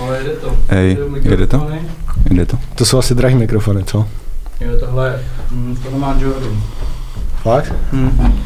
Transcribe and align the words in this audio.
Ale 0.00 0.24
jde 0.24 0.30
to. 0.30 0.56
Hej, 0.68 0.98
jede 1.22 1.46
to? 1.46 1.68
Jde 2.30 2.46
to? 2.46 2.58
To 2.74 2.84
jsou 2.84 2.98
asi 2.98 3.14
drahý 3.14 3.34
mikrofony, 3.34 3.84
co? 3.84 4.08
Jo, 4.60 4.70
tohle, 4.80 5.20
mm, 5.50 5.76
to 5.76 5.98
má 5.98 6.16
Jordan. 6.20 6.62
Fakt? 7.42 7.72
Hmm. 7.92 8.40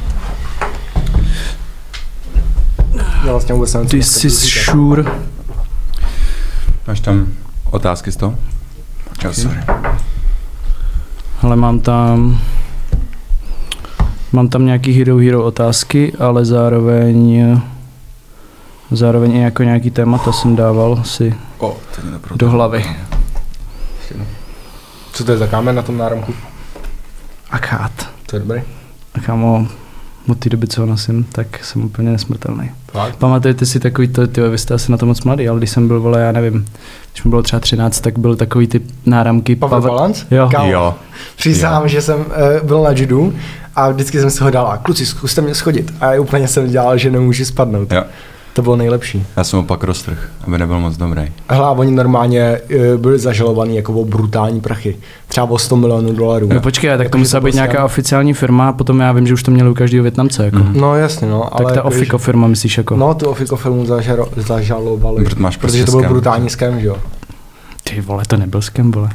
Já 3.24 3.32
vlastně 3.32 3.54
vůbec 3.54 3.74
nevím, 3.74 3.88
This 3.88 4.24
is 4.24 4.64
sure. 4.64 5.04
Máš 6.86 7.00
tam 7.00 7.32
otázky 7.70 8.12
z 8.12 8.16
toho? 8.16 8.38
Jo, 9.24 9.32
sorry. 9.32 9.60
Ale 11.42 11.56
mám 11.56 11.80
tam... 11.80 12.40
Mám 14.32 14.48
tam 14.48 14.66
nějaký 14.66 14.92
Hero 14.92 15.16
Hero 15.16 15.44
otázky, 15.44 16.12
ale 16.18 16.44
zároveň... 16.44 17.42
Zároveň 18.90 19.36
i 19.36 19.42
jako 19.42 19.62
nějaký 19.62 19.90
témata 19.90 20.32
jsem 20.32 20.56
dával 20.56 21.02
si 21.04 21.34
O, 21.58 21.76
do 22.34 22.50
hlavy. 22.50 22.84
Co 25.12 25.24
to 25.24 25.32
je 25.32 25.38
za 25.38 25.46
kámen 25.46 25.76
na 25.76 25.82
tom 25.82 25.98
náramku? 25.98 26.34
Akát. 27.50 27.92
To 28.26 28.36
je 28.36 28.40
dobrý. 28.40 28.62
A 29.14 29.20
kámo, 29.20 29.66
od 30.28 30.38
té 30.38 30.48
doby, 30.48 30.66
co 30.66 30.80
ho 30.80 30.86
nosím, 30.86 31.24
tak 31.32 31.64
jsem 31.64 31.84
úplně 31.84 32.10
nesmrtelný. 32.10 32.70
Fakt? 32.92 33.16
Pamatujete 33.16 33.66
si 33.66 33.80
takový 33.80 34.08
to, 34.08 34.26
ty 34.26 34.40
vy 34.40 34.58
jste 34.58 34.74
asi 34.74 34.92
na 34.92 34.98
to 34.98 35.06
moc 35.06 35.22
mladý, 35.22 35.48
ale 35.48 35.58
když 35.58 35.70
jsem 35.70 35.88
byl, 35.88 36.00
vole, 36.00 36.20
já 36.20 36.32
nevím, 36.32 36.64
když 37.12 37.24
mi 37.24 37.30
bylo 37.30 37.42
třeba 37.42 37.60
13, 37.60 38.00
tak 38.00 38.18
byl 38.18 38.36
takový 38.36 38.66
ty 38.66 38.80
náramky. 39.06 39.56
Power 39.56 39.80
Balance? 39.82 40.26
Jo. 40.30 40.48
Kámo, 40.52 40.70
Jo. 40.70 40.94
Přísahám, 41.36 41.88
že 41.88 42.02
jsem 42.02 42.18
uh, 42.18 42.26
byl 42.66 42.82
na 42.82 42.90
judu 42.90 43.34
a 43.76 43.90
vždycky 43.90 44.20
jsem 44.20 44.30
si 44.30 44.44
ho 44.44 44.50
dal 44.50 44.66
a 44.66 44.76
kluci, 44.76 45.06
zkuste 45.06 45.40
mě 45.40 45.54
schodit. 45.54 45.92
A 46.00 46.12
já 46.12 46.20
úplně 46.20 46.48
jsem 46.48 46.70
dělal, 46.70 46.98
že 46.98 47.10
nemůžu 47.10 47.44
spadnout. 47.44 47.92
Jo. 47.92 48.04
To 48.52 48.62
bylo 48.62 48.76
nejlepší. 48.76 49.26
Já 49.36 49.44
jsem 49.44 49.58
opak 49.58 49.84
roztrh, 49.84 50.30
aby 50.46 50.58
nebyl 50.58 50.80
moc 50.80 50.96
dobrý. 50.96 51.22
A 51.48 51.70
oni 51.70 51.90
normálně 51.90 52.60
uh, 52.94 53.00
byli 53.00 53.18
zažalovaní 53.18 53.76
jako 53.76 53.92
o 53.92 54.04
brutální 54.04 54.60
prachy. 54.60 54.96
Třeba 55.28 55.50
o 55.50 55.58
100 55.58 55.76
milionů 55.76 56.12
dolarů. 56.12 56.48
No 56.54 56.60
počkej, 56.60 56.90
tak 56.90 56.98
Jako, 56.98 57.10
to 57.10 57.18
musela 57.18 57.40
být 57.40 57.44
byl 57.50 57.54
nějaká 57.54 57.84
oficiální 57.84 58.34
firma 58.34 58.68
a 58.68 58.72
potom 58.72 59.00
já 59.00 59.12
vím, 59.12 59.26
že 59.26 59.34
už 59.34 59.42
to 59.42 59.50
měli 59.50 59.70
u 59.70 59.74
každého 59.74 60.02
Větnamce. 60.02 60.44
Jako. 60.44 60.58
Mhm. 60.58 60.80
No 60.80 60.96
jasně, 60.96 61.28
no. 61.28 61.40
Tak 61.42 61.52
ale 61.52 61.72
ta 61.72 61.76
jako, 61.76 61.88
Ofiko 61.88 62.18
firma, 62.18 62.48
myslíš 62.48 62.78
jako? 62.78 62.96
No, 62.96 63.14
tu 63.14 63.26
Ofiko 63.26 63.56
firmu 63.56 63.86
zažalo, 63.86 64.28
zažalovali. 64.36 65.24
Protože 65.24 65.36
máš 65.42 65.56
protože 65.56 65.82
prostě 65.82 65.92
to 65.92 65.98
byl 65.98 66.08
brutální 66.08 66.50
scam, 66.50 66.80
že 66.80 66.86
jo. 66.86 66.96
Ty 67.84 68.00
vole, 68.00 68.22
to 68.26 68.36
nebyl 68.36 68.62
skem, 68.62 68.90
vole. 68.92 69.08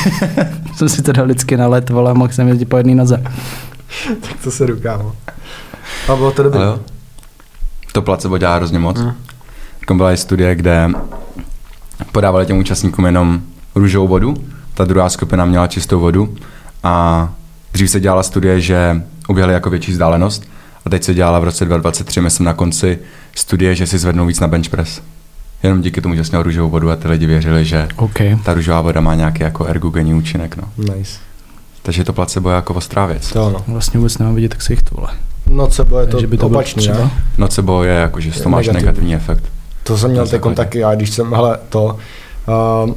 jsem 0.76 0.88
si 0.88 1.02
teda 1.02 1.22
lidsky 1.22 1.56
na 1.56 1.68
let, 1.68 1.90
vole, 1.90 2.10
a 2.10 2.14
mohl 2.14 2.32
jsem 2.32 2.48
jezdit 2.48 2.64
po 2.64 2.76
jedný 2.76 2.94
noze. 2.94 3.22
tak 4.20 4.34
to 4.44 4.50
se 4.50 4.66
rukámo. 4.66 5.12
A 6.08 6.16
bylo 6.16 6.32
to 6.32 6.42
dobré. 6.42 6.60
To 7.92 8.02
placebo 8.02 8.38
dělá 8.38 8.56
hrozně 8.56 8.78
moc. 8.78 9.00
Mm. 9.00 9.06
Mm. 9.06 9.14
Jako 9.80 9.94
byla 9.94 10.12
i 10.12 10.16
studie, 10.16 10.54
kde 10.54 10.88
podávali 12.12 12.46
těm 12.46 12.58
účastníkům 12.58 13.06
jenom 13.06 13.40
růžovou 13.74 14.08
vodu, 14.08 14.34
ta 14.74 14.84
druhá 14.84 15.10
skupina 15.10 15.44
měla 15.44 15.66
čistou 15.66 16.00
vodu 16.00 16.34
a 16.82 17.28
dřív 17.72 17.90
se 17.90 18.00
dělala 18.00 18.22
studie, 18.22 18.60
že 18.60 19.02
uběhly 19.28 19.54
jako 19.54 19.70
větší 19.70 19.92
vzdálenost 19.92 20.48
a 20.84 20.90
teď 20.90 21.04
se 21.04 21.14
dělala 21.14 21.38
v 21.38 21.44
roce 21.44 21.64
2023, 21.64 22.20
myslím 22.20 22.46
na 22.46 22.52
konci 22.54 22.98
studie, 23.34 23.74
že 23.74 23.86
si 23.86 23.98
zvednou 23.98 24.26
víc 24.26 24.40
na 24.40 24.48
bench 24.48 24.68
press. 24.68 25.02
Jenom 25.62 25.80
díky 25.80 26.00
tomu, 26.00 26.14
že 26.14 26.24
jsi 26.24 26.30
měl 26.30 26.42
růžovou 26.42 26.70
vodu 26.70 26.90
a 26.90 26.96
ty 26.96 27.08
lidi 27.08 27.26
věřili, 27.26 27.64
že 27.64 27.88
OK. 27.96 28.18
ta 28.44 28.54
růžová 28.54 28.80
voda 28.80 29.00
má 29.00 29.14
nějaký 29.14 29.42
jako 29.42 29.64
ergogenní 29.64 30.14
účinek. 30.14 30.56
No. 30.56 30.94
Nice. 30.94 31.18
Takže 31.82 32.04
to 32.04 32.12
placebo 32.12 32.48
je 32.48 32.54
jako 32.54 32.74
ostrá 32.74 33.06
věc. 33.06 33.32
To 33.32 33.46
ano. 33.46 33.64
Vlastně 33.68 33.98
vůbec 33.98 34.18
nemám 34.18 34.34
vidět, 34.34 34.48
tak 34.48 34.62
se 34.62 34.72
jich 34.72 34.82
to 34.82 34.94
vole. 34.94 35.08
No 35.50 35.66
co 35.66 35.84
bylo, 35.84 36.00
je 36.00 36.06
to, 36.06 36.20
že 36.20 36.26
by 36.26 36.36
to 36.36 36.48
bylo 36.48 36.58
opačný, 36.60 36.82
třeba. 36.82 37.10
Nocebo 37.38 37.82
je 37.84 37.92
jako, 37.94 38.20
že 38.20 38.32
z 38.32 38.36
toho 38.40 38.50
máš 38.50 38.66
Negativní. 38.66 38.86
negativní 38.86 39.14
efekt. 39.14 39.44
To 39.82 39.98
jsem 39.98 40.10
měl 40.10 40.26
základě. 40.26 40.56
taky, 40.56 40.84
a 40.84 40.94
když 40.94 41.10
jsem, 41.10 41.32
hele, 41.34 41.58
to, 41.68 41.84
uh, 42.86 42.94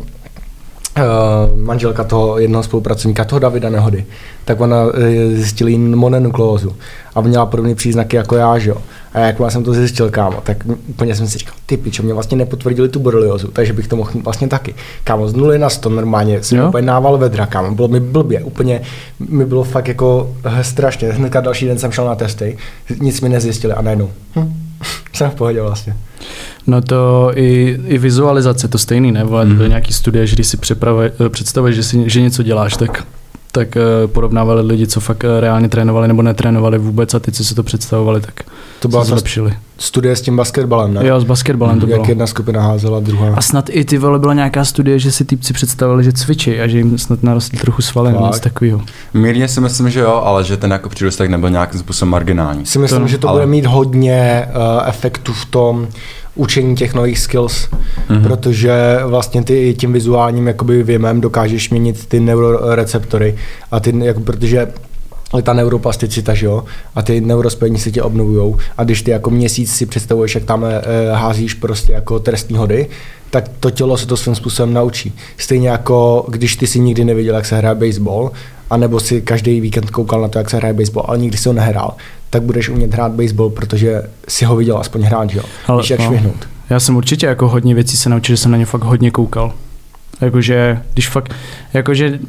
uh, 0.98 1.60
manželka 1.60 2.04
toho 2.04 2.40
jednoho 2.40 2.64
spolupracovníka, 2.64 3.26
toho 3.26 3.40
Davida 3.40 3.70
Nehody, 3.70 4.06
tak 4.46 4.62
ona 4.62 4.84
uh, 4.84 4.92
zjistila 5.34 5.70
jí 5.70 5.78
mononukleózu 5.78 6.76
a 7.16 7.22
měla 7.22 7.46
podobné 7.46 7.76
příznaky 7.76 8.16
jako 8.16 8.36
já, 8.36 8.58
že 8.58 8.70
jo. 8.70 8.78
A 9.14 9.20
jak 9.20 9.36
jsem 9.50 9.64
to 9.64 9.74
zjistil, 9.74 10.10
kámo, 10.10 10.42
tak 10.44 10.58
úplně 10.88 11.16
jsem 11.16 11.28
si 11.28 11.38
říkal, 11.38 11.56
ty 11.66 11.78
pičo, 11.78 12.04
mě 12.04 12.14
vlastně 12.14 12.38
nepotvrdili 12.38 12.90
tu 12.90 13.00
boreliozu, 13.00 13.48
takže 13.48 13.74
bych 13.74 13.88
to 13.88 13.96
mohl 13.96 14.12
mít 14.14 14.24
vlastně 14.24 14.48
taky. 14.48 14.76
Kámo, 15.04 15.28
z 15.28 15.34
nuly 15.34 15.60
na 15.60 15.70
100 15.70 15.90
normálně, 15.90 16.44
jsem 16.44 16.58
Jo? 16.58 16.68
úplně 16.68 16.88
nával 16.88 17.18
vedra, 17.18 17.46
kámo, 17.46 17.76
bylo 17.76 17.88
mi 17.88 18.00
blbě, 18.00 18.44
úplně 18.44 18.82
mi 19.20 19.46
bylo 19.46 19.64
fakt 19.64 19.88
jako 19.88 20.36
eh, 20.44 20.64
strašně. 20.64 21.12
Hnedka 21.12 21.42
další 21.42 21.66
den 21.66 21.80
jsem 21.80 21.92
šel 21.92 22.06
na 22.06 22.16
testy, 22.16 22.58
nic 23.00 23.22
mi 23.22 23.30
nezjistili 23.30 23.74
a 23.74 23.82
najednou, 23.82 24.10
hm, 24.36 24.54
jsem 25.14 25.32
v 25.32 25.36
pohodě 25.36 25.62
vlastně. 25.62 25.96
No 26.68 26.82
to 26.82 27.32
i, 27.36 27.80
i 27.88 27.98
vizualizace, 27.98 28.68
to 28.68 28.78
stejný, 28.78 29.12
ne? 29.12 29.24
Vole, 29.24 29.46
mm-hmm. 29.46 29.68
nějaký 29.68 29.94
studie, 29.94 30.28
že 30.28 30.36
když 30.36 30.48
si 30.48 30.58
eh, 31.26 31.30
představuješ, 31.30 31.76
že, 31.76 31.84
si, 31.84 32.10
že 32.10 32.22
něco 32.22 32.44
děláš, 32.44 32.78
tak 32.78 33.08
tak 33.56 33.76
uh, 33.76 34.12
porovnávali 34.12 34.62
lidi, 34.62 34.88
co 34.88 35.00
fakt 35.00 35.24
uh, 35.24 35.30
reálně 35.40 35.70
trénovali 35.70 36.08
nebo 36.08 36.22
netrénovali 36.22 36.78
vůbec 36.78 37.14
a 37.14 37.20
ty, 37.20 37.32
co 37.32 37.44
si 37.44 37.56
to 37.56 37.64
představovali, 37.64 38.22
tak 38.22 38.34
To 38.80 38.88
byla 38.88 39.04
se 39.04 39.10
zlepšili. 39.10 39.54
studie 39.78 40.16
s 40.16 40.22
tím 40.22 40.38
basketbalem, 40.38 40.94
ne? 40.94 41.08
Jo, 41.08 41.20
s 41.20 41.24
basketbalem 41.24 41.80
to 41.80 41.86
bylo. 41.86 42.00
Jak 42.00 42.10
jedna 42.10 42.28
skupina 42.28 42.62
házela, 42.62 43.00
druhá. 43.00 43.36
A 43.36 43.42
snad 43.42 43.66
i 43.70 43.86
ty 43.86 43.98
vole 43.98 44.20
byla 44.20 44.34
nějaká 44.34 44.66
studie, 44.66 45.00
že 45.00 45.12
si 45.12 45.26
týpci 45.26 45.54
představili, 45.54 46.04
že 46.04 46.12
cvičí 46.14 46.60
a 46.60 46.68
že 46.68 46.78
jim 46.78 46.98
snad 46.98 47.24
narostly 47.24 47.60
trochu 47.60 47.82
svaly 47.82 48.14
něco 48.28 48.40
takového. 48.40 48.82
Mírně 49.14 49.48
si 49.48 49.62
myslím, 49.62 49.90
že 49.90 50.00
jo, 50.00 50.22
ale 50.26 50.44
že 50.44 50.58
ten 50.58 50.72
jako 50.72 50.90
přírůstek 50.90 51.30
nebyl 51.30 51.50
nějakým 51.50 51.80
způsobem 51.80 52.10
marginální. 52.12 52.66
Si 52.66 52.80
myslím, 52.80 53.02
To- 53.02 53.08
že 53.08 53.18
to 53.18 53.30
ale- 53.30 53.40
bude 53.40 53.52
mít 53.52 53.66
hodně 53.66 54.48
uh, 54.56 54.90
efektu 54.90 55.34
v 55.34 55.46
tom 55.46 55.88
učení 56.36 56.76
těch 56.76 56.94
nových 56.94 57.20
skills, 57.20 57.68
Mhm. 57.72 58.20
mm-hmm. 58.20 58.28
protože 58.28 59.00
vlastně 59.06 59.44
ty 59.44 59.76
tím 59.78 59.94
vizuálním 59.94 60.48
jakoby 60.48 60.84
věmem 60.84 61.22
dokážeš 61.22 61.70
měnit 61.70 62.06
ty 62.06 62.20
neuroreceptory 62.20 63.36
a 63.72 63.80
ty, 63.80 63.94
jako, 64.06 64.20
protože 64.20 64.68
ta 65.44 65.54
neuroplasticita, 65.54 66.34
že 66.34 66.46
jo, 66.46 66.64
a 66.96 67.02
ty 67.02 67.22
neurospojení 67.22 67.80
se 67.80 67.92
tě 67.92 68.02
obnovujou 68.02 68.58
a 68.78 68.84
když 68.84 69.02
ty 69.02 69.12
jako 69.12 69.30
měsíc 69.30 69.76
si 69.76 69.86
představuješ, 69.86 70.36
jak 70.36 70.44
tam 70.44 70.66
eh, 70.66 70.82
házíš 71.14 71.54
prostě 71.54 71.94
jako 71.94 72.20
trestní 72.20 72.58
hody, 72.58 72.88
tak 73.30 73.50
to 73.60 73.72
tělo 73.72 73.98
se 73.98 74.08
to 74.08 74.18
svým 74.18 74.36
způsobem 74.36 74.74
naučí. 74.74 75.14
Stejně 75.38 75.70
jako 75.70 76.26
když 76.30 76.56
ty 76.56 76.68
si 76.68 76.80
nikdy 76.80 77.06
neviděl, 77.06 77.36
jak 77.36 77.46
se 77.46 77.58
hraje 77.58 77.76
baseball, 77.76 78.32
anebo 78.70 79.00
si 79.00 79.22
každý 79.22 79.62
víkend 79.62 79.90
koukal 79.92 80.22
na 80.22 80.28
to, 80.28 80.38
jak 80.38 80.50
se 80.50 80.58
hraje 80.58 80.74
baseball, 80.74 81.06
ale 81.08 81.18
nikdy 81.18 81.38
si 81.38 81.50
ho 81.50 81.54
nehrál, 81.54 81.96
tak 82.34 82.44
budeš 82.44 82.70
umět 82.70 82.94
hrát 82.94 83.12
baseball, 83.12 83.50
protože 83.50 84.02
si 84.28 84.46
ho 84.46 84.56
viděl 84.56 84.78
aspoň 84.78 85.02
hrát, 85.02 85.30
že 85.30 85.38
jo. 85.38 85.44
Ale- 85.68 85.82
Víš, 85.82 85.90
jak 85.90 86.00
no. 86.00 86.06
švihnout. 86.06 86.48
Já 86.70 86.80
jsem 86.80 86.96
určitě 86.96 87.26
jako 87.26 87.48
hodně 87.50 87.76
věcí 87.76 87.98
se 87.98 88.10
naučil, 88.10 88.34
že 88.36 88.38
jsem 88.42 88.52
na 88.52 88.58
ně 88.58 88.66
fakt 88.66 88.84
hodně 88.84 89.12
koukal. 89.12 89.54
Jakože, 90.22 90.82
když 90.94 91.10
fakt, 91.10 91.34
jakože 91.74 92.20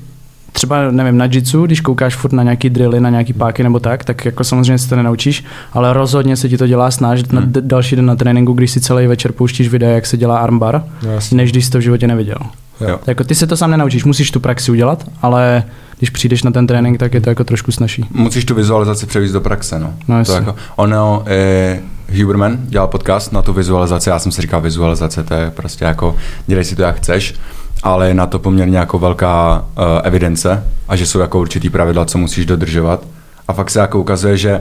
třeba, 0.53 0.91
nevím, 0.91 1.19
na 1.19 1.25
jitsu, 1.25 1.67
když 1.67 1.81
koukáš 1.81 2.15
furt 2.17 2.33
na 2.33 2.43
nějaký 2.43 2.71
drilly, 2.71 3.01
na 3.01 3.11
nějaký 3.11 3.33
páky 3.33 3.63
nebo 3.63 3.79
tak, 3.81 4.05
tak 4.05 4.25
jako 4.25 4.45
samozřejmě 4.45 4.79
si 4.79 4.89
to 4.89 4.97
nenaučíš, 4.97 5.45
ale 5.73 5.93
rozhodně 5.93 6.37
se 6.37 6.49
ti 6.49 6.59
to 6.59 6.67
dělá 6.67 6.91
snáš 6.91 7.25
na 7.25 7.41
Hmm. 7.41 7.53
d- 7.53 7.61
další 7.61 7.97
den 7.97 8.07
na 8.07 8.17
tréninku, 8.17 8.53
když 8.53 8.71
si 8.71 8.81
celý 8.81 9.07
večer 9.07 9.33
pouštíš 9.33 9.69
videa, 9.69 9.91
jak 9.91 10.07
se 10.07 10.17
dělá 10.17 10.39
armbar, 10.39 10.85
No, 11.03 11.11
jasně. 11.13 11.37
než 11.37 11.51
když 11.53 11.65
jsi 11.65 11.71
to 11.71 11.79
v 11.79 11.83
životě 11.83 12.07
neviděl. 12.07 12.37
Jo. 12.81 13.01
Jako 13.07 13.25
ty 13.25 13.35
se 13.35 13.47
to 13.47 13.57
sám 13.57 13.71
nenaučíš, 13.71 14.05
musíš 14.05 14.31
tu 14.31 14.41
praxi 14.41 14.71
udělat, 14.71 15.05
ale 15.23 15.65
když 15.99 16.11
přijdeš 16.11 16.43
na 16.43 16.51
ten 16.51 16.67
trénink, 16.67 16.99
tak 16.99 17.15
je 17.15 17.21
to 17.21 17.29
jako 17.29 17.45
trošku 17.45 17.73
snažší. 17.73 18.07
Musíš 18.11 18.45
tu 18.45 18.55
vizualizaci 18.55 19.07
převést 19.07 19.33
do 19.33 19.41
praxe, 19.41 19.79
no. 19.79 19.95
No, 20.09 20.25
to 20.25 20.33
jako, 20.33 20.55
ono, 20.77 21.23
eh, 21.27 21.81
Huberman 22.21 22.59
dělal 22.63 22.89
podcast 22.89 23.33
na 23.33 23.43
tu 23.43 23.53
vizualizaci, 23.53 24.09
já 24.11 24.19
jsem 24.19 24.33
si 24.33 24.43
říkal 24.43 24.61
vizualizace, 24.61 25.23
to 25.23 25.35
je 25.35 25.51
prostě 25.51 25.85
jako, 25.85 26.17
dělej 26.47 26.65
si 26.65 26.77
to 26.77 26.83
jak 26.83 26.97
chceš, 26.97 27.35
ale 27.83 28.09
je 28.09 28.15
na 28.15 28.27
to 28.27 28.39
poměrně 28.39 28.79
jako 28.79 28.99
velká 28.99 29.65
uh, 29.79 29.85
evidence 30.03 30.65
a 30.89 30.97
že 30.97 31.07
jsou 31.07 31.19
jako 31.19 31.41
určitý 31.41 31.71
pravidla, 31.71 32.05
co 32.05 32.19
musíš 32.19 32.47
dodržovat. 32.47 33.05
A 33.49 33.53
fakt 33.53 33.71
se 33.71 33.81
jako 33.81 34.01
ukazuje, 34.01 34.37
že 34.37 34.61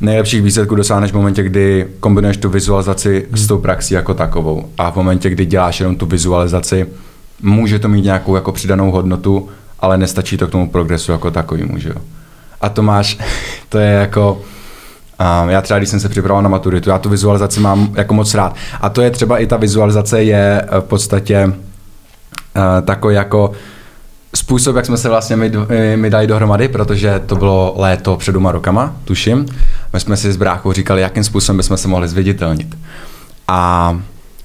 nejlepších 0.00 0.42
výsledků 0.42 0.74
dosáhneš 0.74 1.12
v 1.12 1.14
momentě, 1.14 1.42
kdy 1.42 1.86
kombinuješ 2.00 2.36
tu 2.36 2.48
vizualizaci 2.48 3.26
s 3.32 3.46
tou 3.46 3.58
praxí 3.58 3.94
jako 3.94 4.14
takovou. 4.14 4.68
A 4.78 4.90
v 4.90 4.96
momentě, 4.96 5.30
kdy 5.30 5.46
děláš 5.46 5.80
jenom 5.80 5.96
tu 5.96 6.06
vizualizaci, 6.06 6.86
může 7.42 7.78
to 7.78 7.88
mít 7.88 8.04
nějakou 8.04 8.34
jako 8.34 8.52
přidanou 8.52 8.90
hodnotu, 8.90 9.48
ale 9.80 9.98
nestačí 9.98 10.36
to 10.36 10.46
k 10.46 10.50
tomu 10.50 10.70
progresu 10.70 11.12
jako 11.12 11.30
takovýmu, 11.30 11.76
jo. 11.78 11.94
A 12.60 12.68
to 12.68 12.82
máš, 12.82 13.18
to 13.68 13.78
je 13.78 13.90
jako, 13.90 14.32
um, 15.42 15.48
já 15.48 15.62
třeba, 15.62 15.78
když 15.78 15.90
jsem 15.90 16.00
se 16.00 16.08
připravoval 16.08 16.42
na 16.42 16.48
maturitu, 16.48 16.90
já 16.90 16.98
tu 16.98 17.08
vizualizaci 17.08 17.60
mám 17.60 17.94
jako 17.96 18.14
moc 18.14 18.34
rád. 18.34 18.56
A 18.80 18.88
to 18.88 19.02
je 19.02 19.10
třeba 19.10 19.38
i 19.38 19.46
ta 19.46 19.56
vizualizace 19.56 20.22
je 20.22 20.62
eh, 20.62 20.80
v 20.80 20.84
podstatě 20.84 21.46
uh, 21.46 21.52
takový 22.84 23.14
jako 23.14 23.52
způsob, 24.36 24.76
jak 24.76 24.86
jsme 24.86 24.96
se 24.96 25.08
vlastně 25.08 25.36
my, 25.36 25.52
eh, 25.68 25.96
my 25.96 26.10
dali 26.10 26.26
dohromady, 26.26 26.68
protože 26.68 27.20
to 27.26 27.36
bylo 27.36 27.74
léto 27.76 28.16
před 28.16 28.32
dvěma 28.32 28.52
rokama, 28.52 28.96
tuším. 29.04 29.46
My 29.92 30.00
jsme 30.00 30.16
si 30.16 30.32
s 30.32 30.36
bráchou 30.36 30.72
říkali, 30.72 31.02
jakým 31.02 31.24
způsobem 31.24 31.56
bychom 31.56 31.76
se 31.76 31.88
mohli 31.88 32.08
zviditelnit. 32.08 32.78
A 33.48 34.00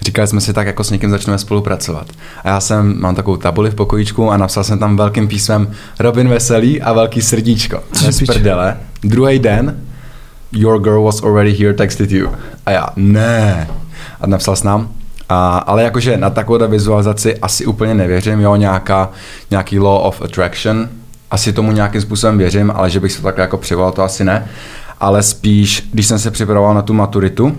říkali 0.08 0.28
jsme 0.28 0.42
si 0.42 0.54
tak, 0.54 0.68
jako 0.68 0.84
s 0.84 0.92
někým 0.92 1.10
začneme 1.10 1.38
spolupracovat. 1.38 2.08
A 2.44 2.50
já 2.50 2.60
jsem, 2.60 3.02
mám 3.02 3.16
takovou 3.16 3.38
tabuli 3.38 3.72
v 3.72 3.76
pokojíčku 3.76 4.32
a 4.32 4.38
napsal 4.38 4.64
jsem 4.64 4.80
tam 4.80 4.98
velkým 4.98 5.28
písmem 5.28 5.72
Robin 6.00 6.30
Veselý 6.30 6.82
a 6.82 6.94
velký 6.94 7.22
srdíčko. 7.22 7.84
Co 7.92 8.12
Z 8.12 8.24
prdele. 8.26 8.78
Druhý 9.04 9.40
den, 9.40 9.80
your 10.52 10.82
girl 10.82 11.04
was 11.04 11.24
already 11.24 11.54
here, 11.54 11.74
texted 11.74 12.12
you. 12.12 12.30
A 12.66 12.72
já, 12.72 12.88
ne. 12.96 13.68
A 14.22 14.28
napsal 14.28 14.56
s 14.56 14.64
nám, 14.64 14.90
A, 15.30 15.58
ale 15.58 15.84
jakože 15.84 16.18
na 16.18 16.30
takovou 16.30 16.68
vizualizaci 16.68 17.38
asi 17.38 17.66
úplně 17.66 17.94
nevěřím, 17.94 18.40
jo, 18.40 18.56
nějaká, 18.56 19.10
nějaký 19.52 19.80
law 19.80 20.06
of 20.06 20.22
attraction, 20.22 20.90
asi 21.32 21.54
tomu 21.54 21.72
nějakým 21.72 22.02
způsobem 22.02 22.38
věřím, 22.38 22.72
ale 22.76 22.90
že 22.90 23.00
bych 23.00 23.12
se 23.12 23.22
takhle 23.22 23.42
jako 23.42 23.58
přivolal, 23.58 23.92
to 23.92 24.04
asi 24.04 24.24
ne. 24.24 24.48
Ale 25.00 25.24
spíš, 25.24 25.90
když 25.94 26.08
jsem 26.08 26.20
se 26.20 26.32
připravoval 26.32 26.74
na 26.74 26.82
tu 26.82 26.94
maturitu, 26.94 27.58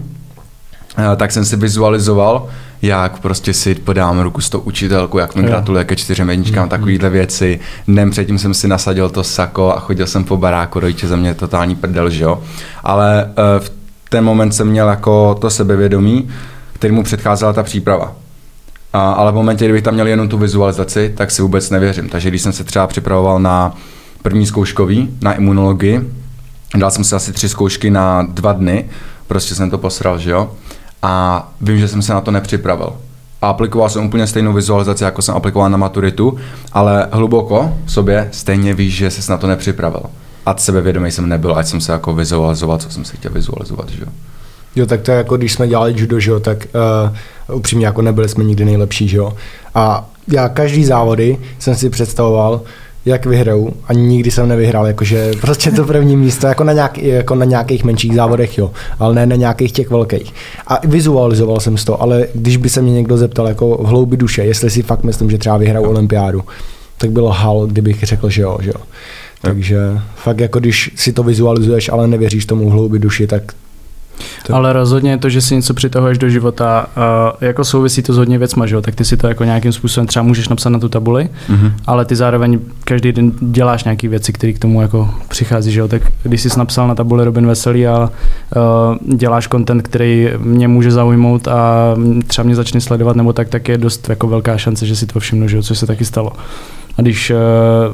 tak 1.17 1.33
jsem 1.33 1.45
si 1.45 1.57
vizualizoval, 1.57 2.49
jak 2.83 3.19
prostě 3.19 3.55
si 3.55 3.75
podám 3.75 4.21
ruku 4.21 4.41
s 4.41 4.51
tou 4.51 4.59
učitelkou, 4.59 5.19
jak 5.19 5.35
mi 5.35 5.43
gratuluje 5.43 5.85
ke 5.85 5.97
čtyřem 5.97 6.31
jedničkám, 6.31 6.63
mm, 6.63 6.69
takovýhle 6.69 7.11
věci. 7.11 7.61
Dnem 7.89 8.11
předtím 8.11 8.39
jsem 8.39 8.55
si 8.55 8.69
nasadil 8.69 9.11
to 9.11 9.25
sako 9.25 9.73
a 9.77 9.81
chodil 9.81 10.07
jsem 10.07 10.25
po 10.25 10.37
baráku, 10.37 10.81
rodiče 10.81 11.09
ze 11.09 11.17
mě 11.17 11.35
totální 11.35 11.77
prdel, 11.77 12.11
že 12.11 12.25
jo. 12.25 12.43
Ale 12.85 13.25
uh, 13.25 13.65
v 13.65 13.73
ten 14.09 14.25
moment 14.25 14.53
jsem 14.53 14.69
měl 14.69 14.89
jako 14.89 15.35
to 15.41 15.51
sebevědomí, 15.51 16.29
který 16.73 16.95
mu 16.95 17.03
předcházela 17.03 17.53
ta 17.53 17.63
příprava. 17.63 18.13
A, 18.93 19.13
ale 19.13 19.33
v 19.33 19.35
momentě, 19.35 19.65
kdybych 19.65 19.83
tam 19.83 19.95
měl 19.95 20.07
jenom 20.07 20.29
tu 20.29 20.39
vizualizaci, 20.39 21.13
tak 21.17 21.31
si 21.31 21.43
vůbec 21.43 21.71
nevěřím. 21.71 22.09
Takže 22.09 22.29
když 22.29 22.43
jsem 22.43 22.53
se 22.53 22.65
třeba 22.65 22.87
připravoval 22.87 23.41
na 23.41 23.75
první 24.23 24.47
zkouškový, 24.47 25.19
na 25.23 25.33
imunologii, 25.33 26.13
dal 26.79 26.91
jsem 26.91 27.05
si 27.05 27.15
asi 27.15 27.33
tři 27.33 27.49
zkoušky 27.49 27.91
na 27.91 28.23
dva 28.23 28.53
dny, 28.53 28.89
prostě 29.27 29.55
jsem 29.55 29.71
to 29.71 29.79
posral, 29.79 30.19
že 30.19 30.31
jo 30.31 30.51
a 31.03 31.49
vím, 31.61 31.79
že 31.79 31.89
jsem 31.89 32.03
se 32.03 32.13
na 32.13 32.21
to 32.21 32.31
nepřipravil. 32.31 32.93
A 33.43 33.49
aplikoval 33.49 33.89
jsem 33.89 34.07
úplně 34.07 34.27
stejnou 34.27 34.53
vizualizaci, 34.53 35.05
jako 35.05 35.23
jsem 35.23 35.35
aplikoval 35.35 35.71
na 35.71 35.77
maturitu, 35.77 36.39
ale 36.73 37.09
hluboko 37.13 37.75
v 37.85 37.93
sobě 37.93 38.29
stejně 38.33 38.75
víš, 38.75 38.95
že 38.95 39.11
jsi 39.11 39.31
na 39.31 39.37
to 39.37 39.47
nepřipravil. 39.47 40.03
A 40.47 40.57
sebevědomý 40.57 41.11
jsem 41.11 41.29
nebyl, 41.29 41.57
ať 41.57 41.67
jsem 41.67 41.81
se 41.81 41.93
jako 41.93 42.15
vizualizoval, 42.15 42.79
co 42.79 42.91
jsem 42.91 43.05
si 43.05 43.17
chtěl 43.17 43.33
vizualizovat, 43.33 43.89
že 43.89 44.03
jo. 44.03 44.09
Jo, 44.77 44.87
tak 44.87 45.01
to 45.01 45.11
je 45.11 45.17
jako 45.17 45.37
když 45.37 45.53
jsme 45.53 45.69
dělali 45.69 45.95
judo, 45.97 46.21
že 46.21 46.31
jo, 46.31 46.41
tak 46.41 46.67
uh, 47.49 47.57
upřímně 47.57 47.87
jako 47.87 48.03
nebyli 48.03 48.29
jsme 48.29 48.45
nikdy 48.45 48.65
nejlepší, 48.65 49.09
že 49.09 49.17
jo. 49.17 49.33
A 49.75 50.09
já 50.29 50.49
každý 50.49 50.85
závody 50.85 51.39
jsem 51.59 51.75
si 51.75 51.91
představoval, 51.91 52.61
jak 53.05 53.27
vyhraju 53.27 53.73
a 53.89 53.93
nikdy 53.93 54.31
jsem 54.31 54.49
nevyhrál, 54.49 54.87
jakože 54.87 55.31
prostě 55.41 55.71
to 55.71 55.85
první 55.85 56.17
místo, 56.17 56.47
jako 56.47 56.65
na, 56.65 56.73
nějak, 56.73 56.99
jako 56.99 57.35
na 57.35 57.45
nějakých 57.45 57.85
menších 57.85 58.15
závodech, 58.15 58.59
jo, 58.59 58.71
ale 58.99 59.15
ne 59.15 59.27
na 59.27 59.37
nějakých 59.37 59.73
těch 59.73 59.91
velkých. 59.91 60.35
A 60.67 60.81
vizualizoval 60.87 61.61
jsem 61.61 61.77
to, 61.77 62.03
ale 62.03 62.27
když 62.35 62.57
by 62.57 62.69
se 62.69 62.83
mě 62.83 62.93
někdo 62.93 63.17
zeptal 63.17 63.49
jako 63.49 63.77
v 63.77 63.87
hloubi 63.87 64.17
duše, 64.17 64.45
jestli 64.45 64.71
si 64.71 64.83
fakt 64.83 65.05
myslím, 65.05 65.31
že 65.31 65.39
třeba 65.39 65.57
vyhraju 65.57 65.89
olympiádu, 65.89 66.43
tak 66.99 67.11
bylo 67.11 67.31
hal, 67.31 67.67
kdybych 67.67 68.03
řekl, 68.03 68.31
že 68.31 68.43
jo, 68.43 68.59
že 68.63 68.71
jo. 68.71 68.81
Takže 69.43 69.79
fakt 70.17 70.41
jako 70.41 70.61
když 70.61 70.91
si 70.97 71.13
to 71.13 71.23
vizualizuješ, 71.23 71.89
ale 71.89 72.07
nevěříš 72.09 72.47
tomu 72.47 72.71
v 72.71 72.73
hloubi 72.73 72.99
duši, 72.99 73.27
tak 73.27 73.43
to... 74.47 74.55
Ale 74.55 74.73
rozhodně 74.73 75.19
to, 75.19 75.29
že 75.29 75.41
si 75.41 75.55
něco 75.55 75.75
přitahuješ 75.75 76.19
do 76.19 76.29
života, 76.29 76.87
uh, 76.97 77.03
jako 77.41 77.65
souvisí 77.65 78.03
to 78.03 78.13
s 78.13 78.17
hodně 78.17 78.39
věcma, 78.39 78.67
že 78.67 78.75
jo? 78.75 78.83
tak 78.83 78.95
ty 78.95 79.05
si 79.05 79.17
to 79.17 79.29
jako 79.29 79.45
nějakým 79.45 79.73
způsobem 79.73 80.07
třeba 80.07 80.23
můžeš 80.23 80.49
napsat 80.49 80.71
na 80.71 80.79
tu 80.79 80.89
tabuli, 80.89 81.29
mm-hmm. 81.49 81.73
ale 81.87 82.05
ty 82.05 82.17
zároveň 82.17 82.61
každý 82.85 83.13
den 83.13 83.33
děláš 83.41 83.85
nějaké 83.85 84.09
věci, 84.09 84.33
které 84.33 84.53
k 84.53 84.59
tomu 84.59 84.83
jako 84.83 85.15
přichází, 85.29 85.73
že 85.73 85.81
jo? 85.81 85.89
tak 85.89 86.03
když 86.23 86.43
jsi 86.43 86.59
napsal 86.59 86.89
na 86.89 86.95
tabuli 86.95 87.25
Robin 87.25 87.47
Veselý 87.47 87.87
a 87.87 88.11
uh, 88.57 89.17
děláš 89.17 89.49
content, 89.49 89.83
který 89.83 90.29
mě 90.39 90.69
může 90.69 90.91
zaujmout 90.91 91.49
a 91.49 91.95
třeba 92.27 92.45
mě 92.47 92.55
začne 92.55 92.81
sledovat 92.81 93.17
nebo 93.17 93.33
tak, 93.33 93.49
tak 93.49 93.69
je 93.69 93.79
dost 93.79 94.09
jako 94.09 94.29
velká 94.29 94.59
šance, 94.59 94.87
že 94.87 94.97
si 94.97 95.07
to 95.07 95.21
všimnu, 95.21 95.49
že 95.49 95.57
jo? 95.57 95.63
což 95.63 95.79
se 95.79 95.87
taky 95.87 96.05
stalo. 96.05 96.33
A 96.99 97.03
když, 97.03 97.31
eh, 97.31 97.37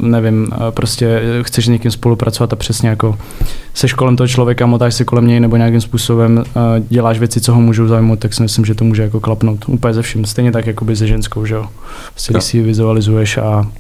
nevím, 0.01 0.49
eh, 0.53 0.57
prostě 0.71 1.21
chceš 1.43 1.65
s 1.65 1.69
někým 1.69 1.91
spolupracovat 1.91 2.53
a 2.53 2.57
přesně 2.57 2.89
jako 2.89 3.19
seš 3.75 3.93
kolem 3.93 4.17
toho 4.17 4.29
člověka, 4.29 4.67
motáš 4.67 4.95
si 4.95 5.05
kolem 5.05 5.27
něj 5.27 5.41
nebo 5.41 5.57
nějakým 5.57 5.81
způsobem 5.81 6.45
eh, 6.47 6.61
děláš 6.89 7.19
věci, 7.19 7.41
co 7.41 7.55
ho 7.55 7.61
můžou 7.61 7.87
zajmout, 7.87 8.19
tak 8.19 8.35
si 8.35 8.43
myslím, 8.43 8.65
že 8.65 8.75
to 8.75 8.85
může 8.85 9.03
jako 9.03 9.21
klapnout 9.21 9.65
úplně 9.69 9.95
ze 9.95 10.03
vším. 10.03 10.25
Stejně 10.25 10.53
tak 10.53 10.67
jako 10.67 10.85
by 10.85 10.97
se 10.97 11.07
ženskou, 11.07 11.47
že 11.47 11.55
jo. 11.55 11.67
Prostě, 12.11 12.33
když 12.33 12.45
si 12.45 12.57
ji 12.57 12.63
vizualizuješ 12.63 13.39
a, 13.39 13.71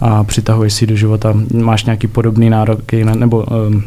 a 0.00 0.24
přitahuješ 0.24 0.72
si 0.72 0.86
do 0.86 0.96
života, 0.96 1.34
máš 1.54 1.84
nějaký 1.84 2.06
podobný 2.06 2.50
nárok, 2.50 2.92
nebo 2.92 3.44
um, 3.68 3.82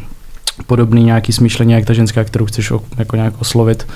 podobný 0.66 1.04
nějaký 1.04 1.32
smýšlení, 1.32 1.72
jak 1.72 1.84
ta 1.84 1.92
ženská, 1.92 2.24
kterou 2.24 2.46
chceš 2.46 2.72
jako 2.98 3.16
nějak 3.16 3.34
oslovit, 3.40 3.86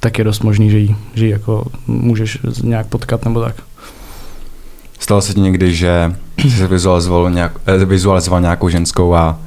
tak 0.00 0.18
je 0.18 0.24
dost 0.24 0.42
možný, 0.44 0.70
že 0.70 0.78
ji, 0.78 0.96
že 1.14 1.24
ji 1.24 1.30
jako 1.30 1.64
můžeš 1.86 2.38
nějak 2.62 2.86
potkat 2.86 3.24
nebo 3.24 3.40
tak. 3.40 3.54
Stalo 5.02 5.22
se 5.22 5.34
ti 5.34 5.40
někdy, 5.40 5.74
že 5.74 6.16
jsi 6.48 6.66
vizualizoval, 6.66 7.30
nějak, 7.30 7.52
eh, 7.66 7.84
vizualizoval 7.84 8.40
nějakou 8.40 8.68
ženskou 8.68 9.14
a 9.14 9.38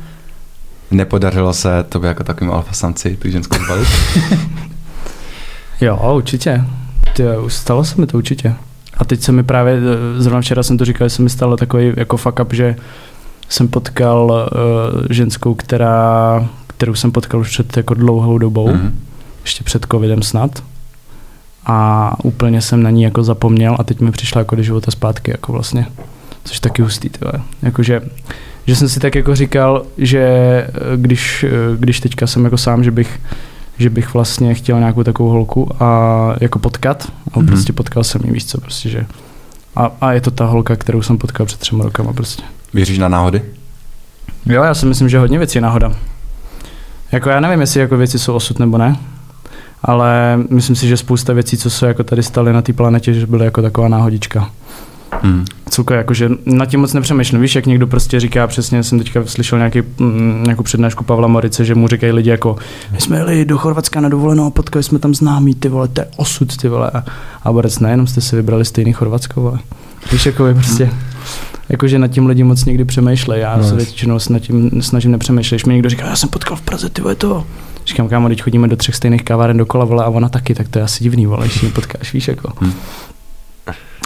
nepodařilo 0.91 1.53
se 1.53 1.83
tobě 1.89 2.07
jako 2.07 2.23
takovým 2.23 2.53
alfasanci 2.53 3.17
tu 3.17 3.29
ženskou 3.29 3.57
zbalit? 3.65 3.87
jo, 5.81 6.13
určitě. 6.15 6.63
Tyjo, 7.13 7.49
stalo 7.49 7.83
se 7.83 8.01
mi 8.01 8.07
to 8.07 8.17
určitě. 8.17 8.53
A 8.97 9.05
teď 9.05 9.21
se 9.21 9.31
mi 9.31 9.43
právě, 9.43 9.77
eh, 9.77 10.21
zrovna 10.21 10.41
včera 10.41 10.63
jsem 10.63 10.77
to 10.77 10.85
říkal, 10.85 11.09
že 11.09 11.15
se 11.15 11.21
mi 11.21 11.29
stalo 11.29 11.57
takový 11.57 11.93
jako 11.97 12.17
fuck 12.17 12.39
up, 12.39 12.53
že 12.53 12.75
jsem 13.49 13.67
potkal 13.67 14.25
uh, 14.25 15.01
ženskou, 15.09 15.53
která, 15.53 16.47
kterou 16.67 16.95
jsem 16.95 17.11
potkal 17.11 17.39
už 17.39 17.49
před 17.49 17.77
jako 17.77 17.93
dlouhou 17.93 18.37
dobou, 18.37 18.67
mm-hmm. 18.67 18.91
ještě 19.43 19.63
před 19.63 19.85
covidem 19.91 20.21
snad 20.23 20.63
a 21.65 22.11
úplně 22.23 22.61
jsem 22.61 22.83
na 22.83 22.89
ní 22.89 23.03
jako 23.03 23.23
zapomněl 23.23 23.75
a 23.79 23.83
teď 23.83 23.99
mi 23.99 24.11
přišla 24.11 24.39
jako 24.39 24.55
do 24.55 24.63
života 24.63 24.91
zpátky 24.91 25.31
jako 25.31 25.51
vlastně, 25.51 25.87
což 26.43 26.59
taky 26.59 26.81
hustý, 26.81 27.09
tyhle. 27.09 27.33
Jakože, 27.61 28.01
že 28.67 28.75
jsem 28.75 28.89
si 28.89 28.99
tak 28.99 29.15
jako 29.15 29.35
říkal, 29.35 29.85
že 29.97 30.19
eh, 30.19 30.71
když, 30.95 31.43
eh, 31.43 31.49
když 31.77 31.99
teďka 31.99 32.27
jsem 32.27 32.43
jako 32.43 32.57
sám, 32.57 32.83
že 32.83 32.91
bych 32.91 33.19
že 33.77 33.89
bych 33.89 34.13
vlastně 34.13 34.53
chtěl 34.53 34.79
nějakou 34.79 35.03
takovou 35.03 35.29
holku 35.29 35.83
a 35.83 36.35
jako 36.41 36.59
potkat 36.59 37.11
a 37.33 37.37
mm-hmm. 37.37 37.47
prostě 37.47 37.73
potkal 37.73 38.03
jsem 38.03 38.21
ji, 38.25 38.31
víš 38.31 38.45
co, 38.45 38.61
prostě, 38.61 38.89
že 38.89 39.05
a, 39.75 39.91
a 40.01 40.13
je 40.13 40.21
to 40.21 40.31
ta 40.31 40.45
holka, 40.45 40.75
kterou 40.75 41.01
jsem 41.01 41.17
potkal 41.17 41.45
před 41.45 41.59
třema 41.59 41.83
rokama 41.83 42.13
prostě. 42.13 42.43
Věříš 42.73 42.97
na 42.97 43.07
náhody? 43.07 43.41
Jo, 44.45 44.63
já 44.63 44.73
si 44.73 44.85
myslím, 44.85 45.09
že 45.09 45.19
hodně 45.19 45.37
věcí 45.37 45.57
je 45.57 45.61
náhoda. 45.61 45.93
Jako 47.11 47.29
já 47.29 47.39
nevím, 47.39 47.61
jestli 47.61 47.79
jako 47.79 47.97
věci 47.97 48.19
jsou 48.19 48.33
osud 48.33 48.59
nebo 48.59 48.77
ne, 48.77 48.95
ale 49.85 50.39
myslím 50.49 50.75
si, 50.75 50.87
že 50.87 50.97
spousta 50.97 51.33
věcí, 51.33 51.57
co 51.57 51.69
se 51.69 51.87
jako 51.87 52.03
tady 52.03 52.23
staly 52.23 52.53
na 52.53 52.61
té 52.61 52.73
planetě, 52.73 53.13
že 53.13 53.27
byly 53.27 53.45
jako 53.45 53.61
taková 53.61 53.87
náhodička. 53.87 54.49
Hmm. 55.21 55.45
Celkově 55.69 55.97
jakože 55.97 56.29
na 56.45 56.65
tím 56.65 56.79
moc 56.79 56.93
nepřemýšlím. 56.93 57.41
Víš, 57.41 57.55
jak 57.55 57.65
někdo 57.65 57.87
prostě 57.87 58.19
říká, 58.19 58.47
přesně 58.47 58.83
jsem 58.83 58.99
teďka 58.99 59.25
slyšel 59.25 59.57
nějaký, 59.57 59.81
mm, 59.97 60.43
nějakou 60.43 60.63
přednášku 60.63 61.03
Pavla 61.03 61.27
Morice, 61.27 61.65
že 61.65 61.75
mu 61.75 61.87
říkají 61.87 62.13
lidi 62.13 62.29
jako, 62.29 62.55
my 62.91 63.01
jsme 63.01 63.17
jeli 63.17 63.45
do 63.45 63.57
Chorvatska 63.57 64.01
na 64.01 64.09
dovolenou 64.09 64.45
a 64.45 64.49
potkali 64.49 64.83
jsme 64.83 64.99
tam 64.99 65.15
známí, 65.15 65.55
ty 65.55 65.69
vole, 65.69 65.87
to 65.87 66.01
je 66.01 66.07
osud, 66.17 66.57
ty 66.57 66.67
vole. 66.67 66.91
A, 66.93 67.03
a 67.43 67.51
Borec, 67.51 67.79
nejenom 67.79 68.07
jste 68.07 68.21
si 68.21 68.35
vybrali 68.35 68.65
stejný 68.65 68.93
Chorvatsko, 68.93 69.41
vole. 69.41 69.59
Víš, 70.11 70.25
jako 70.25 70.47
je 70.47 70.53
prostě, 70.53 70.89
jakože 71.69 71.99
nad 71.99 72.07
tím 72.07 72.25
lidi 72.25 72.43
moc 72.43 72.65
někdy 72.65 72.85
přemýšlejí. 72.85 73.41
Já 73.41 73.57
no, 73.57 73.63
se 73.63 73.75
většinou 73.75 74.17
nad 74.29 74.39
tím 74.39 74.81
snažím 74.81 75.11
nepřemýšlet. 75.11 75.55
Když 75.55 75.65
mi 75.65 75.73
někdo 75.73 75.89
říká, 75.89 76.05
já 76.05 76.15
jsem 76.15 76.29
potkal 76.29 76.57
v 76.57 76.61
Praze, 76.61 76.89
ty 76.89 77.01
vole, 77.01 77.15
to, 77.15 77.45
Říkám, 77.85 78.09
kámo, 78.09 78.29
teď 78.29 78.41
chodíme 78.41 78.67
do 78.67 78.75
třech 78.75 78.95
stejných 78.95 79.23
kaváren 79.23 79.57
dokola, 79.57 79.85
vole, 79.85 80.03
a 80.03 80.09
ona 80.09 80.29
taky, 80.29 80.55
tak 80.55 80.67
to 80.67 80.79
je 80.79 80.85
asi 80.85 81.03
divný, 81.03 81.25
vole, 81.25 81.47
když 81.47 81.63
ji 81.63 81.69
potkáš, 81.69 82.13
víš, 82.13 82.27
jako. 82.27 82.51
Hmm. 82.59 82.73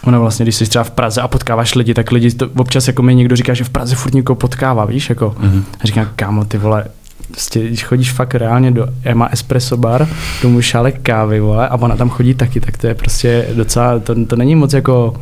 Ona 0.03 0.19
vlastně, 0.19 0.45
když 0.45 0.55
jsi 0.55 0.65
třeba 0.65 0.83
v 0.83 0.91
Praze 0.91 1.21
a 1.21 1.27
potkáváš 1.27 1.75
lidi, 1.75 1.93
tak 1.93 2.12
lidi 2.12 2.31
to 2.31 2.50
občas 2.57 2.88
jako 2.88 3.03
mi 3.03 3.15
někdo 3.15 3.36
říká, 3.36 3.53
že 3.53 3.63
v 3.63 3.69
Praze 3.69 3.95
furt 3.95 4.13
někoho 4.13 4.36
potkává, 4.36 4.86
víš, 4.86 5.09
jako. 5.09 5.36
Mm-hmm. 5.39 5.63
A 5.81 5.88
říkám, 5.88 6.07
kámo, 6.15 6.45
ty 6.45 6.57
vole, 6.57 6.86
prostě, 7.31 7.67
když 7.67 7.83
chodíš 7.83 8.12
fakt 8.12 8.36
reálně 8.36 8.71
do 8.71 8.88
Emma 9.03 9.25
Espresso 9.25 9.77
Bar, 9.77 10.07
do 10.41 10.50
můj 10.50 10.63
šálek 10.63 11.01
kávy, 11.01 11.39
vole, 11.39 11.67
a 11.67 11.75
ona 11.75 11.95
tam 11.95 12.09
chodí 12.09 12.33
taky, 12.33 12.59
tak 12.59 12.77
to 12.77 12.88
je 12.88 12.95
prostě 12.95 13.48
docela, 13.53 14.00
to, 14.00 14.25
to 14.25 14.36
není 14.36 14.55
moc 14.55 14.74
jako, 14.74 15.15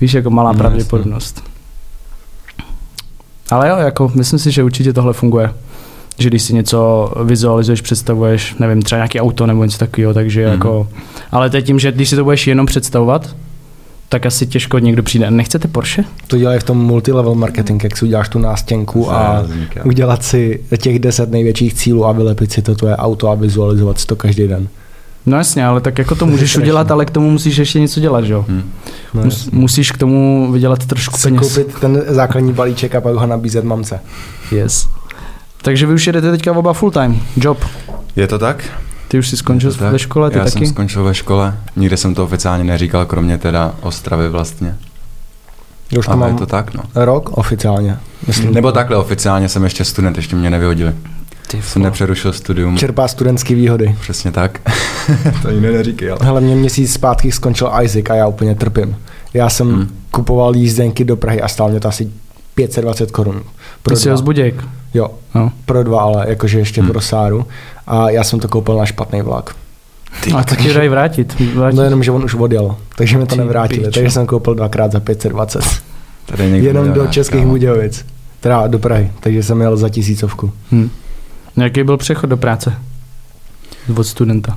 víš, 0.00 0.14
jako 0.14 0.30
malá 0.30 0.52
no, 0.52 0.58
pravděpodobnost. 0.58 1.44
Ale 3.50 3.68
jo, 3.68 3.76
jako 3.76 4.12
myslím 4.14 4.38
si, 4.38 4.50
že 4.50 4.62
určitě 4.62 4.92
tohle 4.92 5.12
funguje 5.12 5.50
že 6.18 6.28
když 6.28 6.42
si 6.42 6.54
něco 6.54 7.12
vizualizuješ, 7.24 7.80
představuješ, 7.80 8.54
nevím, 8.58 8.82
třeba 8.82 8.98
nějaký 8.98 9.20
auto 9.20 9.46
nebo 9.46 9.64
něco 9.64 9.78
takového, 9.78 10.14
takže 10.14 10.46
mm-hmm. 10.46 10.50
jako, 10.50 10.88
ale 11.32 11.50
teď 11.50 11.66
tím, 11.66 11.78
že 11.78 11.92
když 11.92 12.08
si 12.08 12.16
to 12.16 12.24
budeš 12.24 12.46
jenom 12.46 12.66
představovat, 12.66 13.36
tak 14.08 14.26
asi 14.26 14.46
těžko 14.46 14.78
někdo 14.78 15.02
přijde. 15.02 15.30
Nechcete 15.30 15.68
Porsche? 15.68 16.04
To 16.26 16.38
dělají 16.38 16.60
v 16.60 16.64
tom 16.64 16.78
multilevel 16.78 17.34
marketing, 17.34 17.84
jak 17.84 17.96
si 17.96 18.04
uděláš 18.04 18.28
tu 18.28 18.38
nástěnku 18.38 19.12
a 19.12 19.44
udělat 19.84 20.24
si 20.24 20.60
těch 20.82 20.98
deset 20.98 21.30
největších 21.30 21.74
cílů 21.74 22.06
a 22.06 22.12
vylepit 22.12 22.52
si 22.52 22.62
to 22.62 22.74
tvoje 22.74 22.96
auto 22.96 23.28
a 23.28 23.34
vizualizovat 23.34 24.00
si 24.00 24.06
to 24.06 24.16
každý 24.16 24.48
den. 24.48 24.68
No 25.26 25.36
jasně, 25.36 25.66
ale 25.66 25.80
tak 25.80 25.98
jako 25.98 26.14
to 26.14 26.26
můžeš 26.26 26.56
udělat, 26.56 26.90
ale 26.90 27.04
k 27.04 27.10
tomu 27.10 27.30
musíš 27.30 27.56
ještě 27.56 27.80
něco 27.80 28.00
dělat, 28.00 28.24
že 28.24 28.32
jo? 28.32 28.44
Hmm. 28.48 28.72
No, 29.14 29.24
Mus, 29.24 29.50
musíš 29.50 29.90
k 29.90 29.98
tomu 29.98 30.52
vydělat 30.52 30.86
trošku 30.86 31.20
peněz. 31.22 31.40
koupit 31.40 31.80
ten 31.80 32.04
základní 32.08 32.52
balíček 32.52 32.94
a 32.94 33.00
pak 33.00 33.14
ho 33.14 33.26
nabízet 33.26 33.64
mamce. 33.64 34.00
Yes. 34.52 34.88
Takže 35.62 35.86
vy 35.86 35.94
už 35.94 36.06
jedete 36.06 36.30
teďka 36.30 36.52
oba 36.52 36.72
full 36.72 36.90
time, 36.90 37.22
job. 37.36 37.64
Je 38.16 38.26
to 38.26 38.38
tak? 38.38 38.64
Ty 39.08 39.18
už 39.18 39.28
jsi 39.28 39.36
skončil 39.36 39.72
ve 39.90 39.98
škole, 39.98 40.30
ty 40.30 40.38
Já 40.38 40.44
taky? 40.44 40.58
jsem 40.58 40.66
skončil 40.66 41.04
ve 41.04 41.14
škole, 41.14 41.56
nikde 41.76 41.96
jsem 41.96 42.14
to 42.14 42.24
oficiálně 42.24 42.64
neříkal, 42.64 43.06
kromě 43.06 43.38
teda 43.38 43.74
Ostravy 43.80 44.28
vlastně. 44.28 44.76
Už 45.98 46.06
to 46.06 46.16
mám 46.16 46.28
je 46.28 46.34
to 46.34 46.46
tak, 46.46 46.74
no. 46.74 46.82
Rok 46.94 47.30
oficiálně, 47.38 47.96
myslím. 48.26 48.54
Nebo 48.54 48.72
takhle 48.72 48.96
oficiálně 48.96 49.48
jsem 49.48 49.64
ještě 49.64 49.84
student, 49.84 50.16
ještě 50.16 50.36
mě 50.36 50.50
nevyhodili. 50.50 50.94
Ty 51.50 51.62
jsem 51.62 51.82
nepřerušil 51.82 52.32
studium. 52.32 52.78
Čerpá 52.78 53.08
studentské 53.08 53.54
výhody. 53.54 53.96
Přesně 54.00 54.32
tak. 54.32 54.60
to 55.42 55.50
jiné 55.50 55.70
neříkej, 55.70 56.10
ale... 56.10 56.18
Hele, 56.22 56.40
mě 56.40 56.56
měsíc 56.56 56.92
zpátky 56.92 57.32
skončil 57.32 57.72
Isaac 57.82 58.10
a 58.10 58.14
já 58.14 58.26
úplně 58.26 58.54
trpím. 58.54 58.96
Já 59.34 59.48
jsem 59.50 59.72
hmm. 59.72 59.88
kupoval 60.10 60.56
jízdenky 60.56 61.04
do 61.04 61.16
Prahy 61.16 61.42
a 61.42 61.48
stál 61.48 61.68
mě 61.68 61.80
to 61.80 61.88
asi 61.88 62.10
520 62.66 63.10
korun. 63.10 63.42
Pro 63.82 63.96
jsi 63.96 64.16
Zbuděk. 64.16 64.64
Jo, 64.94 65.10
no. 65.34 65.52
pro 65.64 65.84
dva, 65.84 66.00
ale 66.00 66.24
jakože 66.28 66.58
ještě 66.58 66.80
hmm. 66.80 66.90
pro 66.90 67.00
Sáru. 67.00 67.46
A 67.86 68.10
já 68.10 68.24
jsem 68.24 68.40
to 68.40 68.48
koupil 68.48 68.76
na 68.76 68.86
špatný 68.86 69.22
vlak. 69.22 69.54
Ty, 70.24 70.32
a 70.32 70.42
tak 70.42 70.62
dají 70.74 70.88
vrátit, 70.88 71.40
vrátit. 71.54 71.76
No 71.76 71.82
jenom, 71.82 72.02
že 72.02 72.10
on 72.10 72.24
už 72.24 72.34
odjel, 72.34 72.76
takže 72.96 73.18
mi 73.18 73.26
to 73.26 73.34
Ty 73.34 73.40
nevrátili. 73.40 73.78
Pičo. 73.78 73.90
Takže 73.90 74.10
jsem 74.10 74.26
koupil 74.26 74.54
dvakrát 74.54 74.92
za 74.92 75.00
520. 75.00 75.64
Tady 76.26 76.44
jenom 76.44 76.92
do 76.92 77.06
Českých 77.06 77.46
Budějovic. 77.46 78.06
Teda 78.40 78.66
do 78.66 78.78
Prahy, 78.78 79.12
takže 79.20 79.42
jsem 79.42 79.60
jel 79.60 79.76
za 79.76 79.88
tisícovku. 79.88 80.52
Hmm. 80.70 80.90
Jaký 81.56 81.82
byl 81.82 81.96
přechod 81.96 82.26
do 82.26 82.36
práce 82.36 82.74
od 83.96 84.04
studenta? 84.04 84.56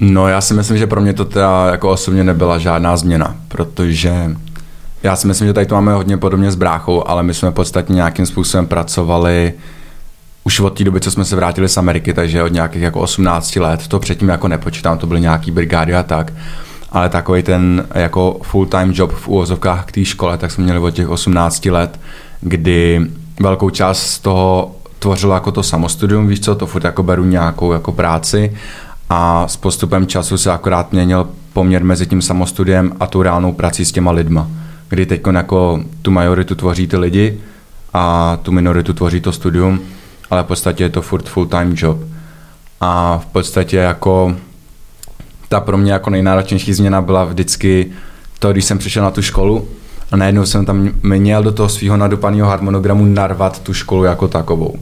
No 0.00 0.28
já 0.28 0.40
si 0.40 0.54
myslím, 0.54 0.78
že 0.78 0.86
pro 0.86 1.00
mě 1.00 1.12
to 1.12 1.24
teda 1.24 1.66
jako 1.70 1.90
osobně 1.90 2.24
nebyla 2.24 2.58
žádná 2.58 2.96
změna, 2.96 3.36
protože 3.48 4.30
já 5.02 5.16
si 5.16 5.26
myslím, 5.26 5.46
že 5.48 5.52
tady 5.52 5.66
to 5.66 5.74
máme 5.74 5.92
hodně 5.92 6.16
podobně 6.16 6.50
s 6.50 6.54
bráchou, 6.54 7.08
ale 7.08 7.22
my 7.22 7.34
jsme 7.34 7.50
v 7.50 7.54
podstatě 7.54 7.92
nějakým 7.92 8.26
způsobem 8.26 8.66
pracovali 8.66 9.52
už 10.44 10.60
od 10.60 10.78
té 10.78 10.84
doby, 10.84 11.00
co 11.00 11.10
jsme 11.10 11.24
se 11.24 11.36
vrátili 11.36 11.68
z 11.68 11.76
Ameriky, 11.76 12.12
takže 12.12 12.42
od 12.42 12.52
nějakých 12.52 12.82
jako 12.82 13.00
18 13.00 13.56
let, 13.56 13.88
to 13.88 13.98
předtím 13.98 14.28
jako 14.28 14.48
nepočítám, 14.48 14.98
to 14.98 15.06
byly 15.06 15.20
nějaký 15.20 15.50
brigády 15.50 15.94
a 15.94 16.02
tak, 16.02 16.32
ale 16.90 17.08
takový 17.08 17.42
ten 17.42 17.86
jako 17.94 18.40
full-time 18.42 18.92
job 18.94 19.12
v 19.12 19.28
úvozovkách 19.28 19.84
k 19.84 19.92
té 19.92 20.04
škole, 20.04 20.38
tak 20.38 20.50
jsme 20.50 20.64
měli 20.64 20.78
od 20.78 20.90
těch 20.90 21.08
18 21.08 21.66
let, 21.66 22.00
kdy 22.40 23.06
velkou 23.40 23.70
část 23.70 24.06
z 24.06 24.18
toho 24.18 24.76
tvořilo 24.98 25.34
jako 25.34 25.52
to 25.52 25.62
samostudium, 25.62 26.28
víš 26.28 26.40
co, 26.40 26.54
to 26.54 26.66
furt 26.66 26.84
jako 26.84 27.02
beru 27.02 27.24
nějakou 27.24 27.72
jako 27.72 27.92
práci. 27.92 28.56
A 29.10 29.48
s 29.48 29.56
postupem 29.56 30.06
času 30.06 30.38
se 30.38 30.52
akorát 30.52 30.92
měnil 30.92 31.28
poměr 31.52 31.84
mezi 31.84 32.06
tím 32.06 32.22
samostudiem 32.22 32.92
a 33.00 33.06
tou 33.06 33.22
reálnou 33.22 33.52
prací 33.52 33.84
s 33.84 33.92
těma 33.92 34.10
lidma, 34.10 34.48
kdy 34.92 35.06
teď 35.06 35.20
jako 35.34 35.80
tu 36.02 36.10
majoritu 36.10 36.54
tvoří 36.54 36.86
ty 36.86 36.96
lidi 36.96 37.40
a 37.94 38.36
tu 38.42 38.52
minoritu 38.52 38.92
tvoří 38.92 39.20
to 39.20 39.32
studium, 39.32 39.80
ale 40.30 40.42
v 40.42 40.46
podstatě 40.46 40.84
je 40.84 40.90
to 40.90 41.02
furt 41.02 41.28
full-time 41.28 41.74
job. 41.76 41.98
A 42.80 43.18
v 43.18 43.26
podstatě 43.26 43.76
jako 43.76 44.36
ta 45.48 45.60
pro 45.60 45.78
mě 45.78 45.92
jako 45.92 46.10
nejnáročnější 46.10 46.72
změna 46.72 47.02
byla 47.02 47.24
vždycky 47.24 47.92
to, 48.38 48.52
když 48.52 48.64
jsem 48.64 48.78
přišel 48.78 49.02
na 49.02 49.10
tu 49.10 49.22
školu 49.22 49.68
a 50.10 50.16
najednou 50.16 50.46
jsem 50.46 50.64
tam 50.64 50.90
měl 51.02 51.42
do 51.42 51.52
toho 51.52 51.68
svého 51.68 51.96
nadupaného 51.96 52.48
harmonogramu 52.48 53.04
narvat 53.04 53.62
tu 53.62 53.74
školu 53.74 54.04
jako 54.04 54.28
takovou. 54.28 54.76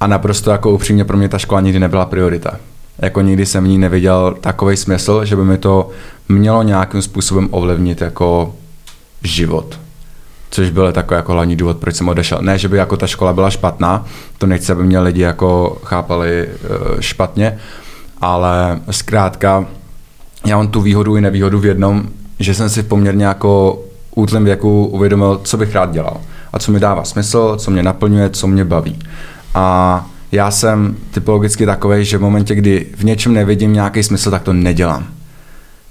A 0.00 0.06
naprosto 0.06 0.50
jako 0.50 0.70
upřímně 0.70 1.04
pro 1.04 1.16
mě 1.16 1.28
ta 1.28 1.38
škola 1.38 1.60
nikdy 1.60 1.80
nebyla 1.80 2.06
priorita. 2.06 2.56
Jako 2.98 3.20
nikdy 3.20 3.46
jsem 3.46 3.64
v 3.64 3.68
ní 3.68 3.78
neviděl 3.78 4.36
takový 4.40 4.76
smysl, 4.76 5.24
že 5.24 5.36
by 5.36 5.44
mi 5.44 5.58
to 5.58 5.90
mělo 6.28 6.62
nějakým 6.62 7.02
způsobem 7.02 7.48
ovlivnit 7.50 8.00
jako 8.00 8.54
život. 9.22 9.80
Což 10.50 10.70
byl 10.70 10.92
takový 10.92 11.16
jako 11.16 11.32
hlavní 11.32 11.56
důvod, 11.56 11.76
proč 11.76 11.96
jsem 11.96 12.08
odešel. 12.08 12.38
Ne, 12.42 12.58
že 12.58 12.68
by 12.68 12.76
jako 12.76 12.96
ta 12.96 13.06
škola 13.06 13.32
byla 13.32 13.50
špatná, 13.50 14.04
to 14.38 14.46
nechci, 14.46 14.72
aby 14.72 14.84
mě 14.84 15.00
lidi 15.00 15.20
jako 15.20 15.78
chápali 15.84 16.48
eh, 16.48 17.02
špatně, 17.02 17.58
ale 18.20 18.80
zkrátka 18.90 19.66
já 20.46 20.56
mám 20.56 20.68
tu 20.68 20.80
výhodu 20.80 21.16
i 21.16 21.20
nevýhodu 21.20 21.58
v 21.58 21.66
jednom, 21.66 22.08
že 22.38 22.54
jsem 22.54 22.68
si 22.68 22.82
poměrně 22.82 23.24
jako 23.24 23.82
útlém 24.14 24.44
věku 24.44 24.86
uvědomil, 24.86 25.40
co 25.44 25.56
bych 25.56 25.74
rád 25.74 25.92
dělal 25.92 26.20
a 26.52 26.58
co 26.58 26.72
mi 26.72 26.80
dává 26.80 27.04
smysl, 27.04 27.56
co 27.58 27.70
mě 27.70 27.82
naplňuje, 27.82 28.30
co 28.30 28.46
mě 28.46 28.64
baví. 28.64 28.98
A 29.54 30.06
já 30.32 30.50
jsem 30.50 30.96
typologicky 31.10 31.66
takový, 31.66 32.04
že 32.04 32.18
v 32.18 32.20
momentě, 32.20 32.54
kdy 32.54 32.86
v 32.96 33.04
něčem 33.04 33.32
nevidím 33.32 33.72
nějaký 33.72 34.02
smysl, 34.02 34.30
tak 34.30 34.42
to 34.42 34.52
nedělám. 34.52 35.06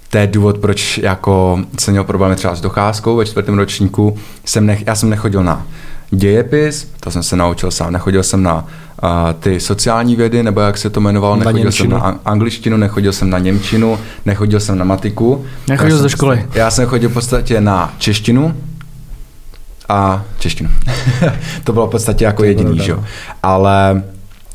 To 0.10 0.18
je 0.18 0.28
důvod, 0.28 0.58
proč 0.58 0.98
jako 0.98 1.60
jsem 1.80 1.92
měl 1.92 2.04
problémy 2.04 2.36
třeba 2.36 2.56
s 2.56 2.62
docházkou 2.62 3.16
ve 3.16 3.26
čtvrtém 3.26 3.58
ročníku. 3.58 4.18
Jsem 4.46 4.66
nech, 4.66 4.88
já 4.88 4.96
jsem 4.96 5.10
nechodil 5.10 5.44
na 5.44 5.66
dějepis, 6.12 6.92
to 7.00 7.12
jsem 7.12 7.24
se 7.24 7.36
naučil 7.36 7.72
sám, 7.72 7.94
nechodil 7.94 8.24
jsem 8.24 8.44
na 8.44 8.56
uh, 8.56 9.10
ty 9.40 9.60
sociální 9.60 10.16
vědy, 10.16 10.44
nebo 10.44 10.62
jak 10.62 10.78
se 10.78 10.90
to 10.90 11.00
jmenovalo, 11.00 11.36
na 11.36 11.40
nechodil 11.40 11.64
němčinu. 11.64 11.90
jsem 11.90 12.00
na 12.00 12.20
angličtinu, 12.26 12.78
nechodil 12.78 13.14
jsem 13.14 13.30
na 13.30 13.40
němčinu, 13.40 14.00
nechodil 14.26 14.60
jsem 14.60 14.78
na 14.78 14.86
matiku. 14.86 15.46
Nechodil 15.68 16.02
do 16.02 16.10
školy? 16.10 16.46
Já 16.54 16.72
jsem 16.72 16.86
chodil 16.86 17.10
v 17.10 17.14
podstatě 17.14 17.62
na 17.62 17.94
češtinu, 17.98 18.54
a 19.90 20.24
češtinu. 20.40 20.70
to 21.64 21.74
bylo 21.74 21.88
v 21.88 21.90
podstatě 21.90 22.26
jako 22.26 22.44
jediný, 22.44 22.80
že? 22.80 22.96
Ale 23.44 24.04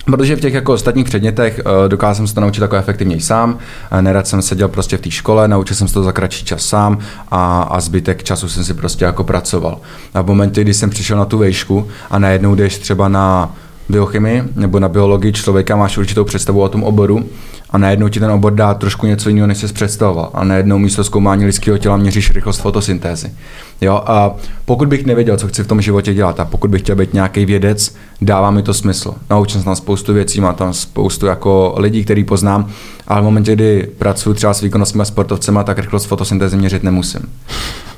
Protože 0.05 0.37
v 0.37 0.41
těch 0.41 0.55
jako 0.55 0.73
ostatních 0.73 1.05
předmětech 1.05 1.61
uh, 1.67 1.89
dokázal 1.89 2.15
jsem 2.15 2.27
se 2.27 2.35
to 2.35 2.41
naučit 2.41 2.61
jako 2.61 2.77
efektivněji 2.77 3.21
sám, 3.21 3.59
nerad 4.01 4.27
jsem 4.27 4.43
seděl 4.43 4.69
prostě 4.69 4.97
v 4.97 5.01
té 5.01 5.11
škole, 5.11 5.49
naučil 5.49 5.77
jsem 5.77 5.89
se 5.89 5.95
to 5.95 6.03
za 6.03 6.13
kratší 6.13 6.45
čas 6.45 6.67
sám 6.67 6.99
a, 7.31 7.63
a 7.63 7.81
zbytek 7.81 8.23
času 8.23 8.49
jsem 8.49 8.65
si 8.65 8.75
prostě 8.75 9.05
jako 9.05 9.25
pracoval. 9.25 9.81
A 10.15 10.23
v 10.23 10.27
momentě, 10.27 10.61
kdy 10.61 10.75
jsem 10.75 10.91
přišel 10.91 11.19
na 11.19 11.25
tu 11.25 11.39
vejšku 11.39 11.89
a 12.11 12.19
najednou 12.19 12.55
jdeš 12.55 12.79
třeba 12.79 13.09
na 13.09 13.55
biochemii 13.89 14.43
nebo 14.57 14.81
na 14.81 14.89
biologii 14.89 15.33
člověka, 15.33 15.77
máš 15.77 15.99
určitou 15.99 16.25
představu 16.25 16.63
o 16.63 16.69
tom 16.69 16.83
oboru 16.85 17.25
a 17.73 17.79
najednou 17.79 18.09
ti 18.09 18.21
ten 18.21 18.31
obor 18.31 18.55
dá 18.55 18.75
trošku 18.75 19.07
něco 19.07 19.29
jiného, 19.29 19.47
než 19.47 19.59
jsi 19.59 19.73
představoval. 19.73 20.31
A 20.35 20.45
najednou 20.45 20.79
místo 20.79 21.05
zkoumání 21.05 21.45
lidského 21.45 21.79
těla 21.79 21.97
měříš 21.97 22.31
rychlost 22.31 22.61
fotosyntézy. 22.61 23.33
Jo? 23.81 24.03
A 24.07 24.35
pokud 24.65 24.89
bych 24.89 25.07
nevěděl, 25.07 25.37
co 25.37 25.49
chci 25.49 25.63
v 25.63 25.67
tom 25.67 25.81
životě 25.81 26.15
dělat 26.15 26.41
a 26.41 26.45
pokud 26.45 26.71
bych 26.71 26.83
chtěl 26.83 26.97
být 26.97 27.15
nějaký 27.15 27.45
vědec, 27.45 27.95
dává 28.21 28.51
mi 28.51 28.63
to 28.63 28.75
smysl. 28.75 29.15
Naučil 29.31 29.61
jsem 29.61 29.65
tam 29.65 29.77
spoustu 29.77 30.15
věcí, 30.15 30.41
mám 30.41 30.55
tam 30.55 30.73
spoustu 30.73 31.27
jako 31.27 31.75
lidí, 31.77 32.05
který 32.05 32.25
poznám, 32.25 32.69
ale 33.09 33.21
v 33.21 33.25
momentě, 33.25 33.55
kdy 33.55 33.89
pracuji 33.99 34.35
třeba 34.35 34.55
s 34.55 34.61
výkonnostními 34.61 35.07
sportovcemi, 35.07 35.59
tak 35.65 35.79
rychlost 35.79 36.05
fotosyntézy 36.05 36.57
měřit 36.57 36.83
nemusím. 36.83 37.33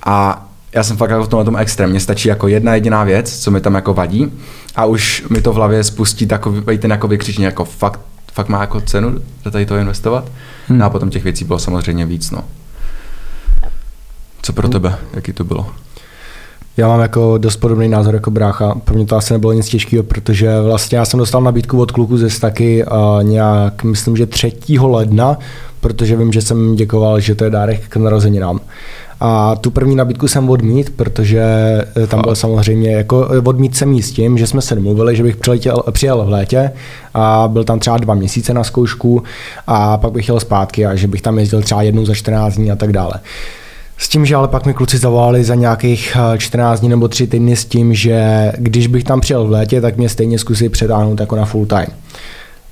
A 0.07 0.47
já 0.75 0.83
jsem 0.83 0.97
fakt 0.97 1.11
jako 1.11 1.25
v 1.25 1.29
tomhle 1.29 1.45
tom 1.45 1.57
extrémně. 1.57 2.01
stačí 2.01 2.29
jako 2.29 2.49
jedna 2.49 2.75
jediná 2.75 3.05
věc, 3.05 3.39
co 3.39 3.51
mi 3.51 3.61
tam 3.61 3.75
jako 3.75 3.95
vadí 3.95 4.33
a 4.77 4.85
už 4.85 5.25
mi 5.31 5.41
to 5.41 5.53
v 5.53 5.57
hlavě 5.57 5.85
spustí 5.85 6.27
takový 6.27 6.79
ten 6.79 6.91
jako 6.91 7.09
vykřičení, 7.09 7.45
jako 7.45 7.65
fakt, 7.65 8.01
fakt 8.35 8.49
má 8.49 8.61
jako 8.61 8.81
cenu 8.81 9.15
do 9.45 9.51
tady 9.51 9.67
to 9.67 9.77
investovat. 9.77 10.25
Hmm. 10.69 10.79
No 10.79 10.87
a 10.87 10.91
potom 10.91 11.11
těch 11.11 11.25
věcí 11.25 11.45
bylo 11.45 11.59
samozřejmě 11.59 12.07
víc, 12.07 12.31
no. 12.31 12.45
Co 14.43 14.53
pro 14.53 14.69
tebe, 14.69 14.99
jaký 15.15 15.33
to 15.33 15.45
bylo? 15.45 15.67
Já 16.77 16.89
mám 16.89 17.01
jako 17.01 17.39
dost 17.39 17.57
podobný 17.57 17.89
názor 17.89 18.15
jako 18.15 18.31
brácha. 18.31 18.75
Pro 18.85 18.95
mě 18.95 19.07
to 19.07 19.17
asi 19.17 19.33
nebylo 19.33 19.53
nic 19.53 19.69
těžkého, 19.69 20.03
protože 20.03 20.61
vlastně 20.61 20.99
já 20.99 21.05
jsem 21.05 21.19
dostal 21.19 21.43
nabídku 21.43 21.81
od 21.81 21.93
kluku 21.93 22.17
ze 22.19 22.31
Staky 22.31 22.85
a 22.85 23.19
nějak, 23.23 23.85
myslím, 23.85 24.17
že 24.17 24.27
3. 24.27 24.53
ledna, 24.81 25.39
protože 25.81 26.17
vím, 26.17 26.33
že 26.33 26.43
jsem 26.43 26.75
děkoval, 26.75 27.21
že 27.21 27.35
to 27.35 27.45
je 27.45 27.51
dárek 27.51 27.89
k 27.89 27.97
narozeninám. 27.97 28.61
A 29.21 29.57
tu 29.57 29.71
první 29.71 29.97
nabídku 29.97 30.29
jsem 30.29 30.51
odmít, 30.51 30.91
protože 30.97 31.41
eh, 32.03 32.07
tam 32.07 32.23
byl 32.23 32.35
samozřejmě, 32.35 32.93
jako 32.93 33.29
eh, 33.33 33.39
odmít 33.39 33.77
jsem 33.77 33.99
s 33.99 34.13
tím, 34.13 34.39
že 34.39 34.47
jsme 34.47 34.63
se 34.63 34.75
domluvili, 34.75 35.17
že 35.17 35.23
bych 35.23 35.37
přiletěl, 35.37 35.83
přijel 35.93 36.25
v 36.25 36.29
létě 36.29 36.71
a 37.15 37.49
byl 37.53 37.65
tam 37.65 37.79
třeba 37.79 37.99
dva 37.99 38.15
měsíce 38.15 38.55
na 38.55 38.65
zkoušku 38.65 39.23
a 39.67 39.97
pak 39.97 40.13
bych 40.13 40.29
jel 40.29 40.41
zpátky 40.41 40.87
a 40.87 40.95
že 40.95 41.09
bych 41.09 41.23
tam 41.23 41.39
jezdil 41.39 41.63
třeba 41.63 41.83
jednou 41.83 42.07
za 42.07 42.15
14 42.15 42.55
dní 42.55 42.71
a 42.71 42.77
tak 42.77 42.93
dále. 42.93 43.15
S 43.99 44.09
tím, 44.09 44.27
že 44.27 44.35
ale 44.35 44.49
pak 44.49 44.67
mi 44.67 44.75
kluci 44.75 44.99
zavolali 44.99 45.45
za 45.45 45.55
nějakých 45.55 46.17
14 46.39 46.79
eh, 46.79 46.81
dní 46.81 46.89
nebo 46.89 47.09
3 47.09 47.27
týdny 47.27 47.57
s 47.57 47.65
tím, 47.65 47.95
že 47.95 48.53
když 48.59 48.87
bych 48.87 49.05
tam 49.05 49.21
přijel 49.21 49.47
v 49.47 49.51
létě, 49.51 49.81
tak 49.81 49.97
mě 49.97 50.09
stejně 50.09 50.39
zkusí 50.39 50.69
předáhnout 50.69 51.21
jako 51.21 51.37
na 51.37 51.45
full 51.45 51.67
time. 51.67 51.87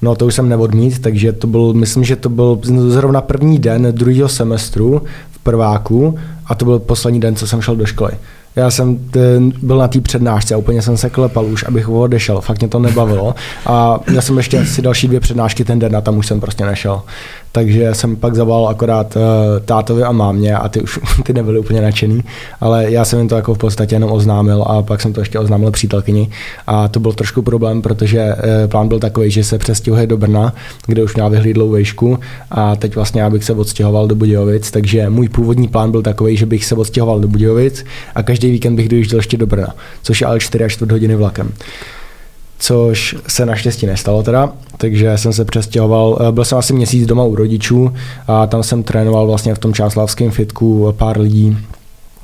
No 0.03 0.15
to 0.15 0.27
už 0.27 0.35
jsem 0.35 0.49
neodmít, 0.49 0.99
takže 1.03 1.33
to 1.33 1.47
byl, 1.47 1.73
myslím, 1.75 2.05
že 2.05 2.17
to 2.17 2.29
byl 2.29 2.59
zrovna 2.89 3.21
první 3.21 3.59
den 3.59 3.89
druhého 3.91 4.29
semestru 4.29 5.03
v 5.31 5.39
prváku 5.39 6.19
a 6.47 6.55
to 6.55 6.65
byl 6.65 6.79
poslední 6.79 7.21
den, 7.21 7.37
co 7.37 7.47
jsem 7.47 7.61
šel 7.61 7.77
do 7.77 7.87
školy. 7.87 8.13
Já 8.57 8.71
jsem 8.71 8.99
ten, 8.99 9.53
byl 9.63 9.79
na 9.79 9.89
té 9.89 10.01
přednášce 10.01 10.55
a 10.55 10.59
úplně 10.59 10.83
jsem 10.83 10.97
se 10.97 11.11
klepal 11.11 11.45
už, 11.45 11.65
abych 11.69 11.89
odešel. 11.89 12.41
Fakt 12.41 12.59
mě 12.59 12.69
to 12.69 12.79
nebavilo. 12.79 13.35
A 13.67 14.01
měl 14.11 14.23
jsem 14.23 14.37
ještě 14.37 14.61
asi 14.61 14.83
další 14.83 15.09
dvě 15.09 15.21
přednášky 15.21 15.65
ten 15.65 15.79
den 15.79 15.97
a 15.97 16.01
tam 16.01 16.19
už 16.19 16.27
jsem 16.27 16.41
prostě 16.41 16.65
nešel. 16.65 17.03
Takže 17.53 17.95
jsem 17.95 18.17
pak 18.17 18.35
zavolal 18.35 18.69
akorát 18.69 19.17
uh, 19.17 19.23
tátovi 19.65 20.03
a 20.03 20.13
mámě 20.13 20.57
a 20.57 20.69
ty 20.69 20.81
už 20.81 21.01
ty 21.25 21.33
nebyly 21.33 21.59
úplně 21.59 21.81
nadšený, 21.81 22.25
ale 22.61 22.91
já 22.91 23.05
jsem 23.05 23.19
jim 23.19 23.29
to 23.29 23.37
jako 23.37 23.55
v 23.55 23.59
podstatě 23.59 23.95
jenom 23.95 24.13
oznámil 24.13 24.63
a 24.63 24.83
pak 24.83 25.01
jsem 25.01 25.13
to 25.13 25.21
ještě 25.21 25.39
oznámil 25.39 25.71
přítelkyni 25.71 26.31
a 26.67 26.89
to 26.89 27.01
byl 27.01 27.13
trošku 27.13 27.43
problém, 27.43 27.83
protože 27.83 28.35
uh, 28.35 28.71
plán 28.71 28.89
byl 28.89 28.99
takový, 28.99 29.31
že 29.31 29.45
se 29.45 29.59
přestěhuje 29.59 30.07
do 30.07 30.17
Brna, 30.17 30.55
kde 30.87 31.03
už 31.03 31.15
měla 31.15 31.29
vyhlídlou 31.29 31.71
vejšku 31.71 32.19
a 32.51 32.77
teď 32.77 32.95
vlastně 32.95 33.23
já 33.23 33.31
bych 33.31 33.45
se 33.45 33.53
odstěhoval 33.53 34.07
do 34.07 34.15
Budějovic, 34.15 34.71
takže 34.71 35.11
můj 35.11 35.29
původní 35.29 35.69
plán 35.69 35.91
byl 35.91 36.03
takový, 36.03 36.37
že 36.37 36.47
bych 36.47 36.65
se 36.65 36.75
odstěhoval 36.75 37.21
do 37.21 37.29
Budějovic 37.29 37.85
a 38.15 38.23
každý 38.23 38.51
víkend 38.51 38.77
bych 38.77 38.89
dojížděl 38.89 39.19
ještě 39.19 39.37
do 39.37 39.47
Brna, 39.47 39.75
což 40.03 40.21
je 40.21 40.27
ale 40.27 40.41
4 40.41 40.65
až 40.65 40.73
4 40.73 40.93
hodiny 40.93 41.17
vlakem 41.17 41.53
což 42.63 43.17
se 43.29 43.47
naštěstí 43.47 43.87
nestalo 43.87 44.23
teda, 44.23 44.53
takže 44.77 45.19
jsem 45.19 45.33
se 45.33 45.45
přestěhoval, 45.45 46.19
eh, 46.21 46.33
byl 46.33 46.45
jsem 46.45 46.59
asi 46.59 46.73
měsíc 46.73 47.07
doma 47.07 47.25
u 47.25 47.35
rodičů 47.35 47.93
a 48.27 48.47
tam 48.47 48.63
jsem 48.63 48.83
trénoval 48.83 49.27
vlastně 49.27 49.55
v 49.55 49.59
tom 49.59 49.75
čáslavském 49.75 50.31
fitku 50.31 50.95
pár 50.99 51.21
lidí, 51.21 51.57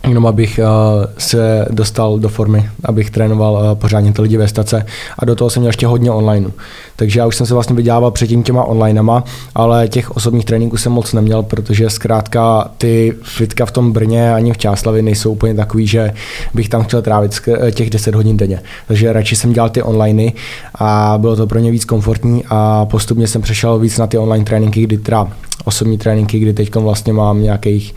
jenom 0.09 0.27
abych 0.27 0.61
uh, 0.63 1.05
se 1.19 1.67
dostal 1.71 2.19
do 2.19 2.29
formy, 2.29 2.71
abych 2.85 3.11
trénoval 3.11 3.53
uh, 3.53 3.75
pořádně 3.75 4.13
ty 4.13 4.23
lidi 4.23 4.37
ve 4.37 4.49
stace 4.49 4.87
a 5.19 5.25
do 5.25 5.35
toho 5.35 5.51
jsem 5.51 5.61
měl 5.61 5.69
ještě 5.69 5.87
hodně 5.87 6.11
online. 6.11 6.51
Takže 6.97 7.21
já 7.21 7.27
už 7.27 7.37
jsem 7.37 7.47
se 7.47 7.55
vlastně 7.55 7.77
vydělával 7.77 8.11
předtím 8.11 8.43
těma 8.43 8.65
onlinema, 8.65 9.25
ale 9.55 9.89
těch 9.89 10.11
osobních 10.11 10.45
tréninků 10.45 10.77
jsem 10.77 10.93
moc 10.93 11.13
neměl, 11.13 11.43
protože 11.43 11.91
zkrátka 11.91 12.71
ty 12.79 13.15
fitka 13.23 13.67
v 13.67 13.71
tom 13.71 13.93
Brně 13.93 14.35
ani 14.35 14.53
v 14.53 14.59
Čáslavě 14.59 15.03
nejsou 15.03 15.33
úplně 15.33 15.55
takový, 15.55 15.87
že 15.87 16.13
bych 16.55 16.69
tam 16.69 16.85
chtěl 16.85 17.03
trávit 17.03 17.41
těch 17.73 17.91
10 17.91 18.15
hodin 18.15 18.37
denně. 18.37 18.61
Takže 18.89 19.13
radši 19.13 19.37
jsem 19.37 19.53
dělal 19.53 19.71
ty 19.71 19.83
onliney 19.83 20.33
a 20.75 21.15
bylo 21.19 21.37
to 21.37 21.47
pro 21.47 21.59
ně 21.59 21.71
víc 21.71 21.85
komfortní 21.85 22.45
a 22.51 22.85
postupně 22.85 23.27
jsem 23.27 23.43
přešel 23.43 23.79
víc 23.79 23.99
na 23.99 24.07
ty 24.07 24.19
online 24.19 24.45
tréninky, 24.45 24.83
kdy 24.83 24.99
teda 24.99 25.29
osobní 25.65 25.99
tréninky, 25.99 26.39
kdy 26.39 26.53
teď 26.53 26.75
vlastně 26.75 27.13
mám 27.13 27.43
nějakých 27.43 27.95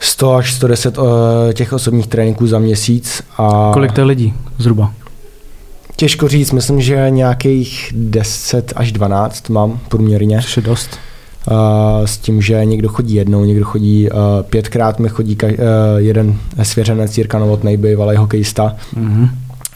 100 0.00 0.34
až 0.34 0.54
110 0.54 0.98
uh, 0.98 1.04
eh, 1.04 1.54
těch 1.54 1.72
osobních 1.72 2.06
tréninků 2.06 2.46
za 2.46 2.58
měsíc. 2.58 3.22
A 3.38 3.70
Kolik 3.72 3.92
to 3.92 4.00
je 4.00 4.04
lidí 4.04 4.34
zhruba? 4.58 4.92
Těžko 5.96 6.28
říct, 6.28 6.52
myslím, 6.52 6.80
že 6.80 7.06
nějakých 7.10 7.92
10 7.96 8.72
až 8.76 8.92
12 8.92 9.48
mám 9.48 9.80
průměrně. 9.88 10.40
Což 10.42 10.56
je 10.56 10.62
dost. 10.62 10.90
Uh, 11.50 11.56
s 12.04 12.18
tím, 12.18 12.42
že 12.42 12.64
někdo 12.64 12.88
chodí 12.88 13.14
jednou, 13.14 13.44
někdo 13.44 13.64
chodí 13.64 14.10
uh, 14.10 14.18
pětkrát, 14.42 14.98
mi 14.98 15.08
chodí 15.08 15.36
ka- 15.36 15.52
uh, 15.52 15.56
jeden 15.96 16.36
svěřenec 16.62 17.18
Jirka 17.18 17.38
Novotnej, 17.38 17.76
bývalý 17.76 18.16
hokejista. 18.16 18.76
Mm-hmm 18.96 19.28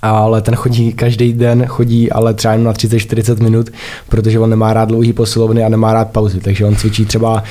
ale 0.02 0.42
ten 0.42 0.54
chodí 0.54 0.92
každý 0.92 1.32
den, 1.32 1.66
chodí 1.66 2.12
ale 2.12 2.34
třeba 2.34 2.54
jen 2.54 2.64
na 2.64 2.72
30-40 2.72 3.42
minut, 3.42 3.70
protože 4.08 4.38
on 4.38 4.50
nemá 4.50 4.72
rád 4.72 4.88
dlouhý 4.88 5.12
posilovny 5.12 5.64
a 5.64 5.68
nemá 5.68 5.92
rád 5.92 6.10
pauzy, 6.10 6.40
takže 6.40 6.64
on 6.64 6.76
cvičí 6.76 7.04
třeba, 7.04 7.42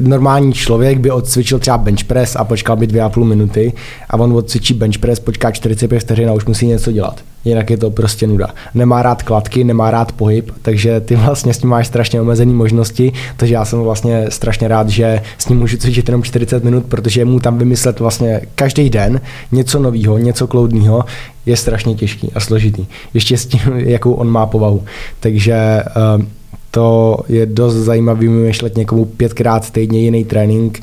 normální 0.00 0.52
člověk 0.52 0.98
by 0.98 1.10
odcvičil 1.10 1.58
třeba 1.58 1.78
bench 1.78 2.04
press 2.04 2.36
a 2.36 2.44
počkal 2.44 2.76
by 2.76 2.86
dvě 2.86 3.02
a 3.02 3.08
půl 3.08 3.24
minuty 3.24 3.72
a 4.10 4.16
on 4.16 4.32
odcvičí 4.32 4.74
bench 4.74 4.98
press, 4.98 5.20
počká 5.20 5.50
45 5.50 6.00
vteřin 6.00 6.30
a 6.30 6.32
už 6.32 6.44
musí 6.44 6.66
něco 6.66 6.92
dělat 6.92 7.20
jinak 7.48 7.70
je 7.70 7.76
to 7.76 7.90
prostě 7.90 8.26
nuda. 8.26 8.48
Nemá 8.74 9.02
rád 9.02 9.22
kladky, 9.22 9.64
nemá 9.64 9.90
rád 9.90 10.12
pohyb, 10.12 10.50
takže 10.62 11.00
ty 11.00 11.16
vlastně 11.16 11.54
s 11.54 11.58
tím 11.58 11.70
máš 11.70 11.86
strašně 11.86 12.20
omezené 12.20 12.52
možnosti, 12.52 13.12
takže 13.36 13.54
já 13.54 13.64
jsem 13.64 13.80
vlastně 13.80 14.26
strašně 14.28 14.68
rád, 14.68 14.88
že 14.88 15.20
s 15.38 15.48
ním 15.48 15.58
můžu 15.58 15.76
cvičit 15.76 16.08
jenom 16.08 16.22
40 16.22 16.64
minut, 16.64 16.84
protože 16.88 17.24
mu 17.24 17.40
tam 17.40 17.58
vymyslet 17.58 18.00
vlastně 18.00 18.40
každý 18.54 18.90
den 18.90 19.20
něco 19.52 19.78
nového, 19.78 20.18
něco 20.18 20.46
kloudného 20.46 21.04
je 21.46 21.56
strašně 21.56 21.94
těžký 21.94 22.32
a 22.34 22.40
složitý. 22.40 22.86
Ještě 23.14 23.38
s 23.38 23.46
tím, 23.46 23.60
jakou 23.76 24.12
on 24.12 24.30
má 24.30 24.46
povahu. 24.46 24.84
Takže 25.20 25.82
uh, 26.18 26.24
to 26.70 27.18
je 27.28 27.46
dost 27.46 27.74
zajímavý 27.74 28.28
vymýšlet 28.28 28.76
někomu 28.76 29.04
pětkrát 29.04 29.70
týdně 29.70 30.00
jiný 30.00 30.24
trénink, 30.24 30.80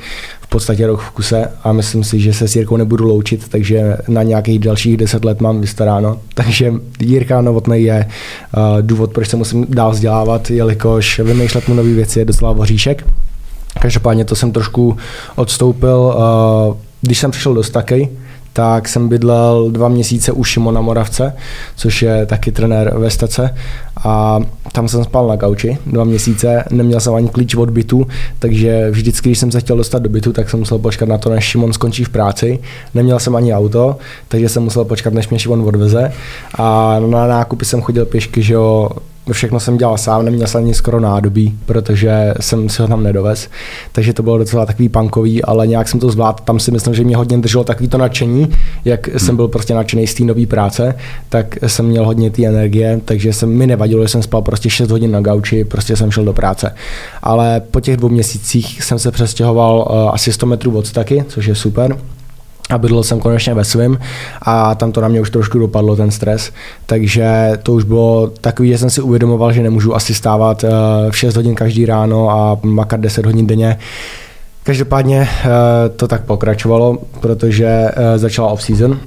podstatě 0.56 0.86
rok 0.86 1.00
v 1.00 1.10
kuse 1.10 1.48
a 1.64 1.72
myslím 1.72 2.04
si, 2.04 2.20
že 2.20 2.32
se 2.32 2.48
s 2.48 2.56
Jirkou 2.56 2.76
nebudu 2.76 3.06
loučit, 3.06 3.48
takže 3.48 3.96
na 4.08 4.22
nějakých 4.22 4.58
dalších 4.58 4.96
deset 4.96 5.24
let 5.24 5.40
mám 5.40 5.60
vystaráno. 5.60 6.20
Takže 6.34 6.72
Jirka 7.00 7.40
Novotný 7.40 7.82
je 7.82 8.06
uh, 8.06 8.82
důvod, 8.82 9.12
proč 9.12 9.28
se 9.28 9.36
musím 9.36 9.66
dál 9.68 9.90
vzdělávat, 9.90 10.50
jelikož 10.50 11.18
vymýšlet 11.18 11.68
mu 11.68 11.74
nové 11.74 11.92
věci 11.92 12.18
je 12.18 12.24
docela 12.24 12.52
voříšek. 12.52 13.06
Každopádně 13.80 14.24
to 14.24 14.34
jsem 14.34 14.52
trošku 14.52 14.96
odstoupil, 15.36 15.98
uh, 15.98 16.76
když 17.00 17.18
jsem 17.18 17.30
přišel 17.30 17.54
do 17.54 17.62
Stakej, 17.62 18.08
tak 18.56 18.88
jsem 18.88 19.08
bydlel 19.08 19.70
dva 19.70 19.88
měsíce 19.88 20.32
u 20.32 20.44
Šimona 20.44 20.80
Moravce, 20.80 21.36
což 21.76 22.02
je 22.02 22.26
taky 22.26 22.52
trenér 22.52 22.94
ve 22.98 23.10
stace 23.10 23.54
a 24.04 24.40
tam 24.72 24.88
jsem 24.88 25.04
spal 25.04 25.28
na 25.28 25.36
gauči 25.36 25.78
dva 25.86 26.04
měsíce, 26.04 26.64
neměl 26.70 27.00
jsem 27.00 27.14
ani 27.14 27.28
klíč 27.28 27.54
od 27.54 27.70
bytu, 27.70 28.06
takže 28.38 28.90
vždycky, 28.90 29.28
když 29.28 29.38
jsem 29.38 29.52
se 29.52 29.60
chtěl 29.60 29.76
dostat 29.76 30.02
do 30.02 30.08
bytu, 30.08 30.32
tak 30.32 30.50
jsem 30.50 30.60
musel 30.60 30.78
počkat 30.78 31.08
na 31.08 31.18
to, 31.18 31.30
než 31.30 31.44
Šimon 31.44 31.72
skončí 31.72 32.04
v 32.04 32.08
práci. 32.08 32.58
Neměl 32.94 33.18
jsem 33.18 33.36
ani 33.36 33.54
auto, 33.54 33.96
takže 34.28 34.48
jsem 34.48 34.62
musel 34.62 34.84
počkat, 34.84 35.14
než 35.14 35.28
mě 35.28 35.38
Šimon 35.38 35.60
odveze 35.60 36.12
a 36.54 36.96
na 37.00 37.26
nákupy 37.26 37.64
jsem 37.64 37.80
chodil 37.82 38.06
pěšky, 38.06 38.42
že 38.42 38.54
jo, 38.54 38.88
všechno 39.32 39.60
jsem 39.60 39.76
dělal 39.76 39.98
sám, 39.98 40.24
neměl 40.24 40.46
jsem 40.46 40.64
ani 40.64 40.74
skoro 40.74 41.00
nádobí, 41.00 41.58
protože 41.66 42.34
jsem 42.40 42.68
si 42.68 42.82
ho 42.82 42.88
tam 42.88 43.02
nedovez. 43.02 43.48
Takže 43.92 44.12
to 44.12 44.22
bylo 44.22 44.38
docela 44.38 44.66
takový 44.66 44.88
punkový, 44.88 45.42
ale 45.42 45.66
nějak 45.66 45.88
jsem 45.88 46.00
to 46.00 46.10
zvládl. 46.10 46.38
Tam 46.44 46.60
si 46.60 46.70
myslím, 46.70 46.94
že 46.94 47.04
mě 47.04 47.16
hodně 47.16 47.38
drželo 47.38 47.64
takový 47.64 47.88
to 47.88 47.98
nadšení, 47.98 48.48
jak 48.84 49.08
hmm. 49.08 49.18
jsem 49.18 49.36
byl 49.36 49.48
prostě 49.48 49.74
nadšený 49.74 50.06
z 50.06 50.14
té 50.14 50.24
nové 50.24 50.46
práce, 50.46 50.94
tak 51.28 51.58
jsem 51.66 51.86
měl 51.86 52.06
hodně 52.06 52.30
té 52.30 52.46
energie, 52.46 53.00
takže 53.04 53.32
jsem 53.32 53.48
mi 53.48 53.66
nevadilo, 53.66 54.02
že 54.02 54.08
jsem 54.08 54.22
spal 54.22 54.42
prostě 54.42 54.70
6 54.70 54.90
hodin 54.90 55.10
na 55.10 55.20
gauči, 55.20 55.64
prostě 55.64 55.96
jsem 55.96 56.10
šel 56.10 56.24
do 56.24 56.32
práce. 56.32 56.74
Ale 57.22 57.60
po 57.70 57.80
těch 57.80 57.96
dvou 57.96 58.08
měsících 58.08 58.82
jsem 58.82 58.98
se 58.98 59.10
přestěhoval 59.10 59.76
uh, 59.90 60.14
asi 60.14 60.32
100 60.32 60.46
metrů 60.46 60.78
od 60.78 60.86
Staky, 60.86 61.24
což 61.28 61.46
je 61.46 61.54
super 61.54 61.96
a 62.70 62.78
bydlel 62.78 63.02
jsem 63.02 63.20
konečně 63.20 63.54
ve 63.54 63.64
svém 63.64 63.98
a 64.42 64.74
tam 64.74 64.92
to 64.92 65.00
na 65.00 65.08
mě 65.08 65.20
už 65.20 65.30
trošku 65.30 65.58
dopadlo, 65.58 65.96
ten 65.96 66.10
stres. 66.10 66.52
Takže 66.86 67.52
to 67.62 67.72
už 67.72 67.84
bylo 67.84 68.30
takový, 68.40 68.68
že 68.68 68.78
jsem 68.78 68.90
si 68.90 69.00
uvědomoval, 69.00 69.52
že 69.52 69.62
nemůžu 69.62 69.94
asi 69.94 70.14
stávat 70.14 70.64
eh, 70.64 70.70
v 71.10 71.18
6 71.18 71.36
hodin 71.36 71.54
každý 71.54 71.86
ráno 71.86 72.30
a 72.30 72.58
makat 72.62 73.00
10 73.00 73.26
hodin 73.26 73.46
denně. 73.46 73.78
Každopádně 74.62 75.28
eh, 75.44 75.48
to 75.88 76.08
tak 76.08 76.24
pokračovalo, 76.24 76.98
protože 77.20 77.66
eh, 77.66 78.18
začala 78.18 78.48
off-season 78.48 78.98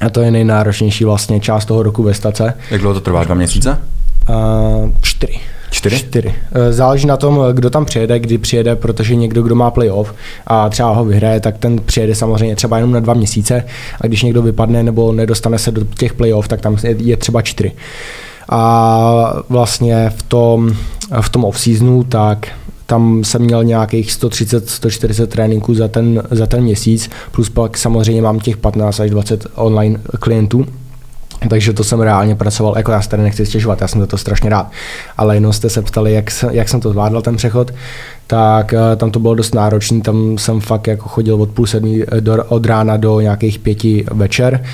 a 0.00 0.10
to 0.10 0.20
je 0.20 0.30
nejnáročnější 0.30 1.04
vlastně 1.04 1.40
část 1.40 1.64
toho 1.64 1.82
roku 1.82 2.02
ve 2.02 2.14
stace. 2.14 2.54
Jak 2.70 2.80
dlouho 2.80 2.94
to 2.94 3.00
trvá? 3.00 3.24
Dva 3.24 3.34
měsíce? 3.34 3.78
Uh, 4.28 4.90
čtyři. 5.02 5.40
Čtyři? 5.70 5.96
Čtyři. 5.96 6.34
Eh, 6.52 6.72
záleží 6.72 7.06
na 7.06 7.16
tom, 7.16 7.40
kdo 7.52 7.70
tam 7.70 7.84
přijede, 7.84 8.18
kdy 8.18 8.38
přijede, 8.38 8.76
protože 8.76 9.16
někdo, 9.16 9.42
kdo 9.42 9.54
má 9.54 9.70
playoff 9.70 10.14
a 10.46 10.68
třeba 10.68 10.90
ho 10.90 11.04
vyhraje, 11.04 11.40
tak 11.40 11.58
ten 11.58 11.78
přijede 11.78 12.14
samozřejmě 12.14 12.56
třeba 12.56 12.76
jenom 12.76 12.92
na 12.92 13.00
dva 13.00 13.14
měsíce 13.14 13.64
a 14.00 14.06
když 14.06 14.22
někdo 14.22 14.42
vypadne 14.42 14.82
nebo 14.82 15.12
nedostane 15.12 15.58
se 15.58 15.70
do 15.70 15.84
těch 15.84 16.14
playoff, 16.14 16.48
tak 16.48 16.60
tam 16.60 16.76
je 16.82 17.16
třeba 17.16 17.42
čtyři. 17.42 17.72
A 18.48 19.42
vlastně 19.48 20.10
v 20.16 20.22
tom, 20.22 20.76
v 21.20 21.28
tom 21.28 21.44
off-seasonu 21.44 22.04
tak 22.04 22.48
tam 22.86 23.24
jsem 23.24 23.42
měl 23.42 23.64
nějakých 23.64 24.10
130-140 24.10 25.26
tréninků 25.26 25.74
za 25.74 25.88
ten, 25.88 26.22
za 26.30 26.46
ten 26.46 26.62
měsíc, 26.62 27.10
plus 27.32 27.48
pak 27.48 27.78
samozřejmě 27.78 28.22
mám 28.22 28.40
těch 28.40 28.56
15 28.56 29.00
až 29.00 29.10
20 29.10 29.46
online 29.54 30.00
klientů, 30.20 30.66
takže 31.48 31.72
to 31.72 31.84
jsem 31.84 32.00
reálně 32.00 32.34
pracoval, 32.34 32.74
jako 32.76 32.92
já 32.92 33.02
se 33.02 33.08
tady 33.08 33.22
nechci 33.22 33.46
stěžovat, 33.46 33.80
já 33.80 33.88
jsem 33.88 34.00
za 34.00 34.06
to 34.06 34.18
strašně 34.18 34.50
rád. 34.50 34.70
Ale 35.16 35.36
jenom 35.36 35.52
jste 35.52 35.70
se 35.70 35.82
ptali, 35.82 36.12
jak, 36.12 36.24
jak 36.50 36.68
jsem 36.68 36.80
to 36.80 36.90
zvládal 36.90 37.22
ten 37.22 37.36
přechod, 37.36 37.74
tak 38.26 38.72
uh, 38.72 38.96
tam 38.96 39.10
to 39.10 39.18
bylo 39.18 39.34
dost 39.34 39.54
náročné, 39.54 40.00
tam 40.00 40.38
jsem 40.38 40.60
fakt 40.60 40.86
jako 40.86 41.08
chodil 41.08 41.42
od 41.42 41.50
půl 41.50 41.66
sedmí 41.66 42.02
eh, 42.02 42.20
do, 42.20 42.44
od 42.44 42.66
rána 42.66 42.96
do 42.96 43.20
nějakých 43.20 43.58
pěti 43.58 44.04
večer 44.10 44.64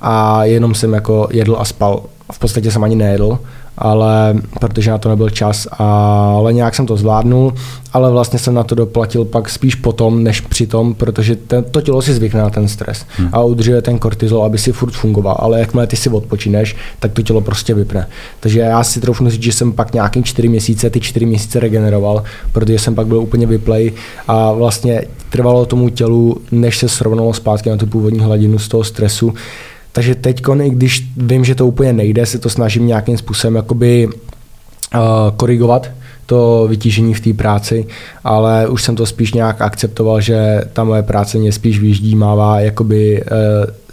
a 0.00 0.44
jenom 0.44 0.74
jsem 0.74 0.92
jako 0.92 1.28
jedl 1.30 1.56
a 1.60 1.64
spal. 1.64 2.02
V 2.32 2.38
podstatě 2.38 2.70
jsem 2.70 2.84
ani 2.84 2.96
nejedl 2.96 3.38
ale 3.78 4.34
protože 4.60 4.90
na 4.90 4.98
to 4.98 5.08
nebyl 5.08 5.30
čas, 5.30 5.68
ale 5.78 6.52
nějak 6.52 6.74
jsem 6.74 6.86
to 6.86 6.96
zvládnul, 6.96 7.54
ale 7.92 8.10
vlastně 8.10 8.38
jsem 8.38 8.54
na 8.54 8.62
to 8.62 8.74
doplatil 8.74 9.24
pak 9.24 9.50
spíš 9.50 9.74
potom, 9.74 10.22
než 10.22 10.40
přitom, 10.40 10.94
protože 10.94 11.36
ten, 11.36 11.64
to 11.64 11.80
tělo 11.80 12.02
si 12.02 12.14
zvykne 12.14 12.40
na 12.40 12.50
ten 12.50 12.68
stres 12.68 13.04
hmm. 13.16 13.28
a 13.32 13.42
udržuje 13.42 13.82
ten 13.82 13.98
kortizol, 13.98 14.44
aby 14.44 14.58
si 14.58 14.72
furt 14.72 14.92
fungoval, 14.92 15.36
ale 15.38 15.60
jakmile 15.60 15.86
ty 15.86 15.96
si 15.96 16.08
odpočineš, 16.08 16.76
tak 16.98 17.12
to 17.12 17.22
tělo 17.22 17.40
prostě 17.40 17.74
vypne. 17.74 18.08
Takže 18.40 18.60
já 18.60 18.84
si 18.84 19.00
troufnu 19.00 19.30
říct, 19.30 19.42
že 19.42 19.52
jsem 19.52 19.72
pak 19.72 19.94
nějaký 19.94 20.22
čtyři 20.22 20.48
měsíce, 20.48 20.90
ty 20.90 21.00
čtyři 21.00 21.26
měsíce 21.26 21.60
regeneroval, 21.60 22.22
protože 22.52 22.78
jsem 22.78 22.94
pak 22.94 23.06
byl 23.06 23.18
úplně 23.18 23.46
vyplej 23.46 23.92
a 24.28 24.52
vlastně 24.52 25.02
trvalo 25.30 25.66
tomu 25.66 25.88
tělu, 25.88 26.36
než 26.52 26.78
se 26.78 26.88
srovnalo 26.88 27.34
zpátky 27.34 27.70
na 27.70 27.76
tu 27.76 27.86
původní 27.86 28.20
hladinu 28.20 28.58
z 28.58 28.68
toho 28.68 28.84
stresu, 28.84 29.34
takže 29.92 30.14
teď, 30.14 30.42
i 30.62 30.70
když 30.70 31.08
vím, 31.16 31.44
že 31.44 31.54
to 31.54 31.66
úplně 31.66 31.92
nejde, 31.92 32.26
se 32.26 32.38
to 32.38 32.50
snažím 32.50 32.86
nějakým 32.86 33.18
způsobem 33.18 33.56
jakoby 33.56 34.08
uh, 34.08 35.00
korigovat, 35.36 35.90
to 36.26 36.66
vytížení 36.68 37.14
v 37.14 37.20
té 37.20 37.32
práci, 37.32 37.86
ale 38.24 38.68
už 38.68 38.82
jsem 38.82 38.96
to 38.96 39.06
spíš 39.06 39.32
nějak 39.32 39.60
akceptoval, 39.60 40.20
že 40.20 40.60
ta 40.72 40.84
moje 40.84 41.02
práce 41.02 41.38
mě 41.38 41.52
spíš 41.52 41.80
vyždímává 41.80 42.60
jakoby 42.60 43.22
uh, 43.22 43.26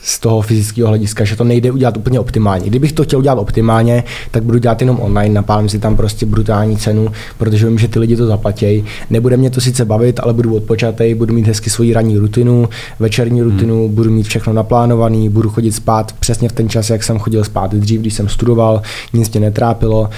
z 0.01 0.19
toho 0.19 0.41
fyzického 0.41 0.88
hlediska, 0.88 1.23
že 1.23 1.36
to 1.36 1.43
nejde 1.43 1.71
udělat 1.71 1.97
úplně 1.97 2.19
optimálně. 2.19 2.67
Kdybych 2.69 2.93
to 2.93 3.03
chtěl 3.03 3.19
udělat 3.19 3.39
optimálně, 3.39 4.03
tak 4.31 4.43
budu 4.43 4.57
dělat 4.57 4.81
jenom 4.81 4.99
online, 5.01 5.36
napálím 5.36 5.69
si 5.69 5.79
tam 5.79 5.95
prostě 5.95 6.25
brutální 6.25 6.77
cenu, 6.77 7.07
protože 7.38 7.67
vím, 7.67 7.79
že 7.79 7.88
ty 7.88 7.99
lidi 7.99 8.15
to 8.15 8.27
zaplatí. 8.27 8.83
Nebude 9.10 9.38
mě 9.38 9.49
to 9.49 9.62
sice 9.62 9.86
bavit, 9.86 10.19
ale 10.19 10.33
budu 10.33 10.55
odpočatý, 10.55 11.13
budu 11.13 11.33
mít 11.33 11.47
hezky 11.47 11.69
svoji 11.69 11.93
ranní 11.93 12.17
rutinu, 12.17 12.69
večerní 12.99 13.41
hmm. 13.41 13.51
rutinu, 13.51 13.86
hmm. 13.86 13.95
budu 13.95 14.12
mít 14.12 14.27
všechno 14.27 14.53
naplánovaný, 14.53 15.29
budu 15.29 15.49
chodit 15.49 15.71
spát 15.71 16.13
přesně 16.19 16.49
v 16.49 16.53
ten 16.53 16.69
čas, 16.69 16.89
jak 16.89 17.03
jsem 17.03 17.19
chodil 17.19 17.43
spát 17.43 17.73
dřív, 17.73 18.01
když 18.01 18.13
jsem 18.13 18.29
studoval, 18.29 18.81
nic 19.13 19.31
mě 19.31 19.39
netrápilo 19.39 20.10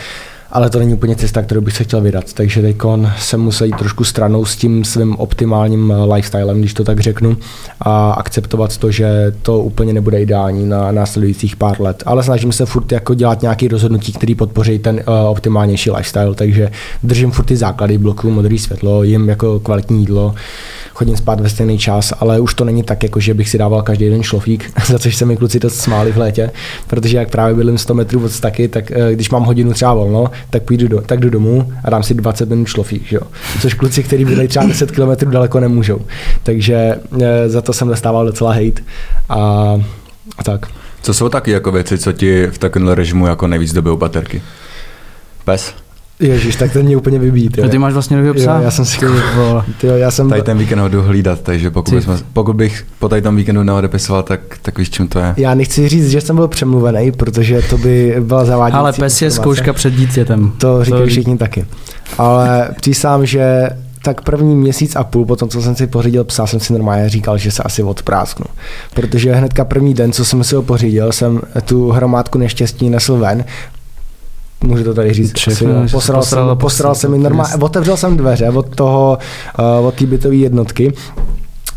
ale 0.52 0.70
to 0.70 0.80
není 0.80 0.94
úplně 0.94 1.16
cesta, 1.16 1.42
kterou 1.42 1.62
bych 1.62 1.74
se 1.74 1.84
chtěl 1.84 2.02
vydat. 2.02 2.34
Takže 2.34 2.62
teď 2.62 2.78
jsem 3.18 3.42
musel 3.42 3.68
jít 3.68 3.78
trošku 3.78 4.04
stranou 4.04 4.46
s 4.46 4.56
tím 4.56 4.84
svým 4.84 5.16
optimálním 5.16 5.92
eh, 5.92 6.14
lifestylem, 6.14 6.60
když 6.60 6.74
to 6.74 6.84
tak 6.84 7.00
řeknu, 7.00 7.38
a 7.80 8.12
akceptovat 8.12 8.78
to, 8.78 8.92
že 8.92 9.34
to 9.42 9.60
úplně 9.60 9.94
nebude 9.94 10.22
ideální 10.22 10.66
na 10.66 10.92
následujících 10.92 11.56
pár 11.56 11.82
let. 11.82 12.04
Ale 12.06 12.24
snažím 12.24 12.52
se 12.52 12.66
furt 12.66 12.92
jako 12.92 13.14
dělat 13.14 13.42
nějaké 13.42 13.68
rozhodnutí, 13.68 14.14
které 14.14 14.36
podpoří 14.36 14.80
ten 14.80 14.96
uh, 14.96 15.14
optimálnější 15.30 15.92
lifestyle, 15.92 16.36
takže 16.36 16.72
držím 17.04 17.32
furt 17.32 17.46
ty 17.46 17.58
základy, 17.58 17.98
bloku 17.98 18.32
modrý 18.32 18.60
světlo, 18.60 19.04
jim 19.04 19.30
jako 19.30 19.60
kvalitní 19.60 20.00
jídlo, 20.00 20.36
chodím 20.94 21.18
spát 21.18 21.40
ve 21.40 21.50
stejný 21.50 21.78
čas, 21.78 22.14
ale 22.20 22.40
už 22.40 22.54
to 22.54 22.66
není 22.66 22.84
tak, 22.84 23.04
jako 23.04 23.20
že 23.20 23.34
bych 23.34 23.50
si 23.50 23.58
dával 23.58 23.82
každý 23.82 24.10
den 24.10 24.24
šlofík, 24.24 24.72
za 24.88 25.00
což 25.00 25.16
se 25.16 25.26
mi 25.26 25.38
kluci 25.38 25.60
dost 25.60 25.76
smáli 25.76 26.12
v 26.12 26.18
létě, 26.18 26.52
protože 26.88 27.18
jak 27.18 27.30
právě 27.30 27.56
bydlím 27.56 27.78
100 27.78 27.94
metrů 27.94 28.26
od 28.26 28.32
staky, 28.32 28.68
tak 28.68 28.92
eh, 28.92 29.14
když 29.14 29.30
mám 29.30 29.44
hodinu 29.44 29.74
třeba 29.74 29.94
volno, 29.94 30.26
tak 30.50 30.64
půjdu 30.64 30.88
do, 30.88 31.02
tak 31.02 31.20
jdu 31.20 31.30
domů 31.30 31.74
a 31.84 31.90
dám 31.90 32.04
si 32.04 32.14
20 32.14 32.50
minut 32.50 32.66
šlofík, 32.66 33.12
jo? 33.12 33.22
což 33.62 33.74
kluci, 33.74 34.04
kteří 34.04 34.26
byli 34.26 34.48
třeba 34.48 34.66
10 34.66 34.92
km 34.92 35.32
daleko, 35.32 35.60
nemůžou. 35.60 36.02
Takže 36.44 36.96
eh, 37.22 37.50
za 37.50 37.62
to 37.62 37.74
jsem 37.74 37.88
dostával 37.88 38.26
docela 38.26 38.54
hate 38.54 38.82
a, 39.30 39.40
a 40.38 40.44
tak. 40.44 40.66
Co 41.02 41.14
jsou 41.14 41.30
taky 41.30 41.52
jako 41.52 41.72
věci, 41.72 41.98
co 41.98 42.12
ti 42.12 42.48
v 42.48 42.58
takovém 42.58 42.88
režimu 42.88 43.28
jako 43.28 43.48
nejvíc 43.48 43.74
dobijou 43.74 43.98
baterky? 43.98 44.42
Pes? 45.46 45.74
Ježíš, 46.20 46.56
tak 46.56 46.74
to 46.74 46.84
mě 46.84 46.98
úplně 46.98 47.20
vybít. 47.20 47.58
Jo. 47.58 47.70
ty 47.70 47.78
máš 47.78 47.94
vlastně 47.94 48.18
nový 48.18 48.40
psa? 48.40 48.56
Jo, 48.56 48.62
já 48.64 48.72
jsem 48.72 48.86
si 48.86 49.00
tyjo, 49.78 49.96
já 49.96 50.12
jsem... 50.12 50.30
Tady 50.30 50.42
ten 50.42 50.58
víkend 50.58 50.80
ho 50.80 50.90
jdu 50.90 51.02
hlídat, 51.02 51.42
takže 51.42 51.72
pokud, 51.72 51.94
bychom, 51.94 52.18
pokud 52.34 52.56
bych 52.56 52.86
po 53.00 53.10
tady 53.10 53.22
tom 53.22 53.36
víkendu 53.36 53.64
neodepisoval, 53.64 54.24
tak, 54.24 54.40
tak 54.62 54.78
víš, 54.78 54.90
čím 54.90 55.08
to 55.08 55.20
je. 55.20 55.34
Já 55.38 55.56
nechci 55.56 55.90
říct, 55.90 56.10
že 56.10 56.22
jsem 56.22 56.36
byl 56.36 56.48
přemluvený, 56.48 57.12
protože 57.12 57.62
to 57.70 57.78
by 57.78 58.16
byla 58.20 58.46
zavádějící 58.46 58.80
Ale 58.80 58.94
pes 58.94 59.22
je 59.22 59.32
zkouška 59.32 59.74
před 59.74 59.94
dítětem. 59.94 60.52
To 60.58 60.84
říkají 60.84 61.04
to... 61.04 61.10
všichni 61.10 61.38
taky. 61.38 61.66
Ale 62.18 62.70
přísám, 62.82 63.26
že 63.26 63.70
tak 64.04 64.22
první 64.22 64.56
měsíc 64.56 64.96
a 64.96 65.04
půl, 65.04 65.26
potom 65.26 65.50
co 65.50 65.62
jsem 65.62 65.76
si 65.76 65.88
pořídil 65.88 66.24
psa, 66.24 66.48
jsem 66.48 66.60
si 66.60 66.74
normálně 66.74 67.10
říkal, 67.10 67.38
že 67.38 67.52
se 67.52 67.64
asi 67.64 67.84
odprásknu. 67.84 68.46
Protože 68.94 69.34
hnedka 69.34 69.66
první 69.66 69.94
den, 69.94 70.12
co 70.12 70.26
jsem 70.26 70.44
si 70.44 70.56
ho 70.56 70.62
pořídil, 70.62 71.12
jsem 71.12 71.42
tu 71.66 71.90
hromádku 71.90 72.38
neštěstí 72.38 72.90
nesl 72.90 73.18
ven, 73.18 73.46
můžu 74.64 74.84
to 74.84 74.94
tady 74.94 75.14
říct, 75.14 75.34
Všechno, 75.38 75.82
posral, 75.92 76.20
posral, 76.20 76.24
jsem, 76.24 76.58
posral 76.58 76.96
jsem 76.96 77.12
mi 77.12 77.18
normálně, 77.18 77.56
otevřel 77.56 77.98
jsem 77.98 78.18
dveře 78.18 78.50
od 78.50 78.76
toho, 78.76 79.18
uh, 79.80 79.88
od 79.88 79.96
té 79.96 80.06
bytové 80.06 80.36
jednotky, 80.36 80.94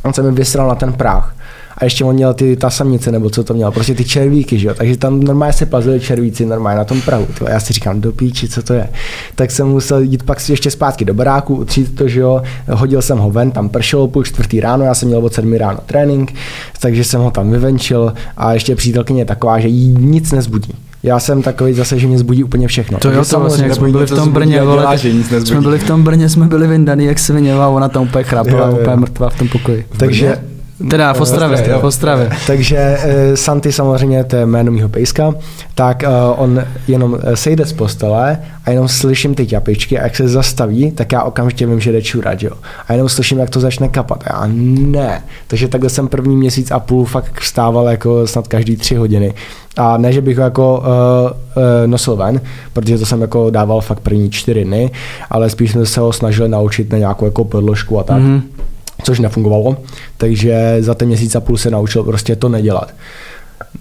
on 0.05 0.12
se 0.12 0.23
mi 0.23 0.33
vysral 0.33 0.68
na 0.68 0.75
ten 0.75 0.92
práh. 0.92 1.35
A 1.79 1.85
ještě 1.85 2.05
on 2.05 2.14
měl 2.14 2.35
ty 2.35 2.57
ta 2.57 2.71
samice, 2.71 3.12
nebo 3.12 3.31
co 3.31 3.45
to 3.45 3.55
měl, 3.55 3.71
prostě 3.71 3.95
ty 3.95 4.05
červíky, 4.05 4.59
že 4.59 4.68
jo? 4.68 4.75
takže 4.75 4.97
tam 4.97 5.21
normálně 5.21 5.53
se 5.53 5.66
plazili 5.66 6.01
červíci 6.01 6.47
normálně 6.47 6.79
na 6.79 6.85
tom 6.85 7.01
prahu. 7.01 7.27
Tyjo. 7.38 7.51
Já 7.51 7.61
si 7.61 7.73
říkám, 7.73 8.01
do 8.01 8.12
píči, 8.12 8.49
co 8.49 8.62
to 8.62 8.75
je. 8.75 8.88
Tak 9.35 9.51
jsem 9.51 9.66
musel 9.66 10.01
jít 10.01 10.23
pak 10.23 10.40
si 10.40 10.53
ještě 10.53 10.71
zpátky 10.71 11.05
do 11.05 11.14
baráku, 11.14 11.55
utřít 11.55 11.95
to, 11.95 12.09
že 12.09 12.21
jo, 12.21 12.42
hodil 12.68 13.03
jsem 13.03 13.18
ho 13.18 13.31
ven, 13.31 13.51
tam 13.51 13.68
pršelo 13.68 14.09
půl 14.09 14.25
čtvrtý 14.25 14.61
ráno, 14.61 14.85
já 14.85 14.95
jsem 14.95 15.09
měl 15.09 15.25
od 15.25 15.35
sedmi 15.35 15.59
ráno 15.59 15.79
trénink, 15.87 16.35
takže 16.81 17.05
jsem 17.05 17.21
ho 17.21 17.31
tam 17.31 17.51
vyvenčil 17.51 18.14
a 18.37 18.53
ještě 18.53 18.77
přítelkyně 18.77 19.21
je 19.21 19.27
taková, 19.27 19.61
že 19.61 19.68
jí 19.68 19.97
nic 19.99 20.33
nezbudí 20.33 20.75
já 21.02 21.20
jsem 21.20 21.42
takový 21.42 21.72
zase, 21.72 21.98
že 21.98 22.06
mě 22.06 22.18
zbudí 22.18 22.44
úplně 22.44 22.68
všechno. 22.68 22.98
To 22.98 23.10
jo, 23.10 23.24
to 23.24 23.40
vlastně, 23.40 23.64
jak 23.64 23.74
jsme 23.74 23.88
byli 23.88 24.06
v 24.06 24.10
tom 24.10 24.32
Brně, 24.32 24.62
vole, 24.62 24.98
jsme 25.44 25.60
byli 25.60 25.78
v 25.78 25.86
tom 25.86 26.04
Brně, 26.04 26.28
jsme 26.28 26.46
byli 26.46 26.66
vyndaný, 26.66 27.04
jak 27.04 27.18
se 27.18 27.32
vyněla, 27.32 27.68
ona 27.68 27.88
tam 27.88 28.02
úplně 28.02 28.24
chrápala, 28.24 28.70
úplně 28.70 28.96
mrtvá 28.96 29.30
v 29.30 29.38
tom 29.38 29.48
pokoji. 29.48 29.86
Takže, 29.96 30.38
Teda 30.90 31.12
v 31.12 31.21
Ostravě, 31.21 31.79
v 31.81 31.85
Ostravě. 31.85 32.31
Takže 32.47 32.99
uh, 33.05 33.35
Santy 33.35 33.73
samozřejmě, 33.73 34.25
to 34.25 34.37
je 34.37 34.47
jméno 34.47 34.73
mýho 34.73 34.88
pejska, 34.88 35.35
tak 35.75 36.03
uh, 36.07 36.42
on 36.42 36.64
jenom 36.88 37.18
eh, 37.23 37.37
sejde 37.37 37.66
z 37.66 37.73
postele 37.73 38.38
a 38.64 38.71
jenom 38.71 38.88
slyším 38.88 39.35
ty 39.35 39.47
ťapičky 39.47 39.99
a 39.99 40.03
jak 40.03 40.16
se 40.16 40.29
zastaví, 40.29 40.92
tak 40.92 41.12
já 41.12 41.23
okamžitě 41.23 41.66
vím, 41.66 41.81
že 41.81 41.92
jde 41.92 42.03
čurat, 42.03 42.42
jo. 42.42 42.53
A 42.88 42.92
jenom 42.92 43.09
slyším, 43.09 43.38
jak 43.38 43.51
to 43.51 43.61
začne 43.61 43.88
kapat. 43.88 44.25
A 44.27 44.33
já 44.33 44.53
ne. 44.53 45.23
Takže 45.47 45.68
takhle 45.68 45.90
jsem 45.90 46.09
první 46.09 46.37
měsíc 46.37 46.71
a 46.71 46.81
půl 46.81 47.05
fakt 47.05 47.40
vstával 47.40 47.88
jako 47.88 48.27
snad 48.27 48.49
každý 48.49 48.77
tři 48.77 48.95
hodiny. 48.95 49.35
A 49.77 49.97
ne, 49.97 50.12
že 50.12 50.21
bych 50.21 50.37
ho 50.37 50.45
jako 50.45 50.79
uh, 50.79 50.87
uh, 51.57 51.62
nosil 51.87 52.16
ven, 52.16 52.40
protože 52.73 52.99
to 52.99 53.07
jsem 53.07 53.21
jako 53.21 53.51
dával 53.51 53.81
fakt 53.81 54.01
první 54.01 54.31
čtyři 54.31 54.64
dny, 54.64 54.90
ale 55.31 55.51
spíš 55.51 55.73
jsme 55.73 55.87
se 55.87 56.01
ho 56.01 56.12
snažili 56.12 56.49
naučit 56.49 56.92
na 56.92 56.99
nějakou 56.99 57.25
jako 57.25 57.45
podložku 57.45 57.99
a 57.99 58.03
tak. 58.03 58.18
Mm-hmm 58.18 58.42
což 59.02 59.18
nefungovalo, 59.18 59.76
takže 60.16 60.76
za 60.80 60.94
ten 60.94 61.08
měsíc 61.08 61.34
a 61.34 61.40
půl 61.40 61.56
se 61.56 61.70
naučil 61.70 62.02
prostě 62.02 62.36
to 62.36 62.48
nedělat. 62.48 62.94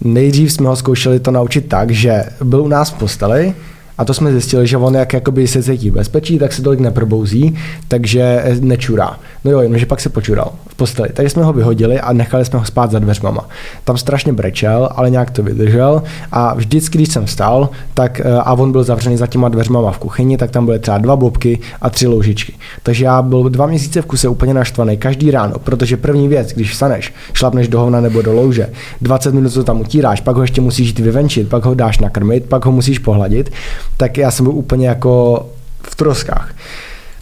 Nejdřív 0.02 0.54
jsme 0.54 0.68
ho 0.68 0.76
zkoušeli 0.76 1.20
to 1.20 1.32
naučit 1.32 1.62
tak, 1.62 1.92
že 1.92 2.24
byl 2.44 2.62
u 2.62 2.68
nás 2.68 2.90
v 2.90 2.94
posteli, 2.94 3.54
a 4.02 4.06
to 4.06 4.14
jsme 4.14 4.32
zjistili, 4.32 4.68
že 4.68 4.78
on 4.78 4.96
jak 4.96 5.14
jakoby 5.14 5.48
se 5.48 5.64
cítí 5.64 5.92
bezpečí, 5.92 6.40
tak 6.40 6.54
se 6.54 6.62
tolik 6.62 6.80
neprobouzí, 6.80 7.56
takže 7.88 8.44
nečurá. 8.60 9.18
No 9.46 9.52
jo, 9.52 9.60
jenomže 9.60 9.86
pak 9.86 10.02
se 10.02 10.10
počural 10.10 10.52
v 10.68 10.76
posteli. 10.76 11.10
Takže 11.14 11.30
jsme 11.30 11.44
ho 11.44 11.54
vyhodili 11.54 12.00
a 12.00 12.14
nechali 12.14 12.46
jsme 12.46 12.60
ho 12.60 12.66
spát 12.66 12.92
za 12.92 13.00
dveřmama. 13.00 13.46
Tam 13.84 13.98
strašně 13.98 14.34
brečel, 14.34 14.90
ale 14.96 15.10
nějak 15.10 15.32
to 15.32 15.44
vydržel 15.44 16.04
a 16.32 16.54
vždycky, 16.54 16.98
když 16.98 17.10
jsem 17.10 17.26
vstal, 17.26 17.70
tak 17.94 18.20
eh, 18.20 18.34
a 18.34 18.54
on 18.54 18.72
byl 18.72 18.84
zavřený 18.84 19.18
za 19.18 19.28
těma 19.28 19.50
dveřmama 19.50 19.92
v 19.92 20.00
kuchyni, 20.00 20.38
tak 20.38 20.52
tam 20.52 20.66
byly 20.66 20.80
třeba 20.80 20.98
dva 20.98 21.16
bobky 21.16 21.60
a 21.82 21.90
tři 21.90 22.08
loužičky. 22.08 22.54
Takže 22.84 23.06
já 23.06 23.22
byl 23.22 23.50
dva 23.50 23.66
měsíce 23.68 24.02
v 24.02 24.06
kuse 24.06 24.28
úplně 24.28 24.54
naštvaný 24.54 24.98
každý 24.98 25.32
ráno, 25.32 25.60
protože 25.60 25.98
první 25.98 26.28
věc, 26.28 26.54
když 26.54 26.72
vstaneš, 26.72 27.14
šlapneš 27.34 27.68
do 27.68 27.80
hovna 27.80 28.02
nebo 28.02 28.22
do 28.22 28.34
louže, 28.34 28.70
20 29.02 29.34
minut 29.34 29.54
to 29.54 29.64
tam 29.64 29.82
utíráš, 29.82 30.22
pak 30.22 30.36
ho 30.36 30.42
ještě 30.42 30.62
musíš 30.62 30.88
jít 30.88 31.00
vyvenčit, 31.00 31.50
pak 31.50 31.66
ho 31.66 31.74
dáš 31.74 32.00
nakrmit, 32.00 32.46
pak 32.46 32.66
ho 32.66 32.72
musíš 32.72 33.00
pohladit 33.00 33.52
tak 33.98 34.18
já 34.18 34.32
jsem 34.32 34.46
byl 34.46 34.54
úplně 34.54 34.88
jako 34.88 35.46
v 35.82 35.96
troskách. 35.96 36.54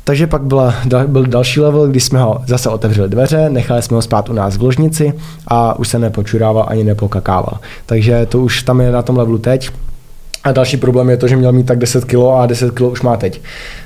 Takže 0.03 0.27
pak 0.27 0.41
byla, 0.41 0.73
byl 1.08 1.25
další 1.25 1.60
level, 1.60 1.88
kdy 1.88 1.99
jsme 1.99 2.19
ho 2.19 2.41
zase 2.47 2.69
otevřeli 2.69 3.10
dveře, 3.10 3.49
nechali 3.49 3.82
jsme 3.82 3.95
ho 3.95 4.01
spát 4.01 4.29
u 4.29 4.34
nás 4.34 4.58
v 4.58 4.62
ložnici 4.63 5.13
a 5.47 5.79
už 5.79 5.88
se 5.88 5.99
nepočurával 5.99 6.65
ani 6.67 6.84
nepokakával. 6.84 7.60
Takže 7.86 8.25
to 8.25 8.39
už 8.39 8.63
tam 8.63 8.82
je 8.82 8.91
na 8.91 9.01
tom 9.01 9.17
levelu 9.17 9.38
teď. 9.38 9.71
A 10.43 10.51
další 10.51 10.77
problém 10.77 11.10
je 11.10 11.17
to, 11.17 11.27
že 11.27 11.36
měl 11.36 11.51
mít 11.51 11.65
tak 11.65 11.79
10 11.79 12.05
kg 12.05 12.15
a 12.38 12.45
10 12.45 12.71
kg 12.71 12.82
už 12.82 13.01
má 13.01 13.17
teď. 13.17 13.41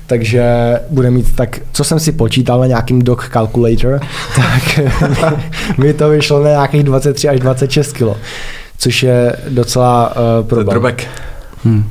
Takže 0.07 0.43
bude 0.89 1.11
mít 1.11 1.35
tak, 1.35 1.59
co 1.71 1.83
jsem 1.83 1.99
si 1.99 2.11
počítal 2.11 2.59
na 2.59 2.65
nějakým 2.65 3.01
dog 3.01 3.29
calculator, 3.29 3.99
tak 4.35 4.79
mi 5.77 5.93
to 5.93 6.09
vyšlo 6.09 6.43
na 6.43 6.49
nějakých 6.49 6.83
23 6.83 7.29
až 7.29 7.39
26 7.39 7.93
kg, 7.93 8.03
což 8.77 9.03
je 9.03 9.35
docela 9.49 10.15
uh, 10.15 10.47
problém. 10.47 10.81
To 10.81 10.87
je 10.87 10.95
hmm. 11.63 11.89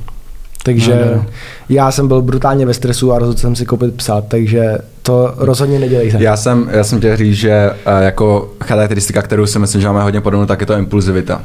Takže 0.63 0.95
no, 0.95 1.17
no. 1.17 1.27
já 1.69 1.91
jsem 1.91 2.09
byl 2.09 2.23
brutálně 2.23 2.67
ve 2.67 2.75
stresu 2.75 3.13
a 3.13 3.19
rozhodl 3.19 3.41
jsem 3.41 3.57
si 3.57 3.67
koupit 3.67 3.95
psa, 3.95 4.21
takže 4.21 4.79
to 5.03 5.35
rozhodně 5.37 5.79
nedělejte. 5.79 6.17
Já 6.21 6.37
jsem, 6.37 6.69
já 6.73 6.85
jsem 6.85 6.99
chtěl 6.99 7.17
říct, 7.17 7.37
že 7.37 7.71
uh, 7.71 8.03
jako 8.03 8.53
charakteristika, 8.65 9.23
kterou 9.23 9.47
si 9.47 9.59
myslím, 9.59 9.81
že 9.81 9.87
máme 9.87 10.03
hodně 10.03 10.21
podobnou, 10.21 10.47
tak 10.47 10.61
je 10.61 10.67
to 10.67 10.75
impulzivita. 10.75 11.43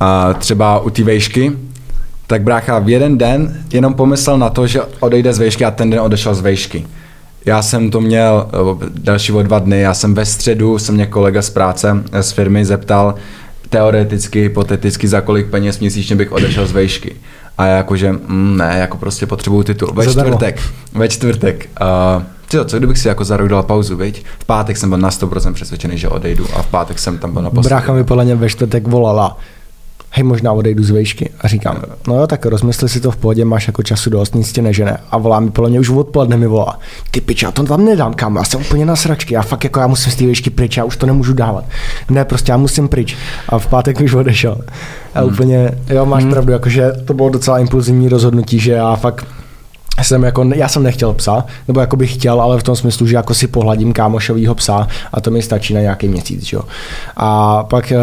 A 0.00 0.32
třeba 0.32 0.80
u 0.80 0.90
té 0.90 1.02
vejšky, 1.04 1.52
tak 2.26 2.42
brácha 2.42 2.78
v 2.78 2.88
jeden 2.88 3.18
den 3.18 3.56
jenom 3.72 3.94
pomyslel 3.94 4.38
na 4.38 4.50
to, 4.50 4.66
že 4.66 4.80
odejde 5.00 5.32
z 5.32 5.38
vejšky 5.38 5.64
a 5.64 5.70
ten 5.70 5.90
den 5.90 6.00
odešel 6.00 6.34
z 6.34 6.40
vejšky. 6.40 6.86
Já 7.46 7.62
jsem 7.62 7.90
to 7.90 8.00
měl 8.00 8.48
eh, 8.48 8.86
další 8.98 9.32
o 9.32 9.42
dva 9.42 9.58
dny, 9.58 9.80
já 9.80 9.94
jsem 9.94 10.14
ve 10.14 10.24
středu, 10.24 10.78
jsem 10.78 10.94
mě 10.94 11.06
kolega 11.06 11.42
z 11.42 11.50
práce, 11.50 12.02
eh, 12.12 12.22
z 12.22 12.32
firmy 12.32 12.64
zeptal, 12.64 13.14
teoreticky, 13.68 14.40
hypoteticky, 14.40 15.08
za 15.08 15.20
kolik 15.20 15.46
peněz 15.46 15.78
měsíčně 15.78 16.16
bych 16.16 16.32
odešel 16.32 16.66
z 16.66 16.72
vejšky. 16.72 17.16
A 17.58 17.66
já 17.66 17.76
jakože, 17.76 18.12
mm, 18.12 18.56
ne, 18.56 18.76
jako 18.78 18.96
prostě 18.96 19.26
potřebuju 19.26 19.62
titul. 19.62 19.92
Ve 19.94 20.06
čtvrtek, 20.06 20.60
ve 20.94 21.08
čtvrtek. 21.08 21.68
Uh, 21.80 22.22
Tyjo, 22.48 22.64
co 22.64 22.78
kdybych 22.78 22.98
si 22.98 23.08
jako 23.08 23.24
za 23.24 23.36
rok 23.36 23.48
dal 23.48 23.62
pauzu, 23.62 23.96
viď? 23.96 24.24
V 24.38 24.44
pátek 24.44 24.76
jsem 24.76 24.88
byl 24.88 24.98
na 24.98 25.10
100% 25.10 25.52
přesvědčený, 25.52 25.98
že 25.98 26.08
odejdu 26.08 26.46
a 26.54 26.62
v 26.62 26.66
pátek 26.66 26.98
jsem 26.98 27.18
tam 27.18 27.32
byl 27.32 27.42
na 27.42 27.50
poslední. 27.50 27.68
Brácha 27.68 27.92
mi 27.92 28.04
podle 28.04 28.24
mě 28.24 28.34
ve 28.34 28.48
čtvrtek 28.48 28.88
volala 28.88 29.38
hej, 30.16 30.24
možná 30.24 30.52
odejdu 30.52 30.84
z 30.84 30.90
vejšky. 30.90 31.30
A 31.40 31.48
říkám, 31.48 31.82
no 32.08 32.16
jo, 32.20 32.26
tak 32.26 32.46
rozmysli 32.46 32.88
si 32.88 33.00
to 33.00 33.10
v 33.10 33.16
pohodě, 33.16 33.44
máš 33.44 33.66
jako 33.66 33.82
času 33.82 34.10
dost, 34.10 34.34
nic 34.34 34.52
tě 34.52 34.62
nežene. 34.62 34.98
A 35.10 35.18
volá 35.18 35.40
mi, 35.40 35.50
podle 35.50 35.70
mě 35.70 35.80
už 35.80 35.90
odpoledne 35.90 36.36
mi 36.36 36.46
volá. 36.46 36.78
Ty 37.10 37.20
pič, 37.20 37.42
já 37.42 37.50
to 37.50 37.62
tam 37.62 37.84
nedám, 37.84 38.14
kam, 38.14 38.36
já 38.36 38.44
jsem 38.44 38.60
úplně 38.60 38.86
na 38.86 38.96
sračky, 38.96 39.34
já 39.34 39.42
fakt 39.42 39.64
jako 39.64 39.80
já 39.80 39.86
musím 39.86 40.12
z 40.12 40.16
té 40.16 40.24
vejšky 40.24 40.50
pryč, 40.50 40.76
já 40.76 40.84
už 40.84 40.96
to 40.96 41.06
nemůžu 41.06 41.32
dávat. 41.32 41.64
Ne, 42.10 42.24
prostě 42.24 42.52
já 42.52 42.56
musím 42.56 42.88
pryč. 42.88 43.16
A 43.48 43.58
v 43.58 43.66
pátek 43.66 44.00
už 44.00 44.14
odešel. 44.14 44.58
A 45.14 45.20
hmm. 45.20 45.32
úplně, 45.32 45.70
jo, 45.88 46.06
máš 46.06 46.22
hmm. 46.22 46.32
pravdu, 46.32 46.52
jakože 46.52 46.92
to 47.04 47.14
bylo 47.14 47.28
docela 47.28 47.58
impulzivní 47.58 48.08
rozhodnutí, 48.08 48.58
že 48.58 48.72
já 48.72 48.96
fakt 48.96 49.26
jsem 50.04 50.22
jako, 50.22 50.44
já 50.54 50.68
jsem 50.68 50.82
nechtěl 50.82 51.12
psa, 51.12 51.44
nebo 51.68 51.80
jako 51.80 51.96
bych 51.96 52.14
chtěl, 52.14 52.40
ale 52.40 52.58
v 52.58 52.62
tom 52.62 52.76
smyslu, 52.76 53.06
že 53.06 53.16
jako 53.16 53.34
si 53.34 53.46
pohladím 53.46 53.92
kámošovýho 53.92 54.54
psa 54.54 54.88
a 55.12 55.20
to 55.20 55.30
mi 55.30 55.42
stačí 55.42 55.74
na 55.74 55.80
nějaký 55.80 56.08
měsíc, 56.08 56.52
jo. 56.52 56.62
A 57.16 57.62
pak 57.64 57.92
eh, 57.92 57.98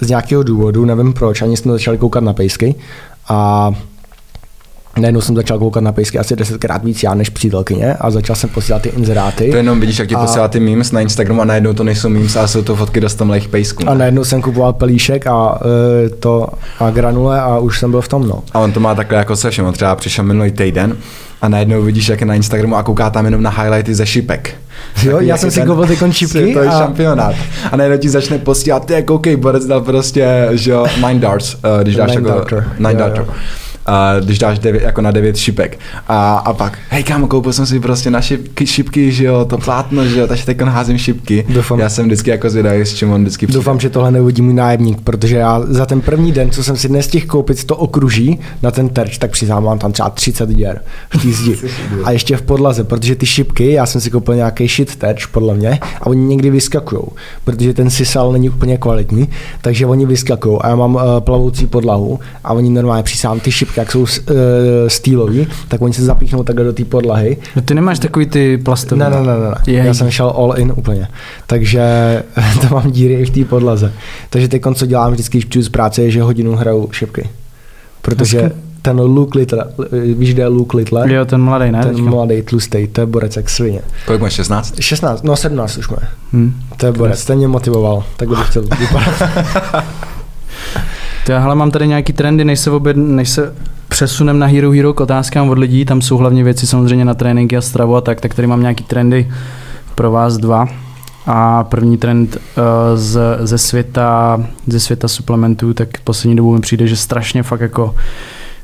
z 0.00 0.08
nějakého 0.08 0.42
důvodu, 0.42 0.84
nevím 0.84 1.12
proč, 1.12 1.42
ani 1.42 1.56
jsme 1.56 1.72
začali 1.72 1.98
koukat 1.98 2.24
na 2.24 2.32
pejsky 2.32 2.74
a 3.28 3.70
najednou 5.00 5.20
jsem 5.20 5.36
začal 5.36 5.58
koukat 5.58 5.82
na 5.82 5.92
pejsky 5.92 6.18
asi 6.18 6.36
desetkrát 6.36 6.84
víc 6.84 7.02
já 7.02 7.14
než 7.14 7.28
přítelkyně 7.28 7.94
a 7.94 8.10
začal 8.10 8.36
jsem 8.36 8.50
posílat 8.50 8.82
ty 8.82 8.88
inzeráty. 8.88 9.50
To 9.50 9.56
jenom 9.56 9.80
vidíš, 9.80 9.98
jak 9.98 10.08
ti 10.08 10.14
A- 10.14 10.18
posílá 10.20 10.48
ty 10.48 10.60
memes 10.60 10.92
na 10.92 11.00
Instagramu 11.00 11.42
a 11.42 11.44
najednou 11.44 11.72
to 11.72 11.84
nejsou 11.84 12.08
memes, 12.08 12.36
ale 12.36 12.48
jsou 12.48 12.62
to 12.62 12.76
fotky 12.76 13.00
dostomlých 13.00 13.48
pejsků. 13.48 13.88
A 13.88 13.94
najednou 13.94 14.24
jsem 14.24 14.42
kupoval 14.42 14.72
pelíšek 14.72 15.26
a 15.26 15.58
e, 16.06 16.08
to 16.08 16.46
a 16.80 16.90
granule 16.90 17.40
a 17.40 17.58
už 17.58 17.78
jsem 17.78 17.90
byl 17.90 18.00
v 18.00 18.08
tom, 18.08 18.28
no. 18.28 18.42
A 18.52 18.58
on 18.58 18.72
to 18.72 18.80
má 18.80 18.94
takhle 18.94 19.18
jako 19.18 19.36
se 19.36 19.50
všem. 19.50 19.66
On 19.66 19.72
třeba 19.72 19.96
přišel 19.96 20.24
minulý 20.24 20.50
týden 20.52 20.96
a 21.42 21.48
najednou 21.48 21.82
vidíš, 21.82 22.08
jak 22.08 22.20
je 22.20 22.26
na 22.26 22.34
Instagramu 22.34 22.76
a 22.76 22.82
kouká 22.82 23.10
tam 23.10 23.24
jenom 23.24 23.42
na 23.42 23.50
highlighty 23.50 23.94
ze 23.94 24.06
šipek. 24.06 24.54
Jo, 25.02 25.20
já 25.20 25.36
jsem 25.36 25.50
si 25.50 25.62
koupil 25.62 25.86
ty 25.86 25.96
končípky 25.96 26.38
světový 26.38 26.66
a- 26.68 26.78
šampionát. 26.78 27.34
A 27.72 27.76
najednou 27.76 27.98
ti 27.98 28.08
začne 28.08 28.38
posílat, 28.38 28.84
ty 28.86 29.02
koukej, 29.02 29.36
Borec 29.36 29.64
dal 29.66 29.80
prostě, 29.80 30.48
že 30.52 30.70
jo, 30.70 30.86
nine 31.06 31.20
darts, 31.20 31.54
uh, 31.54 31.60
když 31.82 31.96
dáš 31.96 32.10
Nine 32.10 32.20
jako, 32.28 32.38
darter. 32.38 32.72
nine 32.78 32.90
Jo, 32.92 32.98
darter. 32.98 33.24
jo. 33.26 33.32
A 33.86 34.20
když 34.20 34.38
dáš 34.38 34.58
devět, 34.58 34.82
jako 34.82 35.00
na 35.00 35.10
devět 35.10 35.36
šipek. 35.36 35.78
A, 36.08 36.34
a 36.36 36.52
pak, 36.52 36.78
hej 36.88 37.02
kámo, 37.02 37.26
koupil 37.26 37.52
jsem 37.52 37.66
si 37.66 37.80
prostě 37.80 38.10
na 38.10 38.20
šipky, 38.20 38.66
šipky, 38.66 39.12
že 39.12 39.24
jo, 39.24 39.44
to 39.44 39.58
plátno, 39.58 40.06
že 40.06 40.20
jo, 40.20 40.26
takže 40.26 40.46
teď 40.46 40.60
házím 40.60 40.98
šipky. 40.98 41.46
Doufám. 41.48 41.78
Já 41.78 41.88
jsem 41.88 42.06
vždycky 42.06 42.30
jako 42.30 42.50
zvědavý, 42.50 42.80
s 42.80 42.94
čím 42.94 43.12
on 43.12 43.22
vždycky 43.22 43.46
přijde. 43.46 43.58
Doufám, 43.58 43.80
že 43.80 43.90
tohle 43.90 44.10
neuvidí 44.10 44.42
můj 44.42 44.54
nájemník, 44.54 45.00
protože 45.00 45.36
já 45.36 45.62
za 45.66 45.86
ten 45.86 46.00
první 46.00 46.32
den, 46.32 46.50
co 46.50 46.64
jsem 46.64 46.76
si 46.76 46.88
nestihl 46.88 47.26
koupit 47.26 47.64
to 47.64 47.76
okruží 47.76 48.40
na 48.62 48.70
ten 48.70 48.88
terč, 48.88 49.18
tak 49.18 49.30
přiznám, 49.30 49.64
mám 49.64 49.78
tam 49.78 49.92
třeba 49.92 50.10
30 50.10 50.48
děr 50.48 50.82
v 51.10 51.22
té 51.22 51.28
zdi. 51.32 51.56
A 52.04 52.10
ještě 52.10 52.36
v 52.36 52.42
podlaze, 52.42 52.84
protože 52.84 53.14
ty 53.14 53.26
šipky, 53.26 53.72
já 53.72 53.86
jsem 53.86 54.00
si 54.00 54.10
koupil 54.10 54.34
nějaký 54.34 54.68
shit 54.68 54.96
terč, 54.96 55.26
podle 55.26 55.54
mě, 55.54 55.78
a 56.00 56.06
oni 56.06 56.24
někdy 56.24 56.50
vyskakují, 56.50 57.02
protože 57.44 57.74
ten 57.74 57.90
sisal 57.90 58.32
není 58.32 58.50
úplně 58.50 58.78
kvalitní, 58.78 59.28
takže 59.62 59.86
oni 59.86 60.06
vyskakují 60.06 60.58
a 60.60 60.68
já 60.68 60.76
mám 60.76 60.94
uh, 60.94 61.02
plavoucí 61.20 61.66
podlahu 61.66 62.20
a 62.44 62.52
oni 62.52 62.70
normálně 62.70 63.02
přisám 63.02 63.40
ty 63.40 63.52
šipky, 63.52 63.75
jak 63.76 63.92
jsou 63.92 64.00
uh, 64.00 64.06
stýlový, 64.88 65.48
tak 65.68 65.82
oni 65.82 65.94
se 65.94 66.04
zapíchnou 66.04 66.42
takhle 66.42 66.64
do 66.64 66.72
té 66.72 66.84
podlahy 66.84 67.36
No 67.56 67.62
ty 67.62 67.74
nemáš 67.74 67.98
takový 67.98 68.26
ty 68.26 68.58
plastové. 68.58 69.10
ne, 69.10 69.16
ne, 69.16 69.26
ne, 69.26 69.38
ne. 69.38 69.54
Jej. 69.66 69.86
Já 69.86 69.94
jsem 69.94 70.10
šel 70.10 70.32
all 70.36 70.54
in 70.56 70.72
úplně. 70.76 71.08
Takže 71.46 71.82
to 72.60 72.74
mám 72.74 72.90
díry 72.90 73.14
i 73.14 73.24
v 73.24 73.30
té 73.30 73.44
podlaze. 73.44 73.92
Takže 74.30 74.48
teď, 74.48 74.62
co 74.74 74.86
dělám 74.86 75.12
vždycky, 75.12 75.38
když 75.38 75.64
z 75.64 75.68
práce, 75.68 76.02
je, 76.02 76.10
že 76.10 76.22
hodinu 76.22 76.56
hraju 76.56 76.88
šipky. 76.92 77.28
Protože 78.02 78.40
Hezky. 78.42 78.58
ten 78.82 79.00
Luke 79.00 79.38
Little, 79.38 79.64
víš, 80.14 80.34
kde 80.34 80.42
je 80.42 80.46
Luke 80.46 80.76
Little? 80.76 81.12
Jo, 81.12 81.24
ten 81.24 81.40
mladý, 81.40 81.72
ne? 81.72 81.82
ten 81.82 81.94
teďka? 81.94 82.10
mladý 82.10 82.42
tlustý, 82.42 82.86
to 82.86 83.00
je 83.00 83.06
borec 83.06 83.36
jak 83.36 83.50
svině. 83.50 83.80
Kolik 84.06 84.20
máš, 84.20 84.32
16? 84.32 84.74
16, 84.80 85.22
no 85.24 85.36
17 85.36 85.76
už 85.78 85.88
má. 85.88 85.96
Hm. 86.32 86.52
To 86.76 86.86
je 86.86 86.92
borec, 86.92 87.24
ten 87.24 87.38
mě 87.38 87.48
motivoval, 87.48 88.04
tak 88.16 88.28
bych 88.28 88.38
chtěl 88.38 88.62
vypadat. 88.62 89.22
To 91.26 91.32
já 91.32 91.38
hele, 91.38 91.54
mám 91.54 91.70
tady 91.70 91.88
nějaký 91.88 92.12
trendy, 92.12 92.44
než 92.44 92.60
se, 92.60 92.70
oběd, 92.70 92.96
než 92.96 93.28
se 93.30 93.54
přesunem 93.88 94.38
na 94.38 94.46
Hero 94.46 94.70
Hero 94.70 94.94
k 94.94 95.00
otázkám 95.00 95.48
od 95.50 95.58
lidí, 95.58 95.84
tam 95.84 96.02
jsou 96.02 96.16
hlavně 96.16 96.44
věci 96.44 96.66
samozřejmě 96.66 97.04
na 97.04 97.14
tréninky 97.14 97.56
a 97.56 97.60
stravu 97.60 97.96
a 97.96 98.00
tak, 98.00 98.20
tak 98.20 98.34
tady 98.34 98.48
mám 98.48 98.60
nějaký 98.60 98.84
trendy 98.84 99.28
pro 99.94 100.10
vás 100.10 100.36
dva. 100.36 100.66
A 101.26 101.64
první 101.64 101.98
trend 101.98 102.36
uh, 102.36 102.62
z, 102.94 103.20
ze, 103.40 103.58
světa, 103.58 104.40
ze 104.66 104.80
světa 104.80 105.08
suplementů, 105.08 105.74
tak 105.74 105.88
poslední 106.04 106.36
dobou 106.36 106.54
mi 106.54 106.60
přijde, 106.60 106.86
že 106.86 106.96
strašně 106.96 107.42
fakt 107.42 107.60
jako 107.60 107.94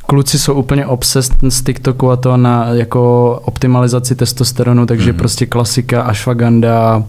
kluci 0.06 0.38
jsou 0.38 0.54
úplně 0.54 0.86
obsessed 0.86 1.36
z 1.48 1.62
TikToku 1.62 2.10
a 2.10 2.16
to 2.16 2.36
na 2.36 2.66
jako 2.66 3.32
optimalizaci 3.44 4.14
testosteronu, 4.14 4.86
takže 4.86 5.04
Mhm. 5.04 5.14
mm-hmm. 5.14 5.18
prostě 5.18 5.46
klasika, 5.46 6.02
ashwagandha 6.02 7.02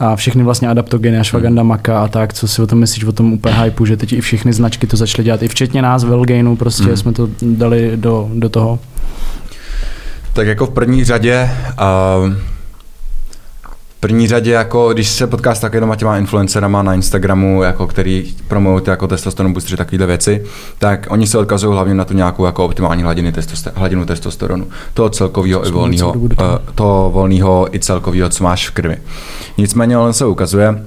a 0.00 0.16
všechny 0.16 0.42
vlastně 0.42 0.68
adaptogeny, 0.68 1.18
ashwagandha, 1.18 1.62
Mhm. 1.62 1.68
maka 1.68 2.04
a 2.04 2.08
tak, 2.08 2.32
co 2.34 2.48
si 2.48 2.62
o 2.62 2.66
tom 2.66 2.78
myslíš, 2.78 3.04
o 3.04 3.12
tom 3.12 3.32
úplně 3.32 3.54
hypeu, 3.54 3.86
že 3.86 3.96
teď 3.96 4.12
i 4.12 4.20
všechny 4.20 4.52
značky 4.52 4.86
to 4.86 4.96
začaly 4.96 5.24
dělat, 5.24 5.42
i 5.42 5.48
včetně 5.48 5.82
nás, 5.82 6.04
Velgainu, 6.04 6.56
prostě 6.56 6.82
Mhm. 6.82 6.90
mm. 6.90 6.96
jsme 6.96 7.12
to 7.12 7.28
dali 7.42 7.92
do, 7.96 8.30
do 8.34 8.48
toho. 8.48 8.78
Tak 10.32 10.46
jako 10.46 10.66
v 10.66 10.70
první 10.70 11.04
řadě, 11.04 11.50
uh, 12.26 12.32
první 14.06 14.28
řadě, 14.28 14.52
jako 14.52 14.92
když 14.92 15.08
se 15.08 15.26
potká 15.26 15.54
s 15.54 15.60
takovýma 15.60 15.96
těma 15.96 16.18
influencerama 16.18 16.82
na 16.82 16.94
Instagramu, 16.94 17.62
jako 17.62 17.86
který 17.86 18.34
promují 18.48 18.80
ty 18.80 18.90
jako 18.90 19.06
testosteron 19.06 19.52
boostry, 19.52 19.76
takovéhle 19.76 20.06
věci, 20.06 20.44
tak 20.78 21.06
oni 21.10 21.26
se 21.26 21.38
odkazují 21.38 21.72
hlavně 21.74 21.94
na 21.94 22.04
tu 22.04 22.14
nějakou 22.14 22.46
jako 22.46 22.64
optimální 22.64 23.02
hladiny 23.02 23.32
testoster- 23.32 23.72
hladinu 23.74 24.04
testosteronu. 24.04 24.66
Toho 24.94 25.08
celkového 25.08 25.68
i 25.68 25.70
volného, 25.70 26.12
dobu 26.12 26.28
do 26.28 26.36
toho. 26.36 26.50
uh, 26.50 26.58
toho 26.74 27.10
volného 27.10 27.74
i 27.74 27.78
celkového, 27.78 28.28
co 28.28 28.44
máš 28.44 28.68
v 28.68 28.72
krvi. 28.72 28.96
Nicméně 29.58 29.98
on 29.98 30.12
se 30.12 30.26
ukazuje, 30.26 30.84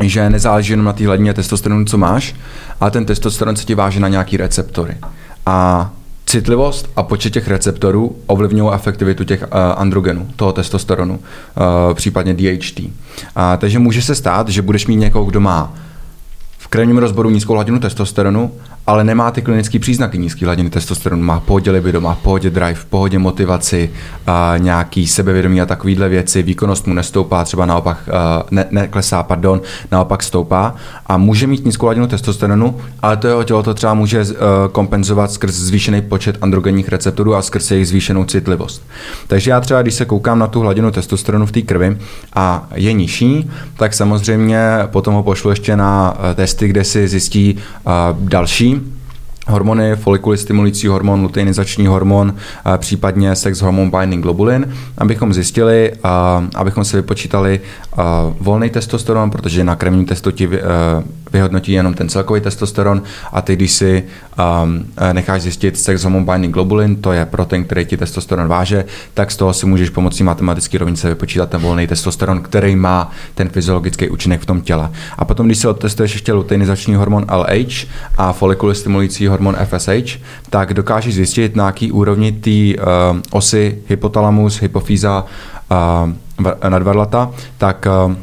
že 0.00 0.30
nezáleží 0.30 0.72
jenom 0.72 0.86
na 0.86 0.92
té 0.92 1.06
hladině 1.06 1.34
testosteronu, 1.34 1.84
co 1.84 1.98
máš, 1.98 2.34
ale 2.80 2.90
ten 2.90 3.04
testosteron 3.04 3.56
se 3.56 3.64
ti 3.64 3.74
váže 3.74 4.00
na 4.00 4.08
nějaký 4.08 4.36
receptory. 4.36 4.96
A 5.46 5.90
citlivost 6.26 6.90
a 6.96 7.02
počet 7.02 7.32
těch 7.32 7.48
receptorů 7.48 8.16
ovlivňují 8.26 8.74
efektivitu 8.74 9.24
těch 9.24 9.42
uh, 9.42 9.48
androgenů, 9.76 10.28
toho 10.36 10.52
testosteronu, 10.52 11.14
uh, 11.14 11.94
případně 11.94 12.34
DHT. 12.34 12.80
A, 13.36 13.56
takže 13.56 13.78
může 13.78 14.02
se 14.02 14.14
stát, 14.14 14.48
že 14.48 14.62
budeš 14.62 14.86
mít 14.86 14.96
někoho, 14.96 15.24
kdo 15.24 15.40
má 15.40 15.74
v 16.58 16.68
krevním 16.68 16.98
rozboru 16.98 17.30
nízkou 17.30 17.52
hladinu 17.52 17.80
testosteronu, 17.80 18.52
ale 18.86 19.04
nemá 19.04 19.30
ty 19.30 19.42
klinické 19.42 19.78
příznaky 19.78 20.18
nízké 20.18 20.46
hladiny 20.46 20.70
testosteronu. 20.70 21.22
Má 21.22 21.40
pohodě 21.40 21.70
libido, 21.70 22.00
má 22.00 22.14
pohodě 22.14 22.50
drive, 22.50 22.80
pohodě 22.90 23.18
motivaci, 23.18 23.90
a 24.26 24.54
nějaký 24.58 25.06
sebevědomí 25.06 25.60
a 25.60 25.66
takovéhle 25.66 26.08
věci. 26.08 26.42
Výkonnost 26.42 26.86
mu 26.86 26.94
nestoupá, 26.94 27.44
třeba 27.44 27.66
naopak 27.66 28.08
ne, 28.50 28.66
neklesá, 28.70 29.22
pardon, 29.22 29.60
naopak 29.92 30.22
stoupá. 30.22 30.74
A 31.06 31.16
může 31.16 31.46
mít 31.46 31.64
nízkou 31.64 31.86
hladinu 31.86 32.06
testosteronu, 32.06 32.76
ale 33.02 33.16
to 33.16 33.26
jeho 33.26 33.44
tělo 33.44 33.62
to 33.62 33.74
třeba 33.74 33.94
může 33.94 34.20
uh, 34.20 34.26
kompenzovat 34.72 35.32
skrz 35.32 35.54
zvýšený 35.54 36.02
počet 36.02 36.38
androgenních 36.40 36.88
receptorů 36.88 37.34
a 37.34 37.42
skrz 37.42 37.70
jejich 37.70 37.88
zvýšenou 37.88 38.24
citlivost. 38.24 38.82
Takže 39.26 39.50
já 39.50 39.60
třeba, 39.60 39.82
když 39.82 39.94
se 39.94 40.04
koukám 40.04 40.38
na 40.38 40.46
tu 40.46 40.60
hladinu 40.60 40.90
testosteronu 40.90 41.46
v 41.46 41.52
té 41.52 41.62
krvi 41.62 41.98
a 42.34 42.68
je 42.74 42.92
nižší, 42.92 43.50
tak 43.76 43.94
samozřejmě 43.94 44.58
potom 44.86 45.14
ho 45.14 45.22
pošlu 45.22 45.50
ještě 45.50 45.76
na 45.76 46.16
eh, 46.30 46.34
testy, 46.34 46.68
kde 46.68 46.84
si 46.84 47.08
zjistí 47.08 47.58
uh, 47.86 47.92
další 48.28 48.75
hormony, 49.48 49.96
folikuly 49.96 50.38
stimulující 50.38 50.86
hormon, 50.86 51.22
luteinizační 51.22 51.86
hormon, 51.86 52.34
případně 52.76 53.36
sex 53.36 53.60
hormon 53.60 53.90
binding 53.90 54.22
globulin, 54.22 54.74
abychom 54.98 55.34
zjistili, 55.34 55.92
abychom 56.54 56.84
si 56.84 56.96
vypočítali 56.96 57.60
volný 58.40 58.70
testosteron, 58.70 59.30
protože 59.30 59.64
na 59.64 59.76
krevním 59.76 60.06
testu 60.06 60.30
ti 60.30 60.46
a, 60.46 60.58
vyhodnotí 61.32 61.72
jenom 61.72 61.94
ten 61.94 62.08
celkový 62.08 62.40
testosteron 62.40 63.02
a 63.32 63.42
ty, 63.42 63.56
když 63.56 63.72
si 63.72 64.04
a, 64.36 64.68
necháš 65.12 65.42
zjistit 65.42 65.78
sex 65.78 66.02
hormon 66.02 66.24
binding 66.24 66.54
globulin, 66.54 66.96
to 66.96 67.12
je 67.12 67.26
protein, 67.26 67.64
který 67.64 67.84
ti 67.84 67.96
testosteron 67.96 68.48
váže, 68.48 68.84
tak 69.14 69.30
z 69.30 69.36
toho 69.36 69.52
si 69.52 69.66
můžeš 69.66 69.90
pomocí 69.90 70.22
matematické 70.22 70.78
rovnice 70.78 71.08
vypočítat 71.08 71.50
ten 71.50 71.60
volný 71.60 71.86
testosteron, 71.86 72.42
který 72.42 72.76
má 72.76 73.10
ten 73.34 73.48
fyziologický 73.48 74.08
účinek 74.08 74.40
v 74.40 74.46
tom 74.46 74.60
těle. 74.60 74.90
A 75.18 75.24
potom, 75.24 75.46
když 75.46 75.58
si 75.58 75.68
odtestuješ 75.68 76.12
ještě 76.12 76.32
luteinizační 76.32 76.94
hormon 76.94 77.26
LH 77.36 77.86
a 78.18 78.32
folikuly 78.32 78.74
stimulující 78.74 79.26
hormon 79.26 79.56
FSH, 79.64 80.18
tak 80.50 80.74
dokážeš 80.74 81.14
zjistit, 81.14 81.56
na 81.56 81.66
jaký 81.66 81.92
úrovni 81.92 82.32
té 82.32 82.50
uh, 82.50 83.20
osy 83.30 83.78
hypotalamus, 83.88 84.62
hypofýza 84.62 85.24
uh, 85.70 86.48
nadvarlata, 86.68 87.30
tak 87.58 87.86
uh, 88.06 88.14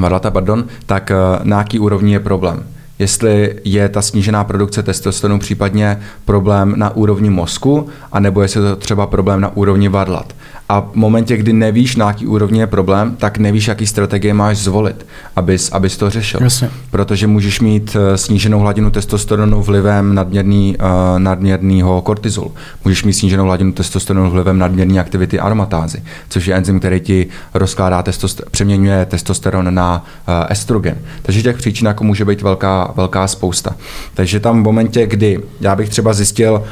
varlata, 0.00 0.30
pardon, 0.30 0.64
tak 0.86 1.10
uh, 1.10 1.40
na 1.44 1.58
jaký 1.58 1.78
úrovni 1.78 2.12
je 2.12 2.20
problém. 2.20 2.75
Jestli 2.98 3.54
je 3.64 3.88
ta 3.88 4.02
snížená 4.02 4.44
produkce 4.44 4.82
testosteronu 4.82 5.38
případně 5.38 5.98
problém 6.24 6.74
na 6.76 6.96
úrovni 6.96 7.30
mozku, 7.30 7.88
anebo 8.12 8.42
jestli 8.42 8.60
je 8.60 8.70
to 8.70 8.76
třeba 8.76 9.06
problém 9.06 9.40
na 9.40 9.56
úrovni 9.56 9.88
varlat. 9.88 10.32
A 10.68 10.80
v 10.80 10.94
momentě, 10.94 11.36
kdy 11.36 11.52
nevíš, 11.52 11.96
na 11.96 12.06
jaký 12.06 12.26
úrovni 12.26 12.60
je 12.60 12.66
problém, 12.66 13.16
tak 13.16 13.38
nevíš, 13.38 13.68
jaký 13.68 13.86
strategie 13.86 14.34
máš 14.34 14.56
zvolit, 14.56 15.06
abys, 15.36 15.72
abys 15.72 15.96
to 15.96 16.10
řešil. 16.10 16.40
Jasně. 16.42 16.70
Protože 16.90 17.26
můžeš 17.26 17.60
mít 17.60 17.96
eh, 17.96 18.18
sníženou 18.18 18.58
hladinu 18.58 18.90
testosteronu 18.90 19.62
vlivem 19.62 20.14
nadměrný, 20.14 20.76
uh, 20.76 21.18
nadměrného 21.18 22.02
kortizolu. 22.02 22.54
Můžeš 22.84 23.04
mít 23.04 23.12
sníženou 23.12 23.44
hladinu 23.44 23.72
testosteronu 23.72 24.30
vlivem 24.30 24.58
nadměrné 24.58 25.00
aktivity 25.00 25.40
aromatázy, 25.40 26.02
což 26.28 26.46
je 26.46 26.54
enzym, 26.54 26.78
který 26.78 27.00
ti 27.00 27.26
rozkládá 27.54 28.02
testoster- 28.02 28.44
přeměňuje 28.50 29.06
testosteron 29.06 29.74
na 29.74 30.04
uh, 30.28 30.34
estrogen. 30.48 30.98
Takže 31.22 31.42
těch 31.42 31.56
příčin 31.56 31.86
jako 31.86 32.04
může 32.04 32.24
být 32.24 32.42
velká, 32.42 32.85
velká 32.96 33.26
spousta. 33.26 33.76
Takže 34.14 34.40
tam 34.40 34.60
v 34.60 34.64
momentě, 34.64 35.06
kdy 35.06 35.40
já 35.60 35.76
bych 35.76 35.88
třeba 35.88 36.12
zjistil, 36.12 36.62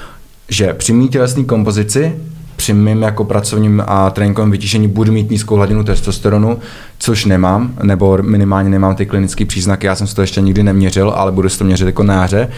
že 0.49 0.75
při 0.75 0.93
mý 0.93 1.09
tělesné 1.09 1.45
kompozici 1.45 2.13
při 2.57 2.73
mým 2.73 3.03
jako 3.03 3.25
pracovním 3.25 3.83
a 3.87 4.11
tréninkovém 4.11 4.51
vytížení 4.51 4.89
budu 4.89 5.13
mít 5.13 5.31
nízkou 5.31 5.57
hladinu 5.57 5.85
testosteronu, 5.85 6.59
což 6.99 7.25
nemám, 7.25 7.75
nebo 7.83 8.19
minimálně 8.23 8.71
nemám 8.71 8.95
ty 8.95 9.07
klinické 9.07 9.45
příznaky, 9.45 9.87
já 9.87 9.95
jsem 9.95 10.07
si 10.07 10.15
to 10.15 10.21
ještě 10.21 10.41
nikdy 10.41 10.63
neměřil, 10.63 11.13
ale 11.17 11.33
budu 11.33 11.49
si 11.49 11.59
to 11.59 11.65
měřit 11.65 11.87
jako 11.87 12.03
na 12.03 12.15
jaře, 12.15 12.49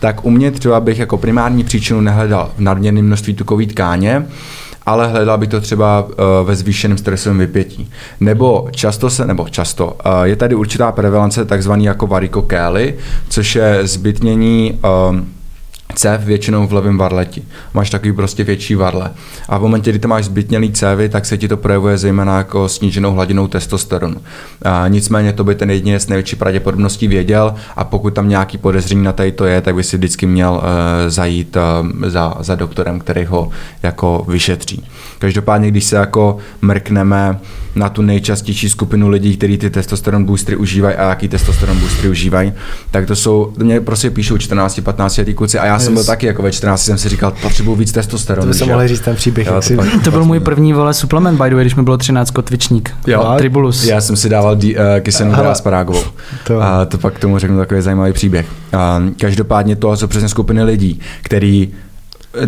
tak 0.00 0.24
u 0.24 0.30
mě 0.30 0.50
třeba 0.50 0.80
bych 0.80 0.98
jako 0.98 1.16
primární 1.16 1.64
příčinu 1.64 2.00
nehledal 2.00 2.50
v 2.56 2.60
nadměrném 2.60 3.06
množství 3.06 3.34
tukové 3.34 3.66
tkáně, 3.66 4.26
ale 4.86 5.08
hledal 5.08 5.38
bych 5.38 5.48
to 5.48 5.60
třeba 5.60 6.02
uh, 6.02 6.08
ve 6.44 6.56
zvýšeném 6.56 6.98
stresovém 6.98 7.38
vypětí. 7.38 7.90
Nebo 8.20 8.68
často 8.70 9.10
se, 9.10 9.26
nebo 9.26 9.48
často, 9.48 9.86
uh, 9.86 10.22
je 10.22 10.36
tady 10.36 10.54
určitá 10.54 10.92
prevalence 10.92 11.44
takzvaný 11.44 11.84
jako 11.84 12.06
varikokély, 12.06 12.94
což 13.28 13.54
je 13.54 13.80
zbytnění 13.82 14.80
um, 15.10 15.28
cév 15.94 16.24
většinou 16.24 16.66
v 16.66 16.72
levém 16.72 16.98
varleti. 16.98 17.42
Máš 17.74 17.90
takový 17.90 18.12
prostě 18.12 18.44
větší 18.44 18.74
varle. 18.74 19.10
A 19.48 19.58
v 19.58 19.62
momentě, 19.62 19.90
kdy 19.90 19.98
ty 19.98 20.08
máš 20.08 20.24
zbytnělý 20.24 20.72
cévy, 20.72 21.08
tak 21.08 21.26
se 21.26 21.38
ti 21.38 21.48
to 21.48 21.56
projevuje 21.56 21.98
zejména 21.98 22.38
jako 22.38 22.68
sníženou 22.68 23.12
hladinou 23.12 23.48
testosteronu. 23.48 24.16
A 24.62 24.88
nicméně 24.88 25.32
to 25.32 25.44
by 25.44 25.54
ten 25.54 25.70
s 25.70 26.08
největší 26.08 26.36
pravděpodobností 26.36 27.08
věděl 27.08 27.54
a 27.76 27.84
pokud 27.84 28.14
tam 28.14 28.28
nějaký 28.28 28.58
podezření 28.58 29.02
na 29.02 29.12
tady 29.12 29.32
to 29.32 29.44
je, 29.44 29.60
tak 29.60 29.74
by 29.74 29.84
si 29.84 29.96
vždycky 29.96 30.26
měl 30.26 30.52
uh, 30.52 30.60
zajít 31.08 31.56
uh, 31.56 32.08
za, 32.08 32.34
za 32.40 32.54
doktorem, 32.54 32.98
který 32.98 33.24
ho 33.24 33.50
jako 33.82 34.24
vyšetří. 34.28 34.84
Každopádně, 35.18 35.70
když 35.70 35.84
se 35.84 35.96
jako 35.96 36.36
mrkneme 36.62 37.38
na 37.74 37.88
tu 37.88 38.02
nejčastější 38.02 38.68
skupinu 38.68 39.08
lidí, 39.08 39.36
kteří 39.36 39.58
ty 39.58 39.70
testosteron 39.70 40.24
boostry 40.24 40.56
užívají 40.56 40.96
a 40.96 41.08
jaký 41.08 41.28
testosteron 41.28 41.78
boostry 41.78 42.08
užívají, 42.08 42.52
tak 42.90 43.06
to 43.06 43.16
jsou, 43.16 43.52
mě 43.56 43.80
prostě 43.80 44.10
píšou 44.10 44.36
14-15 44.36 45.18
letý 45.18 45.34
kluci 45.34 45.58
a 45.58 45.66
já 45.66 45.78
yes. 45.82 45.84
jsem 45.84 45.94
byl 45.94 46.04
taky 46.04 46.26
jako 46.26 46.42
ve 46.42 46.52
14 46.52 46.84
jsem 46.84 46.98
si 46.98 47.08
říkal, 47.08 47.32
potřebuji 47.42 47.74
víc 47.74 47.92
testosteronu. 47.92 48.46
To 48.46 48.52
by 48.52 48.58
se 48.58 48.64
mohli 48.64 48.88
říct 48.88 49.00
ten 49.00 49.16
příběh. 49.16 49.46
Jo, 49.46 49.60
to, 49.76 50.00
to, 50.04 50.10
byl 50.10 50.24
můj 50.24 50.40
první 50.40 50.72
vole 50.72 50.94
supplement, 50.94 51.42
by 51.42 51.48
the 51.48 51.54
way, 51.54 51.64
když 51.64 51.74
mi 51.74 51.82
bylo 51.82 51.96
13 51.96 52.30
kotvičník. 52.30 52.90
Jo, 53.06 53.34
Tribulus. 53.38 53.84
Já 53.84 54.00
jsem 54.00 54.16
si 54.16 54.28
dával 54.28 54.52
uh, 54.52 54.72
kyselinu 55.00 55.36
sparágovou. 55.54 56.02
To. 56.46 56.62
A 56.62 56.84
to 56.84 56.98
pak 56.98 57.14
k 57.14 57.18
tomu 57.18 57.38
řeknu 57.38 57.58
takový 57.58 57.80
zajímavý 57.82 58.12
příběh. 58.12 58.46
Uh, 58.74 58.80
každopádně 59.20 59.76
to 59.76 59.96
jsou 59.96 60.06
přesně 60.06 60.28
skupiny 60.28 60.62
lidí, 60.62 61.00
který 61.22 61.72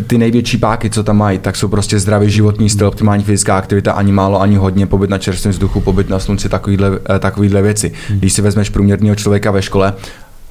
ty 0.06 0.18
největší 0.18 0.58
páky, 0.58 0.90
co 0.90 1.02
tam 1.02 1.16
mají, 1.16 1.38
tak 1.38 1.56
jsou 1.56 1.68
prostě 1.68 1.98
zdravý 1.98 2.30
životní 2.30 2.70
styl, 2.70 2.86
optimální 2.86 3.24
fyzická 3.24 3.58
aktivita, 3.58 3.92
ani 3.92 4.12
málo, 4.12 4.40
ani 4.40 4.56
hodně, 4.56 4.86
pobyt 4.86 5.10
na 5.10 5.18
čerstvém 5.18 5.52
vzduchu, 5.52 5.80
pobyt 5.80 6.08
na 6.08 6.18
slunci, 6.18 6.48
takovýhle, 6.48 6.90
eh, 7.16 7.18
takovýhle 7.18 7.62
věci. 7.62 7.92
Když 8.08 8.32
si 8.32 8.42
vezmeš 8.42 8.70
průměrného 8.70 9.16
člověka 9.16 9.50
ve 9.50 9.62
škole, 9.62 9.92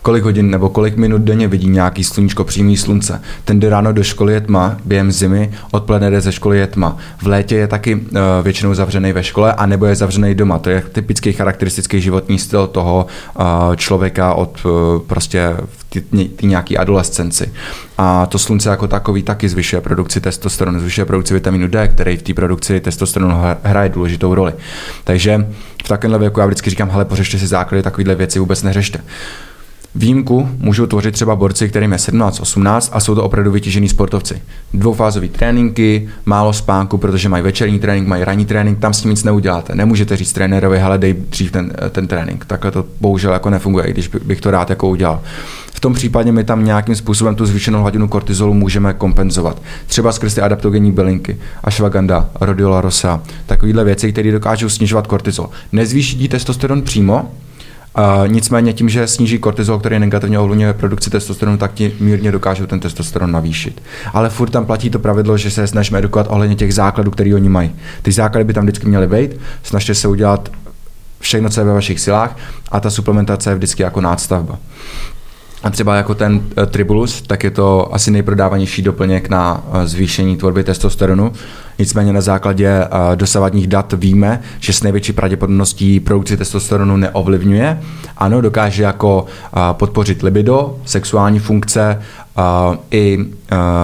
kolik 0.03 0.23
hodin 0.23 0.49
nebo 0.49 0.69
kolik 0.69 0.97
minut 0.97 1.21
denně 1.21 1.47
vidí 1.47 1.69
nějaký 1.69 2.03
sluníčko, 2.03 2.43
přímý 2.43 2.77
slunce. 2.77 3.21
Ten 3.45 3.59
jde 3.59 3.69
ráno 3.69 3.93
do 3.93 4.03
školy 4.03 4.33
je 4.33 4.41
tma, 4.41 4.77
během 4.85 5.11
zimy, 5.11 5.51
odpoledne 5.71 6.09
jde 6.09 6.21
ze 6.21 6.31
školy 6.31 6.59
je 6.59 6.67
tma. 6.67 6.97
V 7.21 7.27
létě 7.27 7.55
je 7.55 7.67
taky 7.67 7.95
uh, 7.95 8.01
většinou 8.41 8.73
zavřený 8.73 9.13
ve 9.13 9.23
škole 9.23 9.53
a 9.53 9.65
nebo 9.65 9.85
je 9.85 9.95
zavřený 9.95 10.35
doma. 10.35 10.59
To 10.59 10.69
je 10.69 10.83
typický 10.91 11.33
charakteristický 11.33 12.01
životní 12.01 12.39
styl 12.39 12.67
toho 12.67 13.05
uh, 13.39 13.75
člověka 13.75 14.33
od 14.33 14.65
uh, 14.65 14.71
prostě 15.07 15.57
ty 15.89 16.03
nějaký 16.47 16.77
adolescenci. 16.77 17.53
A 17.97 18.25
to 18.25 18.39
slunce 18.39 18.69
jako 18.69 18.87
takový 18.87 19.23
taky 19.23 19.49
zvyšuje 19.49 19.81
produkci 19.81 20.21
testosteronu, 20.21 20.79
zvyšuje 20.79 21.05
produkci 21.05 21.33
vitamínu 21.33 21.67
D, 21.67 21.87
který 21.87 22.17
v 22.17 22.21
té 22.21 22.33
produkci 22.33 22.79
testosteronu 22.79 23.35
hraje 23.63 23.89
důležitou 23.89 24.35
roli. 24.35 24.53
Takže 25.03 25.47
v 25.83 25.87
takovémhle 25.87 26.19
věku 26.19 26.39
já 26.39 26.45
vždycky 26.45 26.69
říkám, 26.69 26.89
hele, 26.89 27.05
pořešte 27.05 27.39
si 27.39 27.47
základy, 27.47 27.83
takovýhle 27.83 28.15
věci 28.15 28.39
vůbec 28.39 28.63
neřešte. 28.63 28.99
Výjimku 29.95 30.49
můžou 30.59 30.85
tvořit 30.85 31.11
třeba 31.11 31.35
borci, 31.35 31.69
kterým 31.69 31.91
je 31.91 31.97
17-18 31.97 32.89
a 32.91 32.99
jsou 32.99 33.15
to 33.15 33.23
opravdu 33.23 33.51
vytížení 33.51 33.89
sportovci. 33.89 34.41
Dvoufázové 34.73 35.27
tréninky, 35.27 36.09
málo 36.25 36.53
spánku, 36.53 36.97
protože 36.97 37.29
mají 37.29 37.43
večerní 37.43 37.79
trénink, 37.79 38.07
mají 38.07 38.23
ranní 38.23 38.45
trénink, 38.45 38.79
tam 38.79 38.93
s 38.93 39.01
tím 39.01 39.11
nic 39.11 39.23
neuděláte. 39.23 39.75
Nemůžete 39.75 40.17
říct 40.17 40.33
trenérovi, 40.33 40.79
hele, 40.79 40.97
dej 40.97 41.13
dřív 41.13 41.51
ten, 41.51 41.73
ten 41.89 42.07
trénink. 42.07 42.45
Takhle 42.45 42.71
to 42.71 42.85
bohužel 43.01 43.33
jako 43.33 43.49
nefunguje, 43.49 43.85
i 43.85 43.91
když 43.91 44.07
bych 44.07 44.41
to 44.41 44.51
rád 44.51 44.69
jako 44.69 44.89
udělal. 44.89 45.21
V 45.73 45.79
tom 45.79 45.93
případě 45.93 46.31
my 46.31 46.43
tam 46.43 46.65
nějakým 46.65 46.95
způsobem 46.95 47.35
tu 47.35 47.45
zvýšenou 47.45 47.81
hladinu 47.81 48.07
kortizolu 48.07 48.53
můžeme 48.53 48.93
kompenzovat. 48.93 49.61
Třeba 49.87 50.11
skrz 50.11 50.33
ty 50.33 50.41
adaptogenní 50.41 50.91
bylinky, 50.91 51.37
ashwagandha, 51.63 52.29
rhodiola 52.41 52.81
rosa, 52.81 53.21
takovéhle 53.45 53.83
věci, 53.83 54.11
které 54.11 54.31
dokážou 54.31 54.69
snižovat 54.69 55.07
kortizol. 55.07 55.49
Nezvýší 55.71 56.27
testosteron 56.27 56.81
přímo, 56.81 57.31
nicméně 58.27 58.73
tím, 58.73 58.89
že 58.89 59.07
sníží 59.07 59.39
kortizol, 59.39 59.79
který 59.79 59.99
negativně 59.99 60.39
ovlivňuje 60.39 60.73
produkci 60.73 61.09
testosteronu, 61.09 61.57
tak 61.57 61.73
ti 61.73 61.95
mírně 61.99 62.31
dokážou 62.31 62.65
ten 62.65 62.79
testosteron 62.79 63.31
navýšit. 63.31 63.81
Ale 64.13 64.29
furt 64.29 64.49
tam 64.49 64.65
platí 64.65 64.89
to 64.89 64.99
pravidlo, 64.99 65.37
že 65.37 65.51
se 65.51 65.67
snažíme 65.67 65.99
edukovat 65.99 66.27
ohledně 66.29 66.55
těch 66.55 66.73
základů, 66.73 67.11
které 67.11 67.35
oni 67.35 67.49
mají. 67.49 67.75
Ty 68.01 68.11
základy 68.11 68.43
by 68.43 68.53
tam 68.53 68.63
vždycky 68.63 68.87
měly 68.87 69.07
být, 69.07 69.39
snažte 69.63 69.95
se 69.95 70.07
udělat 70.07 70.49
všechno, 71.19 71.49
co 71.49 71.61
je 71.61 71.65
ve 71.65 71.73
vašich 71.73 71.99
silách 71.99 72.37
a 72.71 72.79
ta 72.79 72.89
suplementace 72.89 73.49
je 73.49 73.55
vždycky 73.55 73.83
jako 73.83 74.01
nástavba. 74.01 74.59
A 75.63 75.69
třeba 75.69 75.95
jako 75.95 76.15
ten 76.15 76.33
uh, 76.35 76.65
Tribulus, 76.65 77.21
tak 77.21 77.43
je 77.43 77.51
to 77.51 77.95
asi 77.95 78.11
nejprodávanější 78.11 78.81
doplněk 78.81 79.29
na 79.29 79.63
uh, 79.67 79.83
zvýšení 79.83 80.37
tvorby 80.37 80.63
testosteronu. 80.63 81.31
Nicméně 81.79 82.13
na 82.13 82.21
základě 82.21 82.85
uh, 82.85 83.15
dosavadních 83.15 83.67
dat 83.67 83.93
víme, 83.97 84.41
že 84.59 84.73
s 84.73 84.83
největší 84.83 85.13
pravděpodobností 85.13 85.99
produkci 85.99 86.37
testosteronu 86.37 86.97
neovlivňuje. 86.97 87.81
Ano, 88.17 88.41
dokáže 88.41 88.83
jako 88.83 89.25
podpořit 89.71 90.23
libido, 90.23 90.75
sexuální 90.85 91.39
funkce, 91.39 92.01
i 92.91 93.25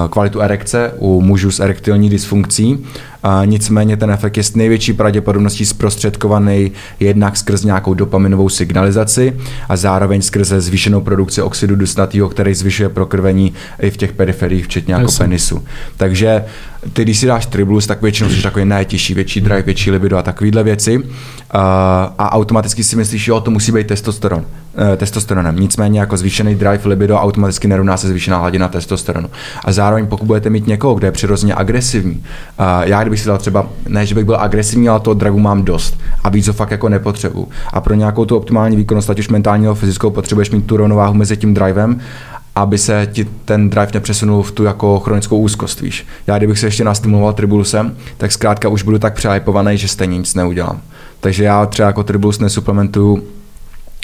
kvalitu 0.10 0.42
erekce 0.42 0.92
u 0.98 1.22
mužů 1.22 1.52
s 1.52 1.60
erektilní 1.60 2.10
dysfunkcí. 2.10 2.86
A 3.24 3.46
nicméně 3.46 3.98
ten 3.98 4.12
efekt 4.12 4.38
je 4.38 4.44
s 4.44 4.56
největší 4.56 4.94
pravděpodobností 4.94 5.66
zprostředkovaný 5.66 6.72
jednak 7.00 7.38
skrz 7.38 7.64
nějakou 7.64 7.94
dopaminovou 7.94 8.50
signalizaci 8.50 9.36
a 9.70 9.78
zároveň 9.78 10.22
skrze 10.22 10.62
zvýšenou 10.62 11.02
produkci 11.02 11.42
oxidu 11.42 11.76
dusnatého, 11.76 12.30
který 12.30 12.54
zvyšuje 12.54 12.90
prokrvení 12.90 13.54
i 13.82 13.92
v 13.92 13.98
těch 13.98 14.14
periferiích, 14.14 14.66
včetně 14.66 14.94
jako 14.94 15.12
penisu. 15.18 15.64
Takže 15.98 16.44
ty, 16.94 17.04
když 17.04 17.20
si 17.20 17.26
dáš 17.26 17.46
tribulus, 17.46 17.88
tak 17.88 18.02
většinou 18.02 18.30
jsi 18.30 18.42
takový 18.42 18.66
nejtěžší, 18.66 19.14
větší 19.14 19.42
drive, 19.42 19.62
větší 19.62 19.92
libido 19.92 20.18
a 20.18 20.22
takovéhle 20.22 20.64
věci. 20.64 21.04
a 21.52 22.32
automaticky 22.32 22.84
si 22.84 22.96
myslíš, 22.96 23.28
jo, 23.28 23.40
to 23.40 23.52
musí 23.52 23.72
být 23.72 23.88
testosteron, 23.88 24.46
testosteronem. 24.98 25.60
Nicméně 25.60 26.00
jako 26.00 26.18
zvýšený 26.18 26.56
drive 26.56 26.82
libido 26.86 27.18
automaticky 27.18 27.68
nerovná 27.68 27.98
se 27.98 28.08
zvýšená 28.08 28.38
hladina 28.38 28.68
testosteronu. 28.68 29.30
A 29.66 29.72
zároveň 29.72 30.08
pokud 30.08 30.26
budete 30.26 30.50
mít 30.50 30.68
někoho, 30.68 30.96
kdo 30.96 31.08
je 31.08 31.12
přirozeně 31.12 31.56
agresivní, 31.56 32.16
uh, 32.16 32.66
já 32.84 33.02
kdybych 33.02 33.20
si 33.20 33.28
dal 33.28 33.38
třeba, 33.38 33.68
ne, 33.88 34.06
že 34.06 34.16
bych 34.16 34.26
byl 34.26 34.36
agresivní, 34.36 34.90
ale 34.90 35.00
toho 35.00 35.14
drive 35.14 35.38
mám 35.38 35.64
dost 35.64 36.00
a 36.24 36.30
víc 36.30 36.48
ho 36.48 36.54
fakt 36.54 36.72
jako 36.72 36.90
nepotřebuju. 36.90 37.48
A 37.74 37.82
pro 37.82 37.94
nějakou 37.94 38.26
tu 38.26 38.38
optimální 38.38 38.78
výkonnost, 38.78 39.10
ať 39.10 39.20
už 39.20 39.30
mentální 39.30 39.64
nebo 39.64 39.76
fyzickou, 39.76 40.10
potřebuješ 40.10 40.52
mít 40.52 40.66
tu 40.66 40.78
rovnováhu 40.78 41.14
mezi 41.14 41.38
tím 41.38 41.54
drivem 41.54 42.00
aby 42.56 42.78
se 42.78 43.08
ti 43.12 43.28
ten 43.46 43.70
drive 43.70 43.88
nepřesunul 43.94 44.44
v 44.44 44.52
tu 44.52 44.64
jako 44.64 45.00
chronickou 45.00 45.38
úzkost, 45.40 45.82
víš. 45.82 46.08
Já 46.28 46.38
kdybych 46.38 46.60
se 46.60 46.68
ještě 46.68 46.84
nastimuloval 46.84 47.34
tribulusem, 47.34 47.96
tak 48.18 48.32
zkrátka 48.32 48.70
už 48.70 48.84
budu 48.84 49.00
tak 49.00 49.14
přehypovaný, 49.14 49.78
že 49.78 49.88
stejně 49.88 50.18
nic 50.18 50.36
neudělám. 50.36 50.82
Takže 51.20 51.44
já 51.44 51.66
třeba 51.66 51.88
jako 51.88 52.04
tribulus 52.04 52.40
nesuplementuju 52.40 53.24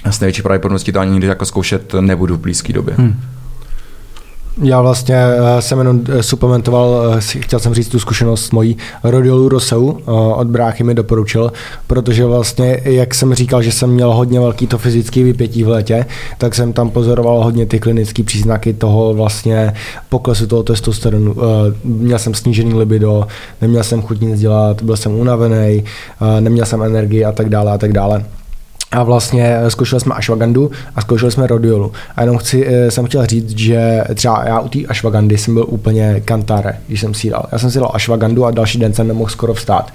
s 0.06 0.20
největší 0.20 0.41
pravděpodobností 0.41 0.91
to 0.91 1.00
ani 1.00 1.12
nikdy 1.12 1.28
jako 1.28 1.46
zkoušet 1.46 1.94
nebudu 2.00 2.36
v 2.36 2.39
blízké 2.39 2.74
době. 2.74 2.96
Hmm. 2.98 3.15
Já 4.63 4.82
vlastně 4.82 5.15
eh, 5.15 5.62
jsem 5.62 5.78
jenom 5.78 6.02
eh, 6.10 6.24
suplementoval, 6.24 7.15
eh, 7.18 7.22
chtěl 7.22 7.60
jsem 7.60 7.74
říct 7.74 7.88
tu 7.88 8.00
zkušenost 8.00 8.54
mojí 8.54 8.78
Rodiolu 9.04 9.50
Rosou, 9.50 9.98
od 10.36 10.48
bráchy 10.48 10.84
mi 10.84 10.94
doporučil, 10.94 11.52
protože 11.88 12.26
vlastně, 12.26 12.82
jak 12.84 13.15
jsem 13.15 13.34
říkal, 13.34 13.62
že 13.62 13.72
jsem 13.72 13.89
měl 13.89 14.13
hodně 14.13 14.39
velký 14.39 14.68
to 14.68 14.78
fyzický 14.78 15.24
vypětí 15.24 15.63
v 15.63 15.68
létě, 15.68 16.06
tak 16.38 16.56
jsem 16.56 16.74
tam 16.74 16.89
pozoroval 16.89 17.44
hodně 17.44 17.65
ty 17.65 17.80
klinické 17.80 18.24
příznaky 18.24 18.74
toho 18.74 19.13
vlastně 19.13 19.74
poklesu 20.10 20.48
toho 20.48 20.63
testosteronu. 20.63 21.36
Měl 21.84 22.20
jsem 22.20 22.34
snížený 22.34 22.74
libido, 22.74 23.28
neměl 23.62 23.84
jsem 23.84 24.02
chuť 24.02 24.22
nic 24.22 24.39
dělat, 24.39 24.82
byl 24.82 24.98
jsem 24.98 25.15
unavený, 25.15 25.84
neměl 26.39 26.65
jsem 26.65 26.84
energii 26.84 27.26
a 27.26 27.32
tak 27.32 27.50
dále 27.50 27.72
a 27.72 27.78
tak 27.78 27.94
dále 27.94 28.26
a 28.91 29.04
vlastně 29.04 29.58
zkoušeli 29.67 30.00
jsme 30.00 30.15
ashwagandu 30.15 30.71
a 30.95 31.02
zkoušeli 31.02 31.32
jsme 31.32 31.48
rodiolu. 31.48 31.91
A 32.15 32.21
jenom 32.21 32.38
chci, 32.38 32.67
eh, 32.67 32.91
jsem 32.91 33.06
chtěl 33.06 33.26
říct, 33.26 33.58
že 33.58 34.04
třeba 34.15 34.43
já 34.48 34.60
u 34.60 34.69
té 34.69 34.80
ashwagandy 34.88 35.38
jsem 35.38 35.54
byl 35.54 35.65
úplně 35.67 36.21
kantare, 36.26 36.80
když 36.88 37.02
jsem 37.02 37.13
si 37.13 37.30
dal. 37.30 37.45
Já 37.52 37.58
jsem 37.58 37.71
si 37.71 37.80
dal 37.80 37.91
ashwagandu 37.93 38.45
a 38.45 38.52
další 38.52 38.80
den 38.80 38.93
jsem 38.93 39.08
nemohl 39.08 39.30
skoro 39.30 39.54
vstát 39.54 39.91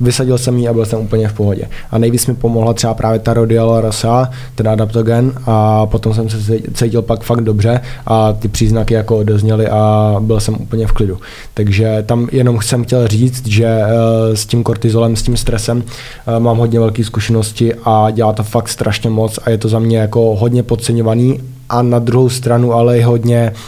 vysadil 0.00 0.38
jsem 0.38 0.58
ji 0.58 0.68
a 0.68 0.72
byl 0.72 0.86
jsem 0.86 1.00
úplně 1.00 1.28
v 1.28 1.32
pohodě. 1.32 1.68
A 1.90 1.98
nejvíc 1.98 2.26
mi 2.26 2.34
pomohla 2.34 2.74
třeba 2.74 2.94
právě 2.94 3.18
ta 3.18 3.34
Rodial 3.34 3.80
Rosa, 3.80 4.30
ten 4.54 4.68
adaptogen 4.68 5.32
a 5.46 5.86
potom 5.86 6.14
jsem 6.14 6.30
se 6.30 6.58
cítil 6.74 7.02
pak 7.02 7.22
fakt 7.22 7.40
dobře 7.40 7.80
a 8.06 8.32
ty 8.32 8.48
příznaky 8.48 8.94
jako 8.94 9.22
dozněly 9.22 9.68
a 9.68 10.14
byl 10.20 10.40
jsem 10.40 10.54
úplně 10.54 10.86
v 10.86 10.92
klidu. 10.92 11.18
Takže 11.54 12.02
tam 12.06 12.28
jenom 12.32 12.60
jsem 12.62 12.84
chtěl 12.84 13.08
říct, 13.08 13.46
že 13.46 13.66
eh, 13.66 14.36
s 14.36 14.46
tím 14.46 14.62
kortizolem, 14.62 15.16
s 15.16 15.22
tím 15.22 15.36
stresem 15.36 15.82
eh, 16.26 16.40
mám 16.40 16.58
hodně 16.58 16.80
velké 16.80 17.04
zkušenosti 17.04 17.74
a 17.84 18.10
dělá 18.10 18.32
to 18.32 18.42
fakt 18.42 18.68
strašně 18.68 19.10
moc 19.10 19.38
a 19.44 19.50
je 19.50 19.58
to 19.58 19.68
za 19.68 19.78
mě 19.78 19.98
jako 19.98 20.36
hodně 20.36 20.62
podceňovaný 20.62 21.40
a 21.68 21.82
na 21.82 21.98
druhou 21.98 22.28
stranu 22.28 22.72
ale 22.72 22.98
i 22.98 23.02
hodně 23.02 23.52
uh, 23.54 23.58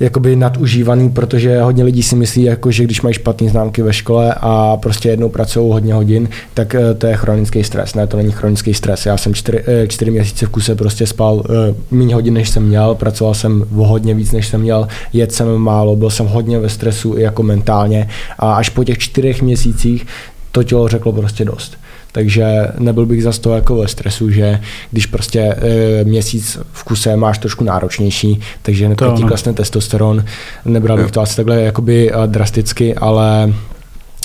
jakoby 0.00 0.36
nadužívaný, 0.36 1.10
protože 1.10 1.60
hodně 1.60 1.84
lidí 1.84 2.02
si 2.02 2.16
myslí, 2.16 2.42
jako, 2.42 2.70
že 2.70 2.84
když 2.84 3.02
mají 3.02 3.14
špatné 3.14 3.48
známky 3.48 3.82
ve 3.82 3.92
škole 3.92 4.34
a 4.40 4.76
prostě 4.76 5.08
jednou 5.08 5.28
pracují 5.28 5.72
hodně 5.72 5.94
hodin, 5.94 6.28
tak 6.54 6.74
eh, 6.74 6.94
to 6.94 7.06
je 7.06 7.16
chronický 7.16 7.64
stres. 7.64 7.94
Ne, 7.94 8.06
to 8.06 8.16
není 8.16 8.32
chronický 8.32 8.74
stres. 8.74 9.06
Já 9.06 9.16
jsem 9.16 9.34
čtyři, 9.34 9.62
eh, 9.66 9.88
čtyři 9.88 10.10
měsíce 10.10 10.46
v 10.46 10.48
kuse 10.48 10.74
prostě 10.74 11.06
spal 11.06 11.34
uh, 11.34 11.44
méně 11.90 12.14
hodin, 12.14 12.34
než 12.34 12.48
jsem 12.48 12.62
měl, 12.62 12.94
pracoval 12.94 13.34
jsem 13.34 13.64
o 13.76 13.86
hodně 13.86 14.14
víc, 14.14 14.32
než 14.32 14.48
jsem 14.48 14.60
měl, 14.60 14.88
jet 15.12 15.32
jsem 15.32 15.58
málo, 15.58 15.96
byl 15.96 16.10
jsem 16.10 16.26
hodně 16.26 16.58
ve 16.58 16.68
stresu 16.68 17.18
i 17.18 17.22
jako 17.22 17.42
mentálně 17.42 18.08
a 18.38 18.54
až 18.54 18.68
po 18.68 18.84
těch 18.84 18.98
čtyřech 18.98 19.42
měsících 19.42 20.06
to 20.52 20.62
tělo 20.62 20.88
řeklo 20.88 21.12
prostě 21.12 21.44
dost. 21.44 21.76
Takže 22.14 22.68
nebyl 22.78 23.06
bych 23.06 23.22
za 23.22 23.32
to 23.32 23.54
jako 23.54 23.76
ve 23.76 23.88
stresu, 23.88 24.30
že 24.30 24.60
když 24.90 25.06
prostě 25.06 25.40
e, 25.40 26.04
měsíc 26.04 26.58
v 26.72 26.84
kuse 26.84 27.16
máš 27.16 27.38
trošku 27.38 27.64
náročnější, 27.64 28.40
takže 28.62 28.86
hned 28.86 29.02
ti 29.16 29.22
klesne 29.22 29.52
testosteron, 29.52 30.24
nebral 30.64 30.96
bych 30.96 31.10
to 31.10 31.20
asi 31.20 31.36
takhle 31.36 31.62
jakoby 31.62 32.12
eh, 32.12 32.26
drasticky, 32.26 32.94
ale 32.94 33.52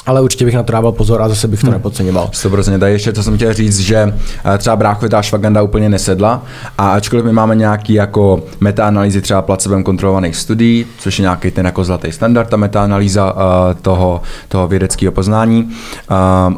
ale 0.10 0.22
určitě 0.22 0.46
bych 0.46 0.56
na 0.56 0.64
to 0.64 0.72
dával 0.72 0.92
pozor 0.92 1.22
a 1.22 1.30
zase 1.30 1.48
bych 1.48 1.60
to 1.60 1.68
hmm. 1.68 1.74
nepodceňoval. 1.74 2.30
100%. 2.34 2.80
Tady 2.80 2.92
ještě, 2.92 3.14
co 3.14 3.24
jsem 3.24 3.36
chtěl 3.36 3.54
říct, 3.54 3.80
že 3.80 4.14
eh, 4.46 4.58
třeba 4.58 4.76
bráchovi 4.76 5.10
ta 5.10 5.22
švaganda 5.22 5.62
úplně 5.62 5.90
nesedla 5.90 6.44
a 6.78 6.92
ačkoliv 6.92 7.26
my 7.26 7.32
máme 7.32 7.56
nějaký 7.56 7.94
jako 7.94 8.44
metaanalýzy 8.60 9.22
třeba 9.22 9.42
placebem 9.42 9.84
kontrolovaných 9.84 10.36
studií, 10.36 10.86
což 11.00 11.20
je 11.20 11.24
nějaký 11.24 11.52
ten 11.52 11.66
jako 11.66 11.84
zlatý 11.84 12.12
standard, 12.12 12.50
ta 12.50 12.58
metaanalýza 12.58 13.34
uh, 13.34 13.40
toho, 13.82 14.22
toho 14.48 14.68
vědeckého 14.68 15.12
poznání 15.12 15.64
um, 15.64 15.70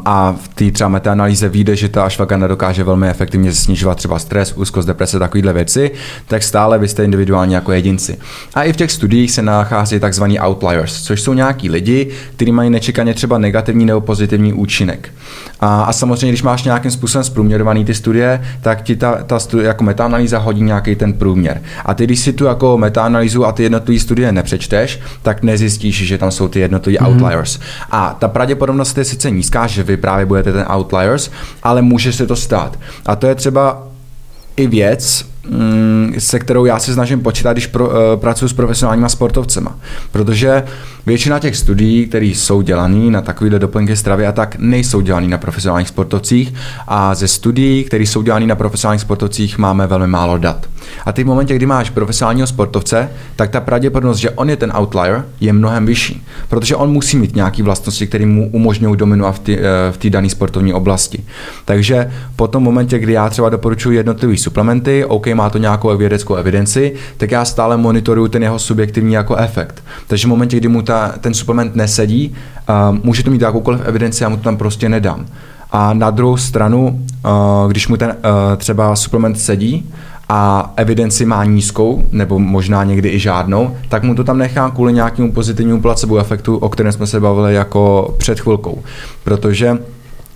a 0.04 0.34
v 0.42 0.48
té 0.48 0.70
třeba 0.70 0.88
metaanalýze 0.88 1.48
vyjde, 1.48 1.76
že 1.76 1.88
ta 1.88 2.08
švaganda 2.08 2.46
dokáže 2.46 2.84
velmi 2.84 3.08
efektivně 3.08 3.52
snižovat 3.52 3.98
třeba 3.98 4.18
stres, 4.18 4.52
úzkost, 4.52 4.88
deprese, 4.88 5.18
takovéhle 5.18 5.52
věci, 5.52 5.90
tak 6.26 6.42
stále 6.42 6.78
vy 6.78 6.88
jste 6.88 7.04
individuálně 7.04 7.54
jako 7.54 7.72
jedinci. 7.72 8.18
A 8.54 8.62
i 8.62 8.72
v 8.72 8.76
těch 8.76 8.92
studiích 8.92 9.30
se 9.30 9.42
nachází 9.42 10.00
takzvaný 10.00 10.40
outliers, 10.40 11.02
což 11.02 11.20
jsou 11.20 11.34
nějaký 11.34 11.70
lidi, 11.70 12.08
kteří 12.36 12.52
mají 12.52 12.70
nečekaně 12.70 13.14
třeba 13.14 13.38
negativní 13.42 13.84
nebo 13.84 14.00
pozitivní 14.00 14.52
účinek. 14.52 15.10
A, 15.60 15.82
a 15.82 15.92
samozřejmě, 15.92 16.28
když 16.28 16.42
máš 16.42 16.64
nějakým 16.64 16.90
způsobem 16.90 17.24
zprůměrovaný 17.24 17.84
ty 17.84 17.94
studie, 17.94 18.42
tak 18.60 18.82
ti 18.82 18.96
ta, 18.96 19.22
ta 19.22 19.38
studie, 19.38 19.66
jako 19.66 19.84
metaanalýza 19.84 20.38
hodí 20.38 20.62
nějaký 20.62 20.96
ten 20.96 21.12
průměr. 21.12 21.62
A 21.84 21.94
ty, 21.94 22.04
když 22.04 22.20
si 22.20 22.32
tu 22.32 22.44
jako 22.44 22.78
metaanalýzu 22.78 23.46
a 23.46 23.52
ty 23.52 23.62
jednotlivé 23.62 24.00
studie 24.00 24.32
nepřečteš, 24.32 25.00
tak 25.22 25.42
nezjistíš, 25.42 26.06
že 26.06 26.18
tam 26.18 26.30
jsou 26.30 26.48
ty 26.48 26.60
jednotlivé 26.60 26.98
mm-hmm. 26.98 27.08
outliers. 27.08 27.58
A 27.90 28.16
ta 28.18 28.28
pravděpodobnost 28.28 28.98
je 28.98 29.04
sice 29.04 29.30
nízká, 29.30 29.66
že 29.66 29.82
vy 29.82 29.96
právě 29.96 30.26
budete 30.26 30.52
ten 30.52 30.66
outliers, 30.76 31.30
ale 31.62 31.82
může 31.82 32.12
se 32.12 32.26
to 32.26 32.36
stát. 32.36 32.78
A 33.06 33.16
to 33.16 33.26
je 33.26 33.34
třeba 33.34 33.82
i 34.56 34.66
věc, 34.66 35.31
se 36.18 36.38
kterou 36.38 36.64
já 36.64 36.78
se 36.78 36.94
snažím 36.94 37.20
počítat, 37.20 37.52
když 37.52 37.66
pro, 37.66 37.86
uh, 37.86 37.94
pracuji 38.16 38.48
s 38.48 38.52
profesionálníma 38.52 39.08
sportovcema. 39.08 39.78
Protože 40.12 40.64
Většina 41.06 41.38
těch 41.38 41.56
studií, 41.56 42.06
které 42.06 42.26
jsou 42.26 42.62
dělané 42.62 43.10
na 43.10 43.20
takovéhle 43.20 43.58
doplňky 43.58 43.96
stravy 43.96 44.26
a 44.26 44.32
tak, 44.32 44.56
nejsou 44.58 45.00
dělané 45.00 45.28
na 45.28 45.38
profesionálních 45.38 45.88
sportovcích 45.88 46.54
a 46.88 47.14
ze 47.14 47.28
studií, 47.28 47.84
které 47.84 48.04
jsou 48.04 48.22
dělané 48.22 48.46
na 48.46 48.54
profesionálních 48.54 49.00
sportovcích, 49.00 49.58
máme 49.58 49.86
velmi 49.86 50.06
málo 50.06 50.38
dat. 50.38 50.66
A 51.06 51.12
ty 51.12 51.24
v 51.24 51.26
momentě, 51.26 51.54
kdy 51.54 51.66
máš 51.66 51.90
profesionálního 51.90 52.46
sportovce, 52.46 53.10
tak 53.36 53.50
ta 53.50 53.60
pravděpodobnost, 53.60 54.18
že 54.18 54.30
on 54.30 54.50
je 54.50 54.56
ten 54.56 54.72
outlier, 54.78 55.24
je 55.40 55.52
mnohem 55.52 55.86
vyšší, 55.86 56.26
protože 56.48 56.76
on 56.76 56.90
musí 56.90 57.16
mít 57.16 57.36
nějaké 57.36 57.62
vlastnosti, 57.62 58.06
které 58.06 58.26
mu 58.26 58.50
umožňují 58.52 58.96
dominovat 58.96 59.40
v 59.90 59.96
té 59.98 60.10
dané 60.10 60.30
sportovní 60.30 60.74
oblasti. 60.74 61.24
Takže 61.64 62.12
po 62.36 62.48
tom 62.48 62.62
momentě, 62.62 62.98
kdy 62.98 63.12
já 63.12 63.30
třeba 63.30 63.48
doporučuji 63.48 63.96
jednotlivé 63.96 64.36
suplementy, 64.36 65.04
OK, 65.04 65.26
má 65.34 65.50
to 65.50 65.58
nějakou 65.58 65.96
vědeckou 65.96 66.34
evidenci, 66.34 66.94
tak 67.16 67.30
já 67.30 67.44
stále 67.44 67.76
monitoruju 67.76 68.28
ten 68.28 68.42
jeho 68.42 68.58
subjektivní 68.58 69.14
jako 69.14 69.36
efekt. 69.36 69.84
Takže 70.06 70.26
v 70.26 70.30
momentě, 70.30 70.56
kdy 70.56 70.68
mu 70.68 70.82
ta 70.82 71.14
ten 71.20 71.34
suplement 71.34 71.76
nesedí, 71.76 72.34
uh, 72.68 72.98
může 73.02 73.22
to 73.22 73.30
mít 73.30 73.42
jakoukoliv 73.42 73.80
evidenci, 73.84 74.22
já 74.22 74.28
mu 74.28 74.36
to 74.36 74.42
tam 74.42 74.56
prostě 74.56 74.88
nedám. 74.88 75.26
A 75.70 75.94
na 75.94 76.10
druhou 76.10 76.36
stranu, 76.36 77.00
uh, 77.24 77.70
když 77.70 77.88
mu 77.88 77.96
ten 77.96 78.08
uh, 78.08 78.56
třeba 78.56 78.96
suplement 78.96 79.40
sedí 79.40 79.90
a 80.28 80.72
evidenci 80.76 81.26
má 81.26 81.44
nízkou, 81.44 82.04
nebo 82.12 82.38
možná 82.38 82.84
někdy 82.84 83.08
i 83.08 83.18
žádnou, 83.18 83.76
tak 83.88 84.02
mu 84.02 84.14
to 84.14 84.24
tam 84.24 84.38
nechám 84.38 84.70
kvůli 84.70 84.92
nějakému 84.92 85.32
pozitivnímu 85.32 85.80
placebo 85.80 86.18
efektu, 86.18 86.56
o 86.56 86.68
kterém 86.68 86.92
jsme 86.92 87.06
se 87.06 87.20
bavili 87.20 87.54
jako 87.54 88.14
před 88.18 88.40
chvilkou. 88.40 88.82
Protože 89.24 89.78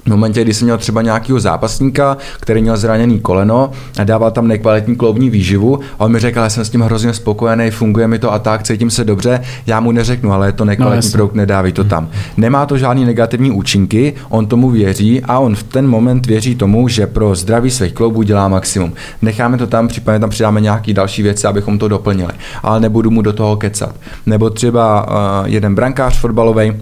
v 0.06 0.08
momentě, 0.08 0.42
kdy 0.42 0.54
jsem 0.54 0.66
měl 0.66 0.78
třeba 0.78 1.02
nějakého 1.02 1.40
zápasníka, 1.40 2.16
který 2.40 2.62
měl 2.62 2.76
zraněný 2.76 3.20
koleno 3.20 3.70
a 3.98 4.04
dával 4.04 4.30
tam 4.30 4.48
nekvalitní 4.48 4.96
kloubní 4.96 5.30
výživu 5.30 5.80
a 5.98 6.04
on 6.04 6.12
mi 6.12 6.18
řekl, 6.18 6.38
já 6.38 6.50
jsem 6.50 6.64
s 6.64 6.70
tím 6.70 6.80
hrozně 6.80 7.14
spokojený, 7.14 7.70
funguje 7.70 8.08
mi 8.08 8.18
to 8.18 8.32
a 8.32 8.38
tak, 8.38 8.62
cítím 8.62 8.90
se 8.90 9.04
dobře, 9.04 9.40
já 9.66 9.80
mu 9.80 9.92
neřeknu, 9.92 10.32
ale 10.32 10.48
je 10.48 10.52
to 10.52 10.64
nekvalitní 10.64 11.08
no, 11.08 11.12
produkt, 11.12 11.34
nedávej 11.34 11.72
to 11.72 11.84
tam. 11.84 12.08
Nemá 12.36 12.66
to 12.66 12.78
žádný 12.78 13.04
negativní 13.04 13.50
účinky, 13.50 14.14
on 14.28 14.46
tomu 14.46 14.70
věří 14.70 15.22
a 15.22 15.38
on 15.38 15.54
v 15.54 15.62
ten 15.62 15.86
moment 15.86 16.26
věří 16.26 16.54
tomu, 16.54 16.88
že 16.88 17.06
pro 17.06 17.34
zdraví 17.34 17.70
svých 17.70 17.92
kloubů 17.92 18.22
dělá 18.22 18.48
maximum. 18.48 18.92
Necháme 19.22 19.58
to 19.58 19.66
tam, 19.66 19.88
případně 19.88 20.20
tam 20.20 20.30
přidáme 20.30 20.60
nějaký 20.60 20.94
další 20.94 21.22
věci, 21.22 21.46
abychom 21.46 21.78
to 21.78 21.88
doplnili, 21.88 22.32
ale 22.62 22.80
nebudu 22.80 23.10
mu 23.10 23.22
do 23.22 23.32
toho 23.32 23.56
kecat. 23.56 23.94
Nebo 24.26 24.50
třeba 24.50 25.06
uh, 25.08 25.46
jeden 25.46 25.74
brankář 25.74 26.20
fotbalový, 26.20 26.72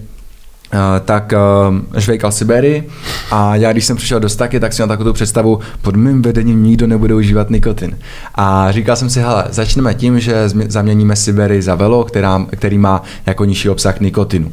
tak 1.05 1.33
uh, 1.69 2.01
žvejkal 2.01 2.33
Siberii 2.33 2.89
a 3.31 3.57
já, 3.57 3.73
když 3.73 3.85
jsem 3.85 3.97
přišel 3.97 4.21
do 4.21 4.29
staky, 4.29 4.61
tak 4.61 4.73
jsem 4.73 4.87
měl 4.87 4.97
takovou 4.97 5.13
představu, 5.13 5.61
pod 5.83 5.97
mým 5.97 6.23
vedením 6.23 6.63
nikdo 6.63 6.87
nebude 6.87 7.15
užívat 7.15 7.51
nikotin. 7.51 7.99
A 8.35 8.73
říkal 8.73 8.97
jsem 8.97 9.11
si, 9.11 9.21
hele, 9.21 9.45
začneme 9.51 9.95
tím, 9.95 10.21
že 10.21 10.49
zaměníme 10.69 11.17
Siberii 11.17 11.63
za 11.63 11.75
velo, 11.75 12.05
která, 12.05 12.47
který 12.57 12.79
má 12.79 13.03
jako 13.27 13.45
nižší 13.45 13.69
obsah 13.69 14.01
nikotinu. 14.01 14.53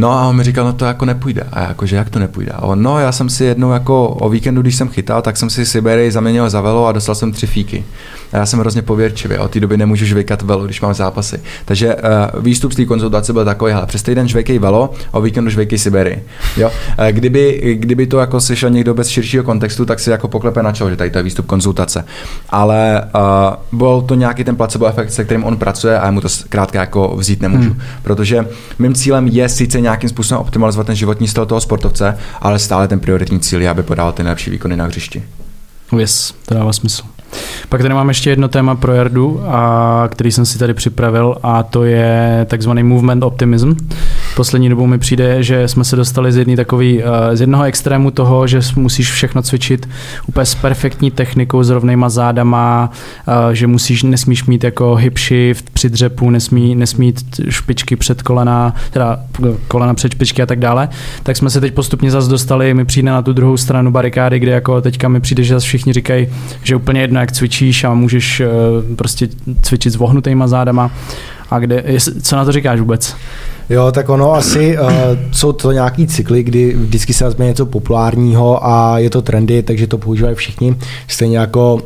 No 0.00 0.10
a 0.10 0.28
on 0.28 0.36
mi 0.36 0.44
říkal, 0.44 0.64
no 0.64 0.72
to 0.72 0.84
jako 0.84 1.04
nepůjde. 1.04 1.42
A 1.52 1.60
já 1.60 1.74
že 1.82 1.96
jak 1.96 2.10
to 2.10 2.18
nepůjde? 2.18 2.52
A 2.52 2.62
on, 2.62 2.82
no 2.82 2.98
já 2.98 3.12
jsem 3.12 3.28
si 3.28 3.44
jednou 3.44 3.72
jako 3.72 4.08
o 4.08 4.28
víkendu, 4.28 4.62
když 4.62 4.76
jsem 4.76 4.88
chytal, 4.88 5.22
tak 5.22 5.36
jsem 5.36 5.50
si 5.50 5.66
Siberii 5.66 6.10
zaměnil 6.10 6.50
za 6.50 6.60
velo 6.60 6.86
a 6.86 6.92
dostal 6.92 7.14
jsem 7.14 7.32
tři 7.32 7.46
fíky. 7.46 7.84
A 8.32 8.36
já 8.36 8.46
jsem 8.46 8.58
hrozně 8.58 8.82
pověrčivý. 8.82 9.38
Od 9.38 9.50
té 9.50 9.60
doby 9.60 9.76
nemůžu 9.76 10.04
žvejkat 10.04 10.42
velo, 10.42 10.64
když 10.64 10.80
mám 10.80 10.94
zápasy. 10.94 11.40
Takže 11.64 11.94
uh, 11.94 12.42
výstup 12.42 12.72
z 12.72 12.76
té 12.76 12.84
konzultace 12.84 13.32
byl 13.32 13.44
takový, 13.44 13.72
hele, 13.72 13.86
přes 13.86 14.02
týden 14.02 14.28
žvejkej 14.28 14.58
velo, 14.58 14.92
o 15.10 15.20
víkendu 15.20 15.50
žvejkej 15.50 15.78
Siberii. 15.78 16.24
Jo? 16.56 16.70
Uh, 16.98 17.06
kdyby, 17.06 17.76
kdyby 17.78 18.06
to 18.06 18.18
jako 18.18 18.40
slyšel 18.40 18.70
někdo 18.70 18.94
bez 18.94 19.08
širšího 19.08 19.44
kontextu, 19.44 19.84
tak 19.84 20.00
si 20.00 20.10
jako 20.10 20.28
poklepe 20.28 20.62
na 20.62 20.72
čelo, 20.72 20.90
že 20.90 20.96
tady 20.96 21.10
to 21.10 21.18
je 21.18 21.22
výstup 21.22 21.46
konzultace. 21.46 22.04
Ale 22.50 23.02
uh, 23.72 23.78
byl 23.78 24.02
to 24.02 24.14
nějaký 24.14 24.44
ten 24.44 24.56
placebo 24.56 24.86
efekt, 24.86 25.10
se 25.10 25.24
kterým 25.24 25.44
on 25.44 25.56
pracuje 25.56 25.98
a 25.98 26.04
já 26.04 26.10
mu 26.10 26.20
to 26.20 26.28
zkrátka 26.28 26.80
jako 26.80 27.16
vzít 27.16 27.42
nemůžu. 27.42 27.70
Hmm. 27.70 27.80
Protože 28.02 28.48
mým 28.78 28.94
cílem 28.94 29.26
je 29.26 29.48
sice 29.48 29.80
nějakým 29.88 30.08
způsobem 30.08 30.40
optimalizovat 30.40 30.86
ten 30.86 30.96
životní 30.96 31.28
styl 31.28 31.46
toho 31.46 31.60
sportovce, 31.60 32.18
ale 32.40 32.58
stále 32.58 32.88
ten 32.88 33.00
prioritní 33.00 33.40
cíl 33.40 33.62
je, 33.62 33.68
aby 33.68 33.82
podal 33.82 34.12
ty 34.12 34.22
nejlepší 34.22 34.50
výkony 34.50 34.76
na 34.76 34.84
hřišti. 34.84 35.22
Yes, 35.98 36.34
to 36.46 36.54
dává 36.54 36.72
smysl. 36.72 37.02
Pak 37.68 37.82
tady 37.82 37.94
mám 37.94 38.08
ještě 38.08 38.30
jedno 38.30 38.48
téma 38.48 38.74
pro 38.74 38.94
Jardu, 38.94 39.42
a, 39.46 40.08
který 40.08 40.32
jsem 40.32 40.46
si 40.46 40.58
tady 40.58 40.74
připravil 40.74 41.36
a 41.42 41.62
to 41.62 41.84
je 41.84 42.46
takzvaný 42.50 42.82
movement 42.82 43.22
optimism. 43.22 43.72
Poslední 44.36 44.68
dobou 44.68 44.86
mi 44.86 44.98
přijde, 44.98 45.42
že 45.42 45.68
jsme 45.68 45.84
se 45.84 45.96
dostali 45.96 46.32
z, 46.32 46.36
jedný 46.36 46.56
takový, 46.56 47.02
eh, 47.02 47.36
z 47.36 47.40
jednoho 47.40 47.64
extrému 47.64 48.10
toho, 48.10 48.46
že 48.46 48.60
musíš 48.76 49.12
všechno 49.12 49.42
cvičit 49.42 49.88
úplně 50.26 50.46
s 50.46 50.54
perfektní 50.54 51.10
technikou, 51.10 51.62
s 51.62 51.70
rovnejma 51.70 52.08
zádama, 52.08 52.90
eh, 53.28 53.54
že 53.54 53.66
musíš, 53.66 54.02
nesmíš 54.02 54.44
mít 54.44 54.64
jako 54.64 54.94
hip 54.94 55.18
shift 55.18 55.70
při 55.70 55.90
dřepu, 55.90 56.30
nesmí, 56.30 56.74
nesmí 56.74 57.08
mít 57.08 57.40
špičky 57.48 57.96
před 57.96 58.22
kolena, 58.22 58.74
teda 58.90 59.20
kolena 59.68 59.94
před 59.94 60.12
špičky 60.12 60.42
a 60.42 60.46
tak 60.46 60.58
dále, 60.58 60.88
tak 61.22 61.36
jsme 61.36 61.50
se 61.50 61.60
teď 61.60 61.74
postupně 61.74 62.10
zase 62.10 62.30
dostali, 62.30 62.74
mi 62.74 62.84
přijde 62.84 63.10
na 63.10 63.22
tu 63.22 63.32
druhou 63.32 63.56
stranu 63.56 63.90
barikády, 63.90 64.38
kde 64.38 64.52
jako 64.52 64.80
teďka 64.80 65.08
mi 65.08 65.20
přijde, 65.20 65.42
že 65.42 65.54
zase 65.54 65.66
všichni 65.66 65.92
říkají, 65.92 66.28
že 66.62 66.76
úplně 66.76 67.00
jedno, 67.00 67.20
jak 67.20 67.32
cvičíš 67.32 67.84
a 67.84 67.94
můžeš 67.94 68.40
eh, 68.40 68.46
prostě 68.96 69.28
cvičit 69.62 69.92
s 69.92 69.96
vohnutýma 69.96 70.48
zádama. 70.48 70.90
A 71.50 71.58
kde, 71.58 71.84
co 72.22 72.36
na 72.36 72.44
to 72.44 72.52
říkáš 72.52 72.80
vůbec? 72.80 73.16
Jo, 73.70 73.92
tak 73.92 74.08
ono 74.08 74.32
asi 74.34 74.78
uh, 74.78 74.90
jsou 75.32 75.52
to 75.52 75.72
nějaký 75.72 76.06
cykly, 76.06 76.42
kdy 76.42 76.74
vždycky 76.74 77.14
se 77.14 77.24
vezme 77.24 77.44
něco 77.44 77.66
populárního 77.66 78.66
a 78.66 78.98
je 78.98 79.10
to 79.10 79.22
trendy, 79.22 79.62
takže 79.62 79.86
to 79.86 79.98
používají 79.98 80.34
všichni. 80.34 80.76
Stejně 81.08 81.38
jako 81.38 81.80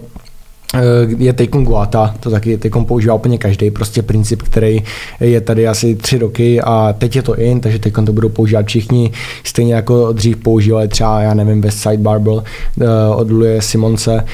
eh, 0.74 0.80
je 1.18 1.32
Taekwondo 1.32 1.70
Guata, 1.70 2.14
to 2.20 2.30
taky 2.30 2.56
Taekwondo 2.56 2.88
používá 2.88 3.14
úplně 3.14 3.38
každý, 3.38 3.70
prostě 3.70 4.02
princip, 4.02 4.42
který 4.42 4.82
je 5.20 5.40
tady 5.40 5.68
asi 5.68 5.94
tři 5.94 6.18
roky 6.18 6.60
a 6.60 6.94
teď 6.98 7.16
je 7.16 7.22
to 7.22 7.38
in, 7.38 7.60
takže 7.60 7.78
teď 7.78 7.94
to 8.06 8.12
budou 8.12 8.28
používat 8.28 8.66
všichni, 8.66 9.12
stejně 9.44 9.74
jako 9.74 10.12
dřív 10.12 10.36
používali 10.36 10.88
třeba, 10.88 11.20
já 11.20 11.34
nevím, 11.34 11.60
West 11.60 11.78
Side 11.78 12.02
Barbell 12.02 12.34
uh, 12.34 12.44
od 13.16 13.30
Louis 13.30 13.66
Simonce, 13.66 14.14
Uh, 14.14 14.28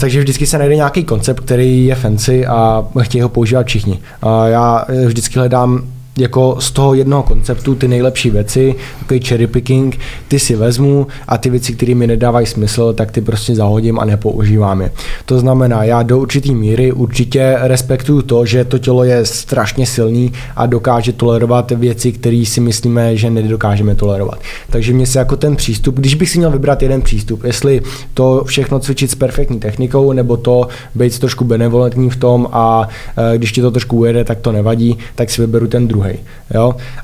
takže 0.00 0.20
vždycky 0.20 0.46
se 0.46 0.58
najde 0.58 0.76
nějaký 0.76 1.04
koncept, 1.04 1.40
který 1.40 1.86
je 1.86 1.94
fancy 1.94 2.46
a 2.46 2.84
chtějí 3.00 3.22
ho 3.22 3.28
používat 3.28 3.66
všichni. 3.66 3.92
Uh, 3.92 4.30
já 4.46 4.84
vždycky 5.06 5.38
hledám 5.38 5.82
jako 6.18 6.56
z 6.58 6.70
toho 6.70 6.94
jednoho 6.94 7.22
konceptu 7.22 7.74
ty 7.74 7.88
nejlepší 7.88 8.30
věci, 8.30 8.74
takový 8.98 9.20
cherry 9.20 9.46
picking, 9.46 9.98
ty 10.28 10.38
si 10.38 10.56
vezmu 10.56 11.06
a 11.28 11.38
ty 11.38 11.50
věci, 11.50 11.72
které 11.72 11.94
mi 11.94 12.06
nedávají 12.06 12.46
smysl, 12.46 12.92
tak 12.92 13.10
ty 13.10 13.20
prostě 13.20 13.54
zahodím 13.54 13.98
a 13.98 14.04
nepoužívám 14.04 14.80
je. 14.80 14.90
To 15.24 15.40
znamená, 15.40 15.84
já 15.84 16.02
do 16.02 16.18
určitý 16.18 16.54
míry 16.54 16.92
určitě 16.92 17.56
respektuju 17.60 18.22
to, 18.22 18.46
že 18.46 18.64
to 18.64 18.78
tělo 18.78 19.04
je 19.04 19.26
strašně 19.26 19.86
silný 19.86 20.32
a 20.56 20.66
dokáže 20.66 21.12
tolerovat 21.12 21.70
věci, 21.70 22.12
které 22.12 22.44
si 22.46 22.60
myslíme, 22.60 23.16
že 23.16 23.30
nedokážeme 23.30 23.94
tolerovat. 23.94 24.38
Takže 24.70 24.92
mě 24.92 25.06
se 25.06 25.18
jako 25.18 25.36
ten 25.36 25.56
přístup, 25.56 25.94
když 25.94 26.14
bych 26.14 26.30
si 26.30 26.38
měl 26.38 26.50
vybrat 26.50 26.82
jeden 26.82 27.02
přístup, 27.02 27.44
jestli 27.44 27.82
to 28.14 28.44
všechno 28.44 28.78
cvičit 28.78 29.10
s 29.10 29.14
perfektní 29.14 29.60
technikou, 29.60 30.12
nebo 30.12 30.36
to 30.36 30.68
být 30.94 31.18
trošku 31.18 31.44
benevolentní 31.44 32.10
v 32.10 32.16
tom 32.16 32.48
a 32.52 32.88
e, 33.34 33.38
když 33.38 33.52
ti 33.52 33.60
to 33.60 33.70
trošku 33.70 33.96
ujede, 33.96 34.24
tak 34.24 34.38
to 34.38 34.52
nevadí, 34.52 34.98
tak 35.14 35.30
si 35.30 35.40
vyberu 35.40 35.66
ten 35.66 35.88
druhý 35.88 36.03
druhý. 36.04 36.18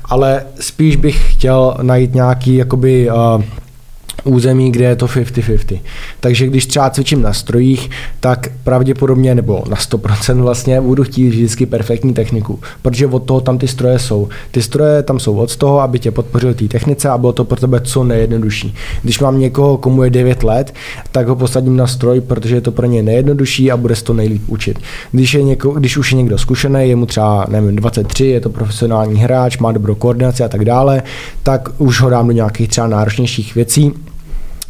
Ale 0.05 0.43
spíš 0.59 0.95
bych 0.95 1.33
chtěl 1.33 1.77
najít 1.81 2.15
nějaký 2.15 2.55
jakoby, 2.55 3.09
uh, 3.09 3.43
území, 4.23 4.71
kde 4.71 4.85
je 4.85 4.95
to 4.95 5.05
50-50. 5.05 5.79
Takže 6.19 6.47
když 6.47 6.65
třeba 6.65 6.89
cvičím 6.89 7.21
na 7.21 7.33
strojích, 7.33 7.89
tak 8.19 8.51
pravděpodobně, 8.63 9.35
nebo 9.35 9.63
na 9.69 9.77
100% 9.77 10.41
vlastně, 10.41 10.81
budu 10.81 11.03
chtít 11.03 11.29
vždycky 11.29 11.65
perfektní 11.65 12.13
techniku, 12.13 12.59
protože 12.81 13.07
od 13.07 13.19
toho 13.19 13.41
tam 13.41 13.57
ty 13.57 13.67
stroje 13.67 13.99
jsou. 13.99 14.29
Ty 14.51 14.61
stroje 14.61 15.03
tam 15.03 15.19
jsou 15.19 15.35
od 15.35 15.55
toho, 15.55 15.81
aby 15.81 15.99
tě 15.99 16.11
podpořil 16.11 16.53
té 16.53 16.67
technice 16.67 17.09
a 17.09 17.17
bylo 17.17 17.33
to 17.33 17.43
pro 17.43 17.59
tebe 17.59 17.81
co 17.81 18.03
nejjednodušší. 18.03 18.75
Když 19.03 19.19
mám 19.19 19.39
někoho, 19.39 19.77
komu 19.77 20.03
je 20.03 20.09
9 20.09 20.43
let, 20.43 20.73
tak 21.11 21.27
ho 21.27 21.35
posadím 21.35 21.77
na 21.77 21.87
stroj, 21.87 22.21
protože 22.21 22.55
je 22.55 22.61
to 22.61 22.71
pro 22.71 22.85
ně 22.85 23.03
nejjednodušší 23.03 23.71
a 23.71 23.77
bude 23.77 23.95
se 23.95 24.03
to 24.03 24.13
nejlíp 24.13 24.43
učit. 24.47 24.79
Když, 25.11 25.33
je 25.33 25.43
něko, 25.43 25.71
když 25.71 25.97
už 25.97 26.11
je 26.11 26.17
někdo 26.17 26.37
zkušený, 26.37 26.89
je 26.89 26.95
mu 26.95 27.05
třeba 27.05 27.45
nevím, 27.49 27.75
23, 27.75 28.25
je 28.25 28.39
to 28.39 28.49
profesionální 28.49 29.19
hráč, 29.19 29.57
má 29.57 29.71
dobrou 29.71 29.95
koordinaci 29.95 30.43
a 30.43 30.47
tak 30.47 30.65
dále, 30.65 31.03
tak 31.43 31.69
už 31.77 32.01
ho 32.01 32.09
dám 32.09 32.27
do 32.27 32.33
nějakých 32.33 32.69
třeba 32.69 32.87
náročnějších 32.87 33.55
věcí, 33.55 33.93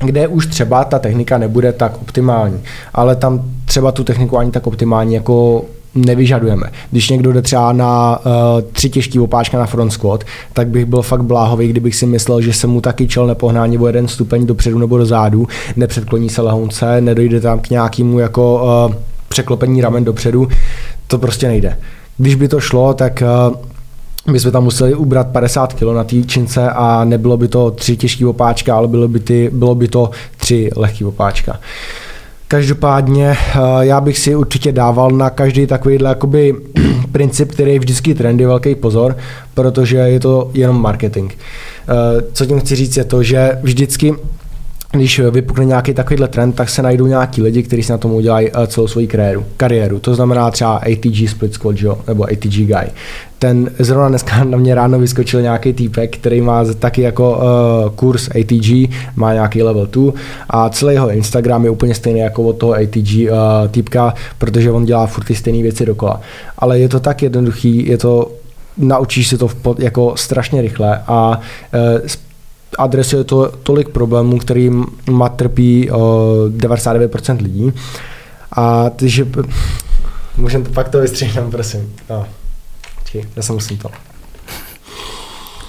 kde 0.04 0.28
už 0.28 0.48
třeba 0.48 0.84
ta 0.84 1.00
technika 1.00 1.38
nebude 1.38 1.74
tak 1.74 2.02
optimální, 2.02 2.60
ale 2.94 3.16
tam 3.16 3.42
třeba 3.66 3.92
tu 3.92 4.04
techniku 4.04 4.38
ani 4.38 4.52
tak 4.52 4.68
optimální 4.68 5.14
jako 5.14 5.66
nevyžadujeme. 5.96 6.68
Když 6.92 7.10
někdo 7.10 7.34
jde 7.34 7.42
třeba 7.42 7.74
na 7.74 8.20
uh, 8.26 8.34
tři 8.72 8.90
těžký 8.90 9.20
opáčka 9.20 9.60
na 9.60 9.66
front 9.66 9.94
squat, 9.94 10.24
tak 10.54 10.68
bych 10.68 10.86
byl 10.86 11.02
fakt 11.02 11.24
bláhový, 11.24 11.68
kdybych 11.68 11.96
si 11.96 12.06
myslel, 12.06 12.42
že 12.42 12.54
se 12.54 12.68
mu 12.68 12.82
taky 12.82 13.08
čel 13.08 13.28
nepohná 13.28 13.66
nebo 13.68 13.88
jeden 13.88 14.08
stupeň 14.08 14.46
dopředu 14.46 14.80
nebo 14.80 14.98
dozadu, 14.98 15.48
nepředkloní 15.76 16.30
se 16.30 16.42
lehounce, 16.42 17.02
nedojde 17.02 17.42
tam 17.42 17.60
k 17.60 17.70
nějakému 17.70 18.20
jako 18.20 18.64
uh, 18.90 18.96
překlopení 19.28 19.82
ramen 19.82 20.04
dopředu, 20.04 20.48
to 21.08 21.18
prostě 21.18 21.48
nejde. 21.48 21.78
Když 22.18 22.36
by 22.36 22.48
to 22.48 22.60
šlo, 22.60 22.94
tak 22.94 23.24
uh, 23.50 23.56
my 24.28 24.40
jsme 24.40 24.52
tam 24.52 24.64
museli 24.64 24.94
ubrat 24.96 25.28
50 25.28 25.74
kg 25.74 25.84
na 25.84 26.04
té 26.04 26.24
čince 26.24 26.70
a 26.70 27.06
nebylo 27.06 27.38
by 27.38 27.48
to 27.48 27.72
tři 27.72 27.98
těžký 27.98 28.26
opáčka, 28.26 28.76
ale 28.76 28.88
bylo 28.88 29.08
by, 29.08 29.20
ty, 29.20 29.50
bylo 29.54 29.76
by 29.76 29.88
to 29.88 30.10
tři 30.38 30.70
lehký 30.76 31.06
opáčka. 31.06 31.60
Každopádně 32.48 33.30
eh, 33.30 33.60
já 33.80 34.02
bych 34.02 34.20
si 34.20 34.36
určitě 34.36 34.72
dával 34.72 35.12
na 35.12 35.30
každý 35.30 35.68
takovýhle 35.68 36.10
jakoby 36.10 36.56
princip, 37.12 37.52
který 37.52 37.74
je 37.74 37.80
vždycky 37.80 38.16
trendy, 38.16 38.46
velký 38.46 38.76
pozor, 38.76 39.18
protože 39.54 39.98
je 39.98 40.20
to 40.20 40.52
jenom 40.54 40.82
marketing. 40.82 41.32
Eh, 41.34 42.24
co 42.34 42.46
tím 42.46 42.60
chci 42.60 42.76
říct 42.76 42.98
je 42.98 43.04
to, 43.04 43.24
že 43.24 43.60
vždycky 43.62 44.16
když 44.92 45.20
vypukne 45.20 45.66
nějaký 45.66 45.94
takovýhle 45.94 46.28
trend, 46.28 46.54
tak 46.54 46.70
se 46.70 46.82
najdou 46.82 47.08
nějaký 47.08 47.42
lidi, 47.42 47.64
kteří 47.64 47.84
si 47.84 47.92
na 47.92 47.98
tom 47.98 48.12
udělají 48.12 48.50
eh, 48.54 48.68
celou 48.68 48.88
svoji 48.88 49.08
kariéru. 49.08 49.46
kariéru. 49.58 50.00
To 50.00 50.16
znamená 50.16 50.52
třeba 50.52 50.76
ATG 50.76 51.30
Split 51.30 51.54
Squad, 51.54 51.76
jo? 51.80 51.98
nebo 52.08 52.24
ATG 52.24 52.56
Guy. 52.56 52.92
Ten 53.40 53.72
zrovna 53.80 54.10
dneska 54.10 54.44
na 54.44 54.58
mě 54.58 54.76
ráno 54.76 55.00
vyskočil 55.00 55.42
nějaký 55.42 55.74
týpek, 55.74 56.18
který 56.18 56.42
má 56.42 56.66
taky 56.80 57.02
jako 57.02 57.38
uh, 57.38 57.92
kurz 57.96 58.30
ATG, 58.30 58.92
má 59.16 59.34
nějaký 59.34 59.64
level 59.64 59.86
2 59.86 60.14
a 60.50 60.70
celý 60.70 60.94
jeho 60.94 61.12
Instagram 61.12 61.64
je 61.64 61.70
úplně 61.70 61.96
stejný 61.96 62.20
jako 62.20 62.44
od 62.44 62.54
toho 62.54 62.74
ATG 62.74 63.14
uh, 63.14 63.30
eh, 63.30 63.68
týpka, 63.68 64.14
protože 64.38 64.72
on 64.72 64.86
dělá 64.86 65.08
furt 65.08 65.24
ty 65.24 65.36
stejné 65.36 65.64
věci 65.64 65.86
dokola. 65.86 66.22
Ale 66.58 66.80
je 66.80 66.90
to 66.90 67.00
tak 67.00 67.22
jednoduchý, 67.22 67.88
je 67.88 67.98
to 67.98 68.32
naučíš 68.78 69.28
se 69.28 69.38
to 69.38 69.48
v 69.48 69.56
pod, 69.56 69.80
jako 69.80 70.14
strašně 70.18 70.62
rychle 70.62 71.00
a 71.08 71.40
uh, 71.74 72.08
adresuje 72.78 73.24
to 73.24 73.52
tolik 73.64 73.90
problémů, 73.90 74.38
kterým 74.38 74.86
má 75.10 75.30
trpí 75.30 75.90
uh, 75.90 75.98
99% 75.98 77.42
lidí. 77.42 77.74
A 78.52 78.90
takže 78.90 79.28
můžeme 80.38 80.64
to 80.64 80.72
pak 80.72 80.90
to 80.90 81.02
vystříhnout, 81.02 81.52
prosím. 81.52 81.94
No. 82.10 82.26
Čekaj, 83.06 83.30
já 83.36 83.42
se 83.42 83.54
musím 83.54 83.78
to. 83.78 83.90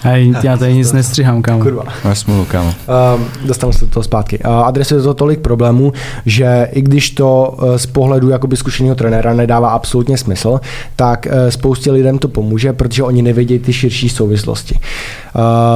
Hej, 0.03 0.35
já 0.43 0.57
tady 0.57 0.75
nic 0.75 0.93
nestříhám, 0.93 1.43
kámo. 1.43 1.63
Kurva. 1.63 1.85
Máš 2.05 2.19
smůlu, 2.19 2.45
kámo. 2.45 2.69
Uh, 2.69 3.21
dostanu 3.47 3.73
se 3.73 3.85
do 3.85 3.91
toho 3.91 4.05
zpátky. 4.05 4.39
Uh, 4.39 4.53
adresuje 4.53 5.03
to 5.03 5.15
tolik 5.15 5.41
problémů, 5.41 5.93
že 6.27 6.69
i 6.73 6.83
když 6.83 7.11
to 7.11 7.57
uh, 7.63 7.77
z 7.77 7.87
pohledu 7.87 8.29
jakoby 8.29 8.57
zkušeného 8.57 8.95
trenéra 8.95 9.35
nedává 9.35 9.71
absolutně 9.71 10.19
smysl, 10.19 10.61
tak 10.97 11.27
uh, 11.27 11.51
spoustě 11.51 11.93
lidem 11.93 12.19
to 12.19 12.29
pomůže, 12.29 12.73
protože 12.73 13.03
oni 13.03 13.23
nevědí 13.23 13.59
ty 13.59 13.73
širší 13.73 14.09
souvislosti. 14.09 14.79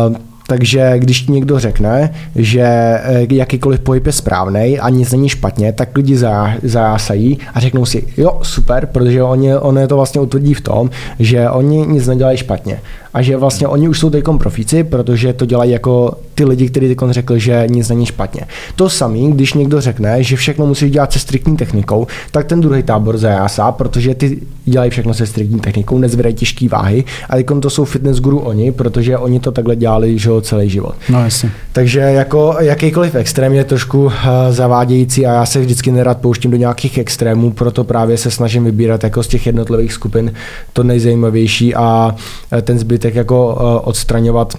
Uh, 0.08 0.16
takže 0.46 0.94
když 0.98 1.22
ti 1.22 1.32
někdo 1.32 1.58
řekne, 1.58 2.14
že 2.36 2.62
eh, 2.62 3.26
jakýkoliv 3.30 3.80
pohyb 3.80 4.06
je 4.06 4.12
správný 4.12 4.78
a 4.78 4.88
nic 4.88 5.12
není 5.12 5.28
špatně, 5.28 5.72
tak 5.72 5.96
lidi 5.96 6.16
zajásají 6.62 7.38
a 7.54 7.60
řeknou 7.60 7.84
si, 7.84 8.06
jo, 8.16 8.40
super, 8.42 8.86
protože 8.86 9.22
oni, 9.22 9.56
on 9.56 9.78
je 9.78 9.88
to 9.88 9.96
vlastně 9.96 10.20
utvrdí 10.20 10.54
v 10.54 10.60
tom, 10.60 10.90
že 11.18 11.50
oni 11.50 11.86
nic 11.86 12.06
nedělají 12.06 12.38
špatně 12.38 12.80
a 13.16 13.22
že 13.22 13.36
vlastně 13.36 13.68
oni 13.68 13.88
už 13.88 13.98
jsou 13.98 14.10
teď 14.10 14.24
profíci, 14.38 14.84
protože 14.84 15.32
to 15.32 15.46
dělají 15.46 15.70
jako 15.70 16.12
ty 16.34 16.44
lidi, 16.44 16.68
kteří 16.68 16.88
teď 16.88 16.98
řekl, 17.10 17.38
že 17.38 17.64
nic 17.70 17.88
není 17.88 18.06
špatně. 18.06 18.40
To 18.76 18.90
samý, 18.90 19.32
když 19.32 19.54
někdo 19.54 19.80
řekne, 19.80 20.22
že 20.22 20.36
všechno 20.36 20.66
musí 20.66 20.90
dělat 20.90 21.12
se 21.12 21.18
striktní 21.18 21.56
technikou, 21.56 22.06
tak 22.30 22.46
ten 22.46 22.60
druhý 22.60 22.82
tábor 22.82 23.18
zajásá, 23.18 23.72
protože 23.72 24.14
ty 24.14 24.40
dělají 24.64 24.90
všechno 24.90 25.14
se 25.14 25.26
striktní 25.26 25.60
technikou, 25.60 25.98
nezvedají 25.98 26.34
těžké 26.34 26.68
váhy 26.68 27.04
a 27.30 27.36
teď 27.36 27.46
to 27.60 27.70
jsou 27.70 27.84
fitness 27.84 28.20
guru 28.20 28.38
oni, 28.38 28.72
protože 28.72 29.18
oni 29.18 29.40
to 29.40 29.52
takhle 29.52 29.76
dělali 29.76 30.18
že 30.18 30.30
celý 30.40 30.70
život. 30.70 30.94
No 31.08 31.24
jasně. 31.24 31.50
Takže 31.72 32.00
jako 32.00 32.56
jakýkoliv 32.60 33.14
extrém 33.14 33.52
je 33.52 33.64
trošku 33.64 34.04
uh, 34.04 34.12
zavádějící 34.50 35.26
a 35.26 35.32
já 35.32 35.46
se 35.46 35.60
vždycky 35.60 35.92
nerad 35.92 36.18
pouštím 36.18 36.50
do 36.50 36.56
nějakých 36.56 36.98
extrémů, 36.98 37.50
proto 37.50 37.84
právě 37.84 38.18
se 38.18 38.30
snažím 38.30 38.64
vybírat 38.64 39.04
jako 39.04 39.22
z 39.22 39.28
těch 39.28 39.46
jednotlivých 39.46 39.92
skupin 39.92 40.32
to 40.72 40.82
nejzajímavější 40.82 41.74
a 41.74 42.14
eh, 42.52 42.62
ten 42.62 42.78
zbytek 42.78 43.14
jako 43.14 43.54
uh, 43.54 43.88
odstraňovat 43.88 44.54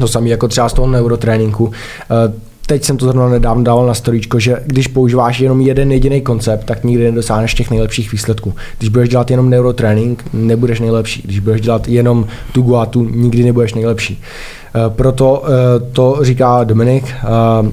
to 0.00 0.08
samé 0.08 0.28
jako 0.28 0.48
třeba 0.48 0.68
z 0.68 0.72
toho 0.72 0.88
neurotréninku. 0.88 1.72
Teď 2.66 2.84
jsem 2.84 2.96
to 2.96 3.04
zrovna 3.04 3.28
nedávno 3.28 3.64
dával 3.64 3.86
na 3.86 3.94
storíčko, 3.94 4.40
že 4.40 4.56
když 4.66 4.86
používáš 4.86 5.40
jenom 5.40 5.60
jeden 5.60 5.92
jediný 5.92 6.20
koncept, 6.20 6.64
tak 6.64 6.84
nikdy 6.84 7.04
nedosáhneš 7.04 7.54
těch 7.54 7.70
nejlepších 7.70 8.12
výsledků. 8.12 8.54
Když 8.78 8.88
budeš 8.88 9.08
dělat 9.08 9.30
jenom 9.30 9.50
neurotrénink, 9.50 10.24
nebudeš 10.32 10.80
nejlepší. 10.80 11.22
Když 11.24 11.40
budeš 11.40 11.60
dělat 11.60 11.88
jenom 11.88 12.26
tu 12.52 12.62
guatu, 12.62 13.04
nikdy 13.04 13.44
nebudeš 13.44 13.74
nejlepší. 13.74 14.22
Eh, 14.76 14.90
proto 14.90 15.42
eh, 15.46 15.80
to 15.92 16.18
říká 16.20 16.64
Dominik, 16.64 17.04
eh, 17.04 17.28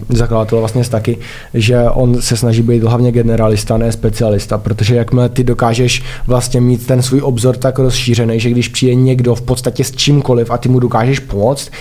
zakladatel 0.10 0.60
vlastně 0.60 0.84
taky, 0.84 1.18
že 1.54 1.84
on 1.89 2.22
se 2.22 2.38
snaží 2.38 2.62
být 2.62 2.84
hlavně 2.84 3.12
generalista, 3.12 3.78
ne 3.78 3.91
specialista, 3.91 4.58
protože 4.58 4.95
jakmile 4.95 5.30
ty 5.30 5.43
dokážeš 5.43 6.04
vlastně 6.28 6.62
mít 6.62 6.88
ten 6.88 7.01
svůj 7.01 7.22
obzor 7.22 7.58
tak 7.58 7.80
rozšířený, 7.80 8.39
že 8.39 8.49
když 8.49 8.68
přijde 8.68 8.95
někdo 8.95 9.36
v 9.36 9.41
podstatě 9.41 9.84
s 9.84 9.91
čímkoliv 9.91 10.51
a 10.51 10.58
ty 10.58 10.70
mu 10.70 10.80
dokážeš 10.80 11.20
pomoct 11.20 11.72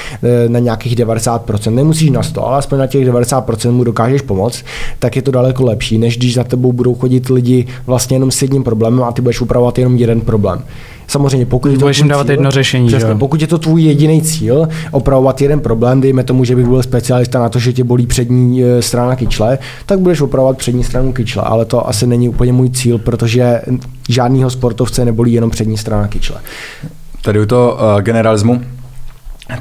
na 0.49 0.59
nějakých 0.59 0.97
90%, 0.97 1.75
nemusíš 1.75 2.11
na 2.11 2.23
100, 2.23 2.47
ale 2.47 2.59
aspoň 2.59 2.79
na 2.79 2.87
těch 2.87 3.09
90% 3.09 3.71
mu 3.71 3.85
dokážeš 3.85 4.23
pomoct, 4.23 4.65
tak 4.99 5.17
je 5.17 5.23
to 5.23 5.31
daleko 5.31 5.65
lepší, 5.65 5.99
než 5.99 6.17
když 6.17 6.35
za 6.35 6.45
tebou 6.45 6.73
budou 6.73 6.95
chodit 6.95 7.29
lidi 7.29 7.67
vlastně 7.87 8.17
jenom 8.17 8.31
s 8.31 8.43
jedním 8.43 8.65
problémem 8.65 9.05
a 9.05 9.13
ty 9.13 9.23
budeš 9.23 9.41
upravovat 9.41 9.79
jenom 9.79 9.97
jeden 9.97 10.21
problém. 10.21 10.65
Samozřejmě, 11.13 11.47
pokud 11.47 11.69
je 11.69 11.75
to 11.75 11.81
Budeš 11.81 11.99
jim 11.99 12.09
dávat 12.09 12.25
cíl, 12.25 12.31
jedno 12.31 12.51
řešení. 12.51 12.87
Přesně, 12.89 13.09
že? 13.09 13.15
pokud 13.15 13.41
je 13.41 13.47
to 13.47 13.59
tvůj 13.59 13.83
jediný 13.83 14.23
cíl, 14.23 14.69
opravovat 14.91 15.41
jeden 15.41 15.61
problém, 15.61 16.01
dejme 16.01 16.25
tomu, 16.25 16.45
že 16.45 16.57
bych 16.57 16.67
byl 16.67 16.83
specialista 16.83 17.41
na 17.41 17.49
to, 17.49 17.59
že 17.59 17.73
tě 17.73 17.85
bolí 17.85 18.07
přední 18.07 18.65
e, 18.65 18.83
strana 18.83 19.17
kyčle, 19.17 19.59
tak 19.87 19.99
budeš 19.99 20.21
opravovat 20.21 20.59
přední 20.59 20.85
stranu 20.85 21.13
kyčle, 21.13 21.43
ale 21.43 21.65
to 21.65 21.89
asi 21.89 22.07
není 22.07 22.29
úplně 22.29 22.53
můj 22.53 22.71
cíl, 22.71 22.99
protože 22.99 23.61
žádného 24.09 24.51
sportovce 24.51 25.05
nebolí 25.05 25.33
jenom 25.33 25.51
přední 25.51 25.79
strana 25.79 26.09
kyčle. 26.09 26.37
Tady 27.23 27.41
u 27.41 27.47
toho 27.47 27.75
uh, 27.75 28.01
generalismu 28.01 28.61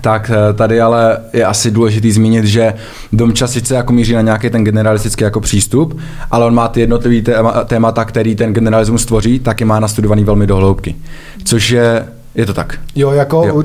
tak 0.02 0.32
eh, 0.34 0.54
tady 0.54 0.82
ale 0.82 1.18
je 1.34 1.46
asi 1.46 1.72
důležitý 1.72 2.12
zmínit, 2.12 2.46
že 2.46 2.74
Domča 3.14 3.48
sice 3.48 3.76
jako 3.76 3.94
míří 3.94 4.14
na 4.14 4.22
nějaký 4.22 4.50
ten 4.50 4.64
generalistický 4.64 5.24
jako 5.24 5.42
přístup, 5.42 6.00
ale 6.32 6.46
on 6.46 6.54
má 6.54 6.68
ty 6.68 6.80
jednotlivý 6.80 7.24
témata, 7.66 8.06
který 8.06 8.36
ten 8.36 8.54
generalismus 8.54 9.06
tvoří, 9.06 9.40
taky 9.40 9.66
má 9.66 9.80
nastudovaný 9.80 10.24
velmi 10.24 10.48
dohloubky. 10.48 10.96
Což 11.44 11.70
je 11.70 12.06
je 12.36 12.46
to 12.46 12.54
tak. 12.54 12.80
Jo, 12.96 13.12
jako 13.12 13.44
jo. 13.48 13.64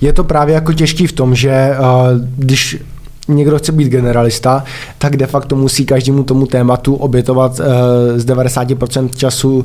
je 0.00 0.12
to 0.12 0.24
právě 0.24 0.54
jako 0.54 0.72
těžký 0.72 1.06
v 1.06 1.12
tom, 1.12 1.34
že 1.34 1.76
uh, 1.78 1.86
když 2.36 2.78
někdo 3.28 3.58
chce 3.58 3.72
být 3.72 3.88
generalista, 3.88 4.64
tak 4.98 5.16
de 5.16 5.26
facto 5.26 5.56
musí 5.56 5.86
každému 5.86 6.22
tomu 6.22 6.46
tématu 6.46 6.94
obětovat 6.94 7.60
uh, 7.60 7.66
z 8.16 8.26
90% 8.26 9.08
času 9.16 9.56
uh, 9.56 9.64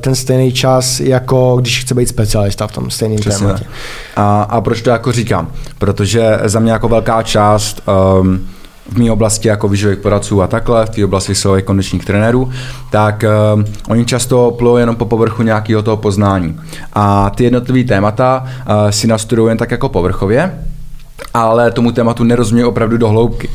ten 0.00 0.14
stejný 0.14 0.52
čas, 0.52 1.00
jako 1.00 1.56
když 1.60 1.80
chce 1.80 1.94
být 1.94 2.08
specialista 2.08 2.66
v 2.66 2.72
tom 2.72 2.90
stejném 2.90 3.18
tématě. 3.18 3.64
A, 4.16 4.42
a 4.42 4.60
proč 4.60 4.82
to 4.82 4.90
jako 4.90 5.12
říkám? 5.12 5.48
Protože 5.78 6.38
za 6.44 6.60
mě 6.60 6.72
jako 6.72 6.88
velká 6.88 7.22
část 7.22 7.82
um, 8.20 8.48
v 8.88 8.98
mé 8.98 9.12
oblasti 9.12 9.48
jako 9.48 9.68
výživových 9.68 9.98
poradců 9.98 10.42
a 10.42 10.46
takhle, 10.46 10.86
v 10.86 10.90
té 10.90 11.04
oblasti 11.04 11.34
silových 11.34 11.64
kondičních 11.64 12.04
trenérů, 12.04 12.50
tak 12.90 13.24
uh, 13.54 13.62
oni 13.88 14.04
často 14.04 14.50
plou 14.58 14.76
jenom 14.76 14.96
po 14.96 15.04
povrchu 15.04 15.42
nějakého 15.42 15.82
toho 15.82 15.96
poznání. 15.96 16.60
A 16.92 17.30
ty 17.30 17.44
jednotlivé 17.44 17.88
témata 17.88 18.44
uh, 18.44 18.90
si 18.90 19.06
nastudují 19.06 19.50
jen 19.50 19.58
tak 19.58 19.70
jako 19.70 19.88
povrchově, 19.88 20.52
ale 21.34 21.70
tomu 21.70 21.92
tématu 21.92 22.24
nerozumí 22.24 22.64
opravdu 22.64 22.96
do 22.96 23.08
hloubky. 23.08 23.50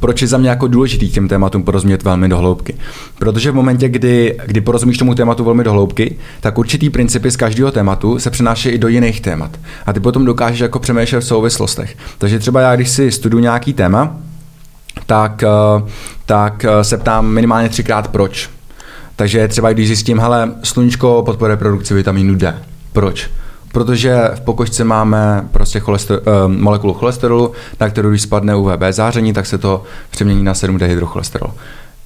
Proč 0.00 0.22
je 0.22 0.28
za 0.28 0.38
mě 0.38 0.48
jako 0.48 0.68
důležitý 0.68 1.10
těm 1.10 1.28
tématům 1.28 1.62
porozumět 1.62 2.02
velmi 2.02 2.28
do 2.28 2.38
hloubky? 2.38 2.74
Protože 3.18 3.50
v 3.50 3.54
momentě, 3.54 3.88
kdy, 3.88 4.38
kdy 4.46 4.60
porozumíš 4.60 4.98
tomu 4.98 5.14
tématu 5.14 5.44
velmi 5.44 5.64
do 5.64 5.72
hloubky, 5.72 6.16
tak 6.40 6.58
určitý 6.58 6.90
principy 6.90 7.30
z 7.30 7.36
každého 7.36 7.70
tématu 7.70 8.18
se 8.18 8.30
přenáší 8.30 8.68
i 8.68 8.78
do 8.78 8.88
jiných 8.88 9.20
témat. 9.20 9.50
A 9.86 9.92
ty 9.92 10.00
potom 10.00 10.24
dokážeš 10.24 10.60
jako 10.60 10.78
přemýšlet 10.78 11.20
v 11.20 11.26
souvislostech. 11.26 11.96
Takže 12.18 12.38
třeba 12.38 12.60
já, 12.60 12.76
když 12.76 12.90
si 12.90 13.12
studuju 13.12 13.42
nějaký 13.42 13.72
téma, 13.72 14.16
tak, 15.06 15.42
eh, 15.42 15.82
tak 16.26 16.64
eh, 16.64 16.84
se 16.84 16.96
ptám 16.96 17.26
minimálně 17.26 17.68
třikrát 17.68 18.08
proč. 18.08 18.50
Takže 19.16 19.48
třeba 19.48 19.72
když 19.72 19.86
zjistím, 19.86 20.18
hele, 20.18 20.52
sluníčko 20.62 21.22
podporuje 21.26 21.56
produkci 21.56 21.94
vitamínu 21.94 22.34
D. 22.34 22.54
Proč? 22.92 23.30
Protože 23.76 24.30
v 24.34 24.40
pokožce 24.40 24.84
máme 24.84 25.44
prostě 25.52 25.80
cholester, 25.80 26.20
uh, 26.26 26.52
molekulu 26.52 26.94
cholesterolu, 26.94 27.52
na 27.80 27.88
kterou 27.88 28.10
když 28.10 28.22
spadne 28.22 28.56
UVB 28.56 28.82
záření, 28.90 29.32
tak 29.32 29.46
se 29.46 29.58
to 29.58 29.82
přemění 30.10 30.44
na 30.44 30.54
7 30.54 30.78
dehydrocholesterol. 30.78 31.54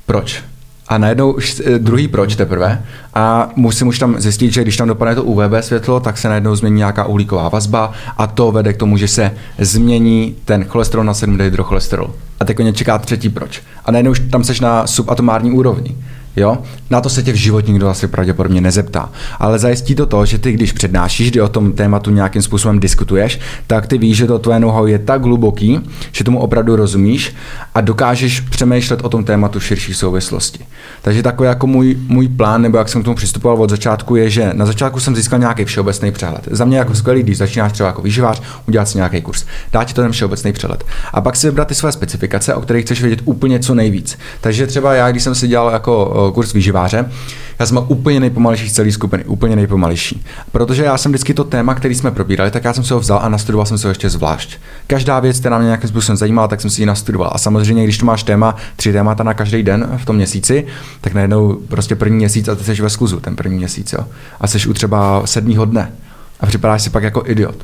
Proč? 0.06 0.42
A 0.88 0.98
najednou 0.98 1.32
už 1.32 1.62
eh, 1.64 1.78
druhý 1.78 2.08
proč 2.08 2.36
teprve. 2.36 2.82
A 3.14 3.50
musím 3.56 3.88
už 3.88 3.98
tam 3.98 4.20
zjistit, 4.20 4.52
že 4.52 4.62
když 4.62 4.76
tam 4.76 4.88
dopadne 4.88 5.14
to 5.14 5.24
UVB 5.24 5.52
světlo, 5.60 6.00
tak 6.00 6.18
se 6.18 6.28
najednou 6.28 6.54
změní 6.54 6.76
nějaká 6.76 7.04
uhlíková 7.04 7.48
vazba 7.48 7.92
a 8.16 8.26
to 8.26 8.52
vede 8.52 8.72
k 8.72 8.76
tomu, 8.76 8.96
že 8.96 9.08
se 9.08 9.32
změní 9.58 10.36
ten 10.44 10.64
cholesterol 10.64 11.04
na 11.04 11.14
7 11.14 11.36
dehydrocholesterol. 11.36 12.14
A 12.40 12.44
teď 12.44 12.58
mě 12.58 12.72
čeká 12.72 12.98
třetí 12.98 13.28
proč. 13.28 13.62
A 13.84 13.90
najednou 13.90 14.10
už 14.10 14.20
tam 14.30 14.44
seš 14.44 14.60
na 14.60 14.86
subatomární 14.86 15.52
úrovni. 15.52 15.96
Jo? 16.36 16.58
Na 16.90 17.00
to 17.00 17.08
se 17.08 17.22
tě 17.22 17.32
v 17.32 17.36
životě 17.36 17.72
nikdo 17.72 17.88
asi 17.88 18.08
pravděpodobně 18.08 18.60
nezeptá. 18.60 19.10
Ale 19.38 19.58
zajistí 19.58 19.94
to 19.94 20.06
to, 20.06 20.26
že 20.26 20.38
ty, 20.38 20.52
když 20.52 20.72
přednášíš, 20.72 21.30
kdy 21.30 21.40
o 21.40 21.48
tom 21.48 21.72
tématu 21.72 22.10
nějakým 22.10 22.42
způsobem 22.42 22.80
diskutuješ, 22.80 23.40
tak 23.66 23.86
ty 23.86 23.98
víš, 23.98 24.16
že 24.16 24.26
to 24.26 24.38
tvoje 24.38 24.60
know 24.60 24.86
je 24.86 24.98
tak 24.98 25.22
hluboký, 25.22 25.80
že 26.12 26.24
tomu 26.24 26.38
opravdu 26.38 26.76
rozumíš 26.76 27.34
a 27.74 27.80
dokážeš 27.80 28.40
přemýšlet 28.40 29.04
o 29.04 29.08
tom 29.08 29.24
tématu 29.24 29.58
v 29.58 29.64
širší 29.64 29.94
souvislosti. 29.94 30.64
Takže 31.02 31.22
takový 31.22 31.46
jako 31.46 31.66
můj, 31.66 31.96
můj 32.08 32.28
plán, 32.28 32.62
nebo 32.62 32.78
jak 32.78 32.88
jsem 32.88 33.02
k 33.02 33.04
tomu 33.04 33.16
přistupoval 33.16 33.62
od 33.62 33.70
začátku, 33.70 34.16
je, 34.16 34.30
že 34.30 34.50
na 34.52 34.66
začátku 34.66 35.00
jsem 35.00 35.16
získal 35.16 35.38
nějaký 35.38 35.64
všeobecný 35.64 36.12
přehled. 36.12 36.48
Za 36.50 36.64
mě 36.64 36.78
jako 36.78 36.94
skvělý, 36.94 37.22
když 37.22 37.38
začínáš 37.38 37.72
třeba 37.72 37.86
jako 37.86 38.02
výživář, 38.02 38.42
udělat 38.68 38.88
si 38.88 38.98
nějaký 38.98 39.22
kurz. 39.22 39.44
Dá 39.72 39.84
ti 39.84 39.94
to 39.94 40.02
ten 40.02 40.12
všeobecný 40.12 40.52
přehled. 40.52 40.84
A 41.12 41.20
pak 41.20 41.36
si 41.36 41.46
vybrat 41.46 41.68
ty 41.68 41.74
své 41.74 41.92
specifikace, 41.92 42.54
o 42.54 42.60
kterých 42.60 42.84
chceš 42.84 43.02
vědět 43.02 43.20
úplně 43.24 43.58
co 43.58 43.74
nejvíc. 43.74 44.18
Takže 44.40 44.66
třeba 44.66 44.94
já, 44.94 45.10
když 45.10 45.22
jsem 45.22 45.34
si 45.34 45.48
dělal 45.48 45.72
jako 45.72 46.19
kurz 46.34 46.52
výživáře, 46.52 47.10
já 47.58 47.66
jsem 47.66 47.78
úplně 47.88 48.20
nejpomalejší 48.20 48.68
z 48.68 48.72
celé 48.72 48.92
skupiny, 48.92 49.24
úplně 49.24 49.56
nejpomalejší. 49.56 50.24
Protože 50.52 50.84
já 50.84 50.98
jsem 50.98 51.12
vždycky 51.12 51.34
to 51.34 51.44
téma, 51.44 51.74
který 51.74 51.94
jsme 51.94 52.10
probírali, 52.10 52.50
tak 52.50 52.64
já 52.64 52.72
jsem 52.72 52.84
se 52.84 52.94
ho 52.94 53.00
vzal 53.00 53.20
a 53.22 53.28
nastudoval 53.28 53.66
jsem 53.66 53.78
se 53.78 53.86
ho 53.86 53.90
ještě 53.90 54.10
zvlášť. 54.10 54.58
Každá 54.86 55.20
věc, 55.20 55.40
která 55.40 55.58
mě 55.58 55.66
nějakým 55.66 55.88
způsobem 55.88 56.16
zajímala, 56.16 56.48
tak 56.48 56.60
jsem 56.60 56.70
si 56.70 56.82
ji 56.82 56.86
nastudoval. 56.86 57.30
A 57.34 57.38
samozřejmě, 57.38 57.84
když 57.84 57.98
tu 57.98 58.06
máš 58.06 58.22
téma, 58.22 58.56
tři 58.76 58.92
témata 58.92 59.24
na 59.24 59.34
každý 59.34 59.62
den 59.62 59.88
v 59.96 60.04
tom 60.04 60.16
měsíci, 60.16 60.66
tak 61.00 61.14
najednou 61.14 61.54
prostě 61.68 61.94
první 61.94 62.16
měsíc 62.16 62.48
a 62.48 62.54
ty 62.54 62.64
jsi 62.64 62.82
ve 62.82 62.90
skluzu, 62.90 63.20
ten 63.20 63.36
první 63.36 63.56
měsíc, 63.56 63.92
jo. 63.92 64.04
A 64.40 64.46
jsi 64.46 64.68
u 64.68 64.72
třeba 64.72 65.26
sedmého 65.26 65.64
dne. 65.64 65.92
A 66.40 66.46
připadáš 66.46 66.82
si 66.82 66.90
pak 66.90 67.02
jako 67.02 67.22
idiot. 67.26 67.56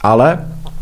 Ale 0.00 0.38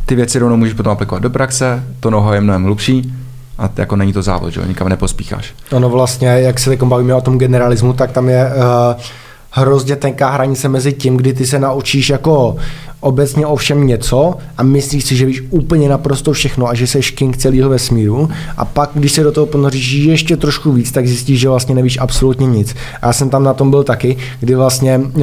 ty 0.07 0.15
věci 0.15 0.39
rovnou 0.39 0.57
můžeš 0.57 0.75
potom 0.75 0.93
aplikovat 0.93 1.23
do 1.23 1.31
praxe, 1.31 1.85
to 2.01 2.11
noho 2.11 2.35
je 2.35 2.41
mnohem 2.41 2.65
hlubší, 2.65 3.15
a 3.61 3.71
jako 3.77 3.97
není 3.97 4.13
to 4.13 4.23
závod, 4.23 4.53
že 4.53 4.61
jo, 4.61 4.67
nikam 4.67 4.89
nepospícháš. 4.89 5.55
Ono 5.73 5.89
vlastně, 5.89 6.29
jak 6.29 6.61
se 6.61 6.71
teď 6.71 6.83
bavíme 6.83 7.15
o 7.15 7.21
tom 7.21 7.39
generalismu, 7.39 7.93
tak 7.93 8.13
tam 8.13 8.29
je 8.29 8.47
uh, 8.47 9.03
hrozně 9.51 9.97
tenká 9.97 10.31
hranice 10.31 10.69
mezi 10.69 10.93
tím, 10.93 11.17
kdy 11.17 11.33
ty 11.33 11.47
se 11.47 11.59
naučíš 11.59 12.11
jako 12.11 12.57
obecně 13.01 13.47
o 13.47 13.57
všem 13.57 13.87
něco 13.87 14.35
a 14.59 14.63
myslíš 14.63 15.05
si, 15.05 15.17
že 15.17 15.27
víš 15.27 15.43
úplně 15.51 15.89
naprosto 15.89 16.33
všechno 16.33 16.69
a 16.69 16.75
že 16.75 16.87
jsi 16.87 17.01
king 17.01 17.37
celého 17.37 17.71
vesmíru 17.71 18.29
a 18.57 18.65
pak, 18.65 18.91
když 18.95 19.13
se 19.13 19.23
do 19.23 19.33
toho 19.33 19.47
ponoříš 19.47 19.93
ještě 19.93 20.37
trošku 20.37 20.73
víc, 20.73 20.93
tak 20.93 21.07
zjistíš, 21.07 21.41
že 21.41 21.49
vlastně 21.49 21.75
nevíš 21.75 21.99
absolutně 22.01 22.47
nic. 22.47 22.75
A 23.03 23.07
já 23.07 23.13
jsem 23.13 23.31
tam 23.31 23.45
na 23.45 23.55
tom 23.55 23.71
byl 23.71 23.85
taky, 23.85 24.17
kdy 24.41 24.55
vlastně 24.55 24.99
uh, 24.99 25.23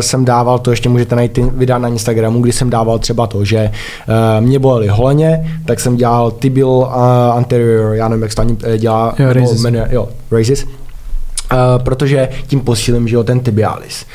jsem 0.00 0.24
dával, 0.24 0.58
to 0.58 0.70
ještě 0.70 0.88
můžete 0.88 1.16
najít 1.16 1.38
videa 1.38 1.78
na 1.78 1.88
Instagramu, 1.88 2.40
kdy 2.40 2.52
jsem 2.52 2.70
dával 2.70 2.98
třeba 2.98 3.26
to, 3.26 3.44
že 3.44 3.70
uh, 4.08 4.46
mě 4.46 4.58
bolely 4.58 4.88
holeně, 4.88 5.60
tak 5.64 5.80
jsem 5.80 5.96
dělal 5.96 6.30
tibial 6.30 6.68
uh, 6.68 7.36
anterior, 7.36 7.94
já 7.94 8.08
nevím, 8.08 8.22
jak 8.22 8.32
se 8.32 8.36
to 8.36 8.42
ani 8.42 8.56
dělá, 8.78 9.14
jo, 9.18 9.32
raises. 9.32 9.60
Jmenuje, 9.60 9.88
jo, 9.90 10.08
raises. 10.30 10.66
Uh, 11.52 11.82
protože 11.82 12.28
tím 12.46 12.60
posílím, 12.60 13.08
že 13.08 13.16
jo, 13.16 13.24
ten 13.24 13.40
tibialis. 13.40 14.06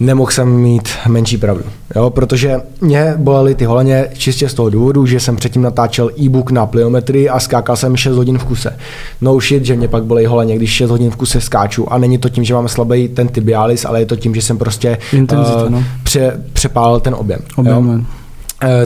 Nemohl 0.00 0.30
jsem 0.30 0.48
mít 0.48 0.88
menší 1.08 1.36
pravdu. 1.36 1.64
Jo, 1.96 2.10
protože 2.10 2.60
mě 2.80 3.14
bolely 3.16 3.54
ty 3.54 3.64
holeně 3.64 4.08
čistě 4.12 4.48
z 4.48 4.54
toho 4.54 4.70
důvodu, 4.70 5.06
že 5.06 5.20
jsem 5.20 5.36
předtím 5.36 5.62
natáčel 5.62 6.10
e-book 6.20 6.50
na 6.50 6.66
pliometrii 6.66 7.28
a 7.28 7.40
skákal 7.40 7.76
jsem 7.76 7.96
6 7.96 8.16
hodin 8.16 8.38
v 8.38 8.44
kuse. 8.44 8.78
No 9.20 9.40
shit, 9.40 9.64
že 9.64 9.76
mě 9.76 9.88
pak 9.88 10.04
bolí 10.04 10.26
holeně, 10.26 10.56
když 10.56 10.70
6 10.70 10.90
hodin 10.90 11.10
v 11.10 11.16
kuse 11.16 11.40
skáču 11.40 11.92
a 11.92 11.98
není 11.98 12.18
to 12.18 12.28
tím, 12.28 12.44
že 12.44 12.54
mám 12.54 12.68
slabý 12.68 13.08
ten 13.08 13.28
tibialis, 13.28 13.84
ale 13.84 14.00
je 14.00 14.06
to 14.06 14.16
tím, 14.16 14.34
že 14.34 14.42
jsem 14.42 14.58
prostě 14.58 14.98
Intenzita, 15.12 15.64
uh, 15.64 15.70
no. 15.70 15.84
pře, 16.02 16.40
přepálil 16.52 17.00
ten 17.00 17.14
objem. 17.14 17.40
objem? 17.56 18.06
Eh, 18.06 18.19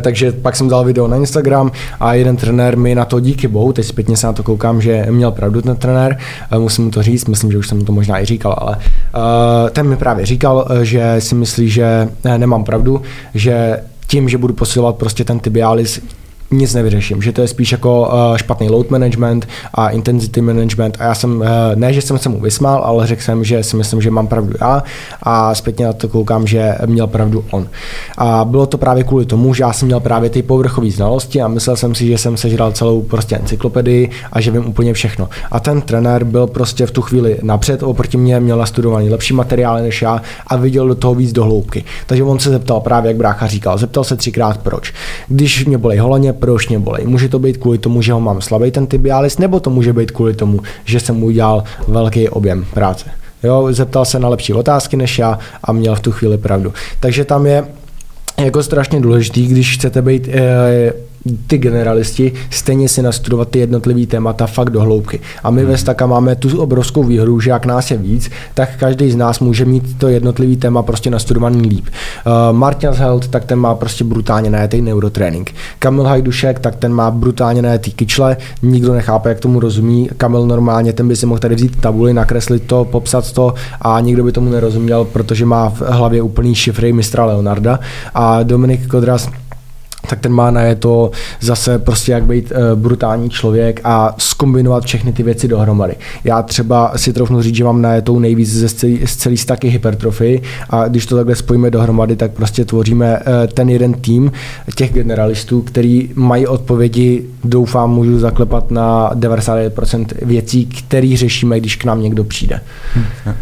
takže 0.01 0.33
pak 0.33 0.57
jsem 0.57 0.69
dal 0.69 0.85
video 0.85 1.09
na 1.09 1.17
Instagram 1.17 1.71
a 2.01 2.15
jeden 2.15 2.37
trenér 2.37 2.77
mi 2.77 2.95
na 2.95 3.05
to 3.05 3.21
díky 3.21 3.49
bohu, 3.49 3.73
teď 3.73 3.87
zpětně 3.87 4.17
se 4.17 4.27
na 4.27 4.33
to 4.33 4.43
koukám, 4.43 4.81
že 4.81 5.07
měl 5.11 5.31
pravdu 5.31 5.63
ten 5.63 5.77
trenér, 5.77 6.19
eh, 6.53 6.59
musím 6.59 6.85
mu 6.85 6.91
to 6.91 7.03
říct, 7.03 7.27
myslím, 7.27 7.53
že 7.53 7.59
už 7.59 7.69
jsem 7.69 7.79
mu 7.79 7.85
to 7.85 7.93
možná 7.93 8.21
i 8.21 8.25
říkal, 8.25 8.55
ale 8.59 8.77
uh, 8.77 9.71
ten 9.71 9.89
mi 9.89 9.97
právě 9.97 10.27
říkal, 10.27 10.69
že 10.83 11.17
si 11.19 11.35
myslí, 11.35 11.71
že 11.71 12.09
ne, 12.25 12.39
nemám 12.39 12.65
pravdu, 12.65 13.03
že 13.35 13.81
tím, 14.07 14.29
že 14.29 14.39
budu 14.39 14.55
posilovat 14.55 14.97
prostě 14.97 15.25
ten 15.25 15.41
tibialis, 15.41 16.01
nic 16.51 16.75
nevyřeším, 16.75 17.23
že 17.23 17.33
to 17.33 17.41
je 17.41 17.49
spíš 17.49 17.73
jako 17.73 18.01
uh, 18.01 18.37
špatný 18.37 18.69
load 18.69 18.91
management 18.91 19.49
a 19.75 19.89
intensity 19.89 20.41
management 20.41 20.97
a 21.01 21.05
já 21.05 21.15
jsem, 21.15 21.37
uh, 21.37 21.47
ne, 21.75 21.93
že 21.93 22.03
jsem 22.03 22.19
se 22.19 22.29
mu 22.29 22.41
vysmál, 22.41 22.83
ale 22.85 23.07
řekl 23.07 23.23
jsem, 23.23 23.45
že 23.45 23.63
si 23.63 23.77
myslím, 23.77 24.01
že 24.01 24.11
mám 24.11 24.27
pravdu 24.27 24.55
já 24.61 24.83
a 25.23 25.55
zpětně 25.55 25.87
na 25.87 25.93
to 25.93 26.09
koukám, 26.09 26.47
že 26.47 26.75
měl 26.87 27.07
pravdu 27.07 27.45
on. 27.51 27.69
A 28.19 28.45
bylo 28.45 28.67
to 28.67 28.79
právě 28.79 29.05
kvůli 29.05 29.27
tomu, 29.27 29.55
že 29.55 29.63
já 29.63 29.73
jsem 29.73 29.87
měl 29.87 30.01
právě 30.01 30.31
ty 30.31 30.43
povrchové 30.43 30.91
znalosti 30.91 31.43
a 31.43 31.49
myslel 31.49 31.77
jsem 31.77 31.95
si, 31.95 32.07
že 32.07 32.19
jsem 32.19 32.37
sežral 32.37 32.73
celou 32.73 33.03
prostě 33.03 33.37
encyklopedii 33.37 34.11
a 34.33 34.41
že 34.41 34.51
vím 34.51 34.67
úplně 34.67 34.95
všechno. 34.95 35.29
A 35.51 35.61
ten 35.61 35.81
trenér 35.81 36.25
byl 36.25 36.47
prostě 36.47 36.87
v 36.87 36.91
tu 36.91 37.03
chvíli 37.03 37.39
napřed, 37.43 37.83
oproti 37.83 38.17
mě 38.17 38.41
měl 38.41 38.59
nastudovaný 38.59 39.11
lepší 39.11 39.35
materiály 39.35 39.83
než 39.83 40.03
já 40.03 40.23
a 40.47 40.57
viděl 40.57 40.89
do 40.89 40.95
toho 40.95 41.15
víc 41.15 41.33
do 41.33 41.45
hloubky. 41.45 41.85
Takže 42.07 42.23
on 42.23 42.39
se 42.39 42.51
zeptal 42.51 42.81
právě, 42.81 43.09
jak 43.09 43.17
brácha 43.17 43.47
říkal, 43.47 43.79
zeptal 43.79 44.05
se 44.05 44.17
třikrát 44.17 44.59
proč. 44.59 44.93
Když 45.29 45.65
mě 45.67 45.79
bolí 45.79 45.99
holoně, 45.99 46.33
proč 46.35 46.69
mě 46.69 46.79
bolej. 46.79 47.07
Může 47.07 47.29
to 47.29 47.39
být 47.39 47.57
kvůli 47.57 47.79
tomu, 47.79 48.03
že 48.03 48.13
ho 48.13 48.21
mám 48.21 48.41
slabý 48.41 48.71
ten 48.71 48.87
tibialis, 48.87 49.39
nebo 49.39 49.61
to 49.61 49.71
může 49.71 49.93
být 49.93 50.11
kvůli 50.11 50.35
tomu, 50.35 50.61
že 50.85 51.01
jsem 51.01 51.23
udělal 51.23 51.65
velký 51.89 52.29
objem 52.29 52.67
práce. 52.75 53.11
Jo, 53.43 53.69
zeptal 53.71 54.05
se 54.05 54.19
na 54.19 54.29
lepší 54.29 54.53
otázky 54.53 54.97
než 54.97 55.19
já 55.19 55.39
a 55.65 55.73
měl 55.73 55.95
v 55.95 56.01
tu 56.01 56.13
chvíli 56.13 56.39
pravdu. 56.39 56.73
Takže 57.01 57.25
tam 57.25 57.47
je 57.47 57.65
jako 58.45 58.63
strašně 58.63 59.01
důležitý, 59.01 59.47
když 59.47 59.75
chcete 59.75 60.03
být 60.03 60.29
e, 60.29 60.93
ty 61.47 61.59
generalisti 61.59 62.33
stejně 62.51 62.89
si 62.89 63.03
nastudovat 63.03 63.49
ty 63.49 63.59
jednotlivý 63.59 64.07
témata 64.07 64.47
fakt 64.47 64.71
do 64.71 64.81
hloubky. 64.81 65.21
A 65.43 65.51
my 65.51 65.61
hmm. 65.63 65.71
ve 65.71 65.79
Staka 65.79 66.07
máme 66.07 66.37
tu 66.37 66.61
obrovskou 66.61 67.05
výhru, 67.05 67.41
že 67.41 67.51
jak 67.51 67.67
nás 67.67 67.91
je 67.91 67.97
víc, 67.97 68.31
tak 68.55 68.77
každý 68.79 69.11
z 69.11 69.17
nás 69.17 69.41
může 69.41 69.65
mít 69.65 69.99
to 69.99 70.09
jednotlivý 70.09 70.57
téma 70.57 70.83
prostě 70.83 71.11
nastudovaný 71.11 71.69
líp. 71.69 71.85
Uh, 71.87 72.57
Martin 72.57 72.91
Held, 72.91 73.29
tak 73.29 73.45
ten 73.45 73.59
má 73.59 73.75
prostě 73.75 74.05
brutálně 74.05 74.51
najetý 74.51 74.83
neurotrénink. 74.83 75.55
Kamil 75.79 76.05
Hajdušek, 76.05 76.59
tak 76.59 76.77
ten 76.77 76.93
má 76.93 77.11
brutálně 77.11 77.63
najetý 77.63 77.93
kyčle, 77.93 78.37
nikdo 78.63 78.95
nechápe, 78.95 79.29
jak 79.29 79.41
tomu 79.41 79.61
rozumí. 79.61 80.09
Kamil 80.17 80.47
normálně, 80.47 80.93
ten 80.93 81.09
by 81.09 81.17
si 81.17 81.27
mohl 81.27 81.39
tady 81.39 81.55
vzít 81.55 81.81
tabuli, 81.81 82.15
nakreslit 82.15 82.63
to, 82.67 82.85
popsat 82.85 83.33
to 83.33 83.55
a 83.81 84.01
nikdo 84.01 84.25
by 84.25 84.33
tomu 84.33 84.51
nerozuměl, 84.51 85.05
protože 85.05 85.47
má 85.47 85.71
v 85.71 85.81
hlavě 85.81 86.23
úplný 86.23 86.55
šifry 86.55 86.93
mistra 86.93 87.25
Leonarda. 87.25 87.81
A 88.15 88.43
Dominik 88.43 88.87
Kodras, 88.87 89.29
tak 90.09 90.21
ten 90.21 90.33
má 90.33 90.51
na 90.51 90.63
je 90.63 90.75
to 90.75 91.11
zase 91.41 91.79
prostě 91.79 92.13
jak 92.13 92.25
být 92.25 92.53
uh, 92.53 92.81
brutální 92.81 93.31
člověk 93.31 93.81
a 93.85 94.15
skombinovat 94.19 94.85
všechny 94.85 95.13
ty 95.13 95.23
věci 95.23 95.49
dohromady. 95.49 95.95
Já 96.25 96.43
třeba 96.43 96.93
si 96.97 97.13
troufnu 97.13 97.43
říct, 97.43 97.55
že 97.55 97.65
mám 97.65 97.83
na 97.83 97.95
je 97.95 98.03
tou 98.03 98.19
nejvíc 98.19 98.53
ze 98.53 98.69
celý, 98.69 99.07
z 99.07 99.17
celý 99.17 99.37
staky 99.37 99.69
hypertrofy 99.69 100.43
a 100.71 100.89
když 100.89 101.07
to 101.07 101.17
takhle 101.17 101.35
spojíme 101.35 101.71
dohromady, 101.71 102.17
tak 102.17 102.31
prostě 102.31 102.65
tvoříme 102.65 103.19
uh, 103.19 103.25
ten 103.55 103.69
jeden 103.69 103.95
tým 103.95 104.33
těch 104.75 104.93
generalistů, 104.93 105.63
který 105.63 106.11
mají 106.15 106.47
odpovědi, 106.47 107.25
doufám, 107.45 107.91
můžu 107.91 108.19
zaklepat 108.19 108.71
na 108.71 109.11
99% 109.15 110.07
věcí, 110.23 110.67
které 110.67 111.15
řešíme, 111.17 111.61
když 111.61 111.77
k 111.77 111.85
nám 111.85 112.03
někdo 112.03 112.25
přijde. 112.25 112.61
Hmm. 112.95 113.35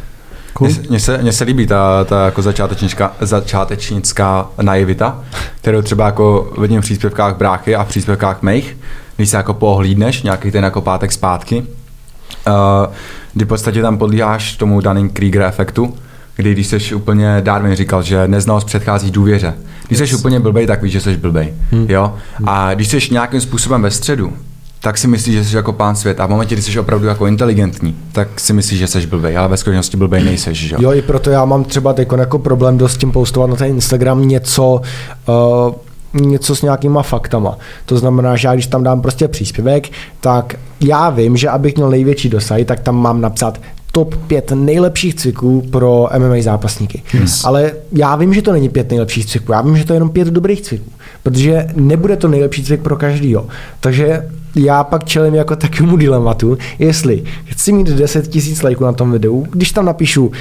Cool. 0.53 0.71
Mně 0.89 1.01
se, 1.01 1.19
mně 1.19 1.33
se 1.33 1.45
líbí 1.45 1.67
ta, 1.67 2.05
ta 2.05 2.25
jako 2.25 2.43
začátečnická, 2.43 3.13
začátečnická 3.21 4.49
naivita, 4.63 5.25
kterou 5.63 5.83
třeba 5.83 6.07
jako 6.07 6.53
vidím 6.59 6.81
v 6.81 6.85
příspěvkách 6.85 7.37
bráchy 7.37 7.75
a 7.75 7.85
v 7.85 7.89
příspěvkách 7.89 8.43
mých, 8.43 8.77
když 9.17 9.29
se 9.29 9.37
jako 9.37 9.55
pohlídneš 9.55 10.23
nějaký 10.23 10.51
ten 10.51 10.65
jako 10.65 10.81
pátek 10.81 11.13
zpátky, 11.13 11.63
uh, 12.47 12.93
kdy 13.35 13.45
v 13.45 13.49
podstatě 13.49 13.83
tam 13.83 13.99
podlíháš 13.99 14.57
tomu 14.57 14.81
Dunning-Krieger 14.81 15.43
efektu, 15.43 15.95
kdy 16.37 16.53
když 16.53 16.67
jsi 16.67 16.95
úplně, 16.95 17.41
Darwin 17.41 17.77
říkal, 17.77 18.03
že 18.03 18.29
neznalost 18.29 18.65
předchází 18.65 19.11
důvěře. 19.11 19.55
Když 19.87 19.99
yes. 19.99 20.11
jsi 20.11 20.17
úplně 20.17 20.41
blbej, 20.41 20.67
tak 20.67 20.83
víš, 20.83 20.93
že 20.93 21.01
jsi 21.01 21.17
blbej. 21.17 21.55
Hmm. 21.71 21.87
Jo? 21.89 22.15
A 22.47 22.75
když 22.75 22.89
jsi 22.89 22.99
nějakým 23.11 23.41
způsobem 23.41 23.83
ve 23.83 23.91
středu, 23.91 24.33
tak 24.83 24.99
si 24.99 25.09
myslíš, 25.09 25.35
že 25.35 25.45
jsi 25.45 25.57
jako 25.57 25.72
pán 25.72 25.97
světa. 25.97 26.24
A 26.24 26.26
v 26.26 26.30
momentě, 26.30 26.55
kdy 26.55 26.62
jsi 26.62 26.78
opravdu 26.78 27.07
jako 27.07 27.26
inteligentní, 27.26 27.97
tak 28.12 28.41
si 28.41 28.53
myslíš, 28.53 28.78
že 28.78 28.87
jsi 28.87 29.07
blbej, 29.07 29.37
ale 29.37 29.49
ve 29.49 29.57
skutečnosti 29.57 29.97
blbej 29.97 30.24
nejseš. 30.24 30.59
Že? 30.59 30.76
Jo, 30.78 30.93
i 30.93 31.03
proto 31.03 31.30
já 31.30 31.45
mám 31.45 31.64
třeba 31.64 31.93
teď 31.93 32.09
jako 32.18 32.39
problém 32.39 32.78
dost 32.78 32.97
tím 32.97 33.12
postovat 33.12 33.51
na 33.51 33.57
ten 33.57 33.66
Instagram 33.66 34.28
něco, 34.28 34.80
uh, 35.28 35.74
něco 36.26 36.57
s 36.57 36.62
nějakýma 36.62 37.03
faktama. 37.03 37.59
To 37.87 37.99
znamená, 37.99 38.37
že 38.37 38.49
já 38.49 38.55
když 38.55 38.66
tam 38.66 38.83
dám 38.83 39.03
prostě 39.03 39.28
příspěvek, 39.28 39.89
tak 40.20 40.55
já 40.80 41.11
vím, 41.11 41.37
že 41.37 41.49
abych 41.49 41.76
měl 41.76 41.91
největší 41.91 42.28
dosah, 42.28 42.59
tak 42.64 42.80
tam 42.80 42.97
mám 42.97 43.20
napsat 43.20 43.61
top 43.93 44.14
5 44.16 44.53
nejlepších 44.55 45.14
cviků 45.14 45.68
pro 45.70 46.09
MMA 46.18 46.43
zápasníky. 46.43 47.03
Yes. 47.14 47.45
Ale 47.45 47.72
já 47.93 48.16
vím, 48.16 48.35
že 48.35 48.43
to 48.43 48.53
není 48.53 48.68
pět 48.68 48.91
nejlepších 48.91 49.26
cviků, 49.26 49.53
já 49.53 49.61
vím, 49.61 49.76
že 49.76 49.85
to 49.85 49.93
je 49.93 49.97
jenom 49.97 50.11
pět 50.11 50.28
dobrých 50.28 50.61
cviků, 50.61 50.93
protože 51.22 51.66
nebude 51.76 52.16
to 52.16 52.28
nejlepší 52.28 52.64
cvik 52.64 52.80
pro 52.80 52.97
každýho. 52.97 53.47
Takže 53.80 54.22
já 54.57 54.85
pak 54.85 55.05
čelím 55.05 55.35
jako 55.35 55.57
takovému 55.57 55.97
dilematu, 55.97 56.59
jestli 56.79 57.25
chci 57.45 57.73
mít 57.73 57.87
10 57.87 58.29
tisíc 58.29 58.63
lajků 58.63 58.85
na 58.85 58.93
tom 58.93 59.13
videu, 59.13 59.47
když 59.51 59.73
tam 59.73 59.85
napíšu 59.85 60.33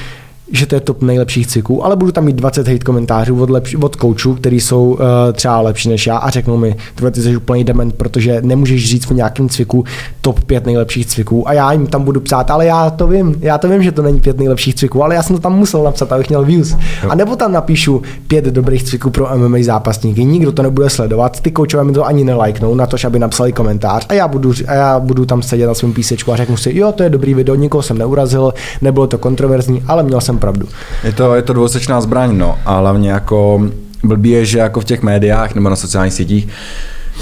že 0.52 0.66
to 0.66 0.76
je 0.76 0.82
top 0.82 1.02
nejlepších 1.02 1.48
cviků, 1.48 1.86
ale 1.86 1.96
budu 1.96 2.12
tam 2.12 2.26
mít 2.26 2.36
20 2.36 2.68
hate 2.68 2.80
komentářů 2.80 3.42
od, 3.42 3.50
lepší, 3.50 3.78
od 3.78 3.96
koučů, 3.96 4.36
který 4.36 4.60
jsou 4.60 4.86
uh, 4.86 5.00
třeba 5.34 5.62
lepší 5.62 5.90
než 5.90 6.08
já 6.08 6.18
a 6.18 6.30
řeknou 6.30 6.58
mi, 6.58 6.76
ty 7.12 7.22
jsi 7.22 7.38
úplný 7.38 7.64
dement, 7.64 7.96
protože 7.96 8.42
nemůžeš 8.42 8.90
říct 8.90 9.06
v 9.06 9.12
nějakém 9.12 9.50
cviku 9.50 9.84
top 10.22 10.44
5 10.44 10.66
nejlepších 10.66 11.06
cviků. 11.06 11.48
A 11.48 11.54
já 11.54 11.72
jim 11.72 11.88
tam 11.88 12.04
budu 12.04 12.20
psát, 12.20 12.52
ale 12.52 12.66
já 12.66 12.90
to 12.90 13.08
vím, 13.08 13.36
já 13.40 13.58
to 13.58 13.70
vím, 13.70 13.84
že 13.84 13.92
to 13.92 14.02
není 14.02 14.22
pět 14.22 14.38
nejlepších 14.38 14.76
cviků, 14.76 15.04
ale 15.04 15.16
já 15.16 15.24
jsem 15.24 15.36
to 15.36 15.42
tam 15.42 15.56
musel 15.56 15.84
napsat, 15.84 16.12
abych 16.12 16.30
měl 16.30 16.46
views. 16.46 16.76
A 17.10 17.16
nebo 17.16 17.36
tam 17.36 17.52
napíšu 17.52 18.02
pět 18.28 18.46
dobrých 18.46 18.84
cviků 18.84 19.10
pro 19.10 19.30
MMA 19.38 19.58
zápasníky, 19.62 20.26
nikdo 20.26 20.52
to 20.52 20.64
nebude 20.64 20.90
sledovat, 20.90 21.40
ty 21.40 21.52
koučové 21.52 21.84
mi 21.84 21.94
to 21.94 22.06
ani 22.06 22.24
nelajknou 22.24 22.76
na 22.76 22.86
to, 22.86 22.98
aby 23.08 23.20
napsali 23.20 23.54
komentář. 23.54 24.06
A 24.10 24.14
já 24.14 24.28
budu, 24.28 24.54
a 24.68 24.74
já 24.74 25.00
budu 25.00 25.26
tam 25.26 25.42
sedět 25.42 25.68
na 25.68 25.74
svém 25.74 25.94
písečku 25.94 26.34
a 26.34 26.36
řeknu 26.36 26.58
si, 26.58 26.78
jo, 26.78 26.92
to 26.92 27.04
je 27.04 27.10
dobrý 27.10 27.34
video, 27.34 27.56
nikoho 27.56 27.82
jsem 27.82 27.98
neurazil, 27.98 28.54
nebylo 28.82 29.08
to 29.08 29.18
kontroverzní, 29.18 29.84
ale 29.88 30.04
měl 30.04 30.22
jsem 30.22 30.38
pravdu. 30.42 30.68
Je 31.04 31.12
to, 31.12 31.36
je 31.36 31.42
to 31.42 31.54
dvousečná 31.54 32.02
zbraň, 32.02 32.38
no. 32.38 32.58
A 32.66 32.78
hlavně 32.78 33.12
jako 33.12 33.70
blbý 34.04 34.30
je, 34.30 34.46
že 34.46 34.60
jako 34.60 34.82
v 34.82 34.86
těch 34.86 35.02
médiách 35.02 35.56
nebo 35.56 35.70
na 35.70 35.76
sociálních 35.76 36.14
sítích, 36.14 36.48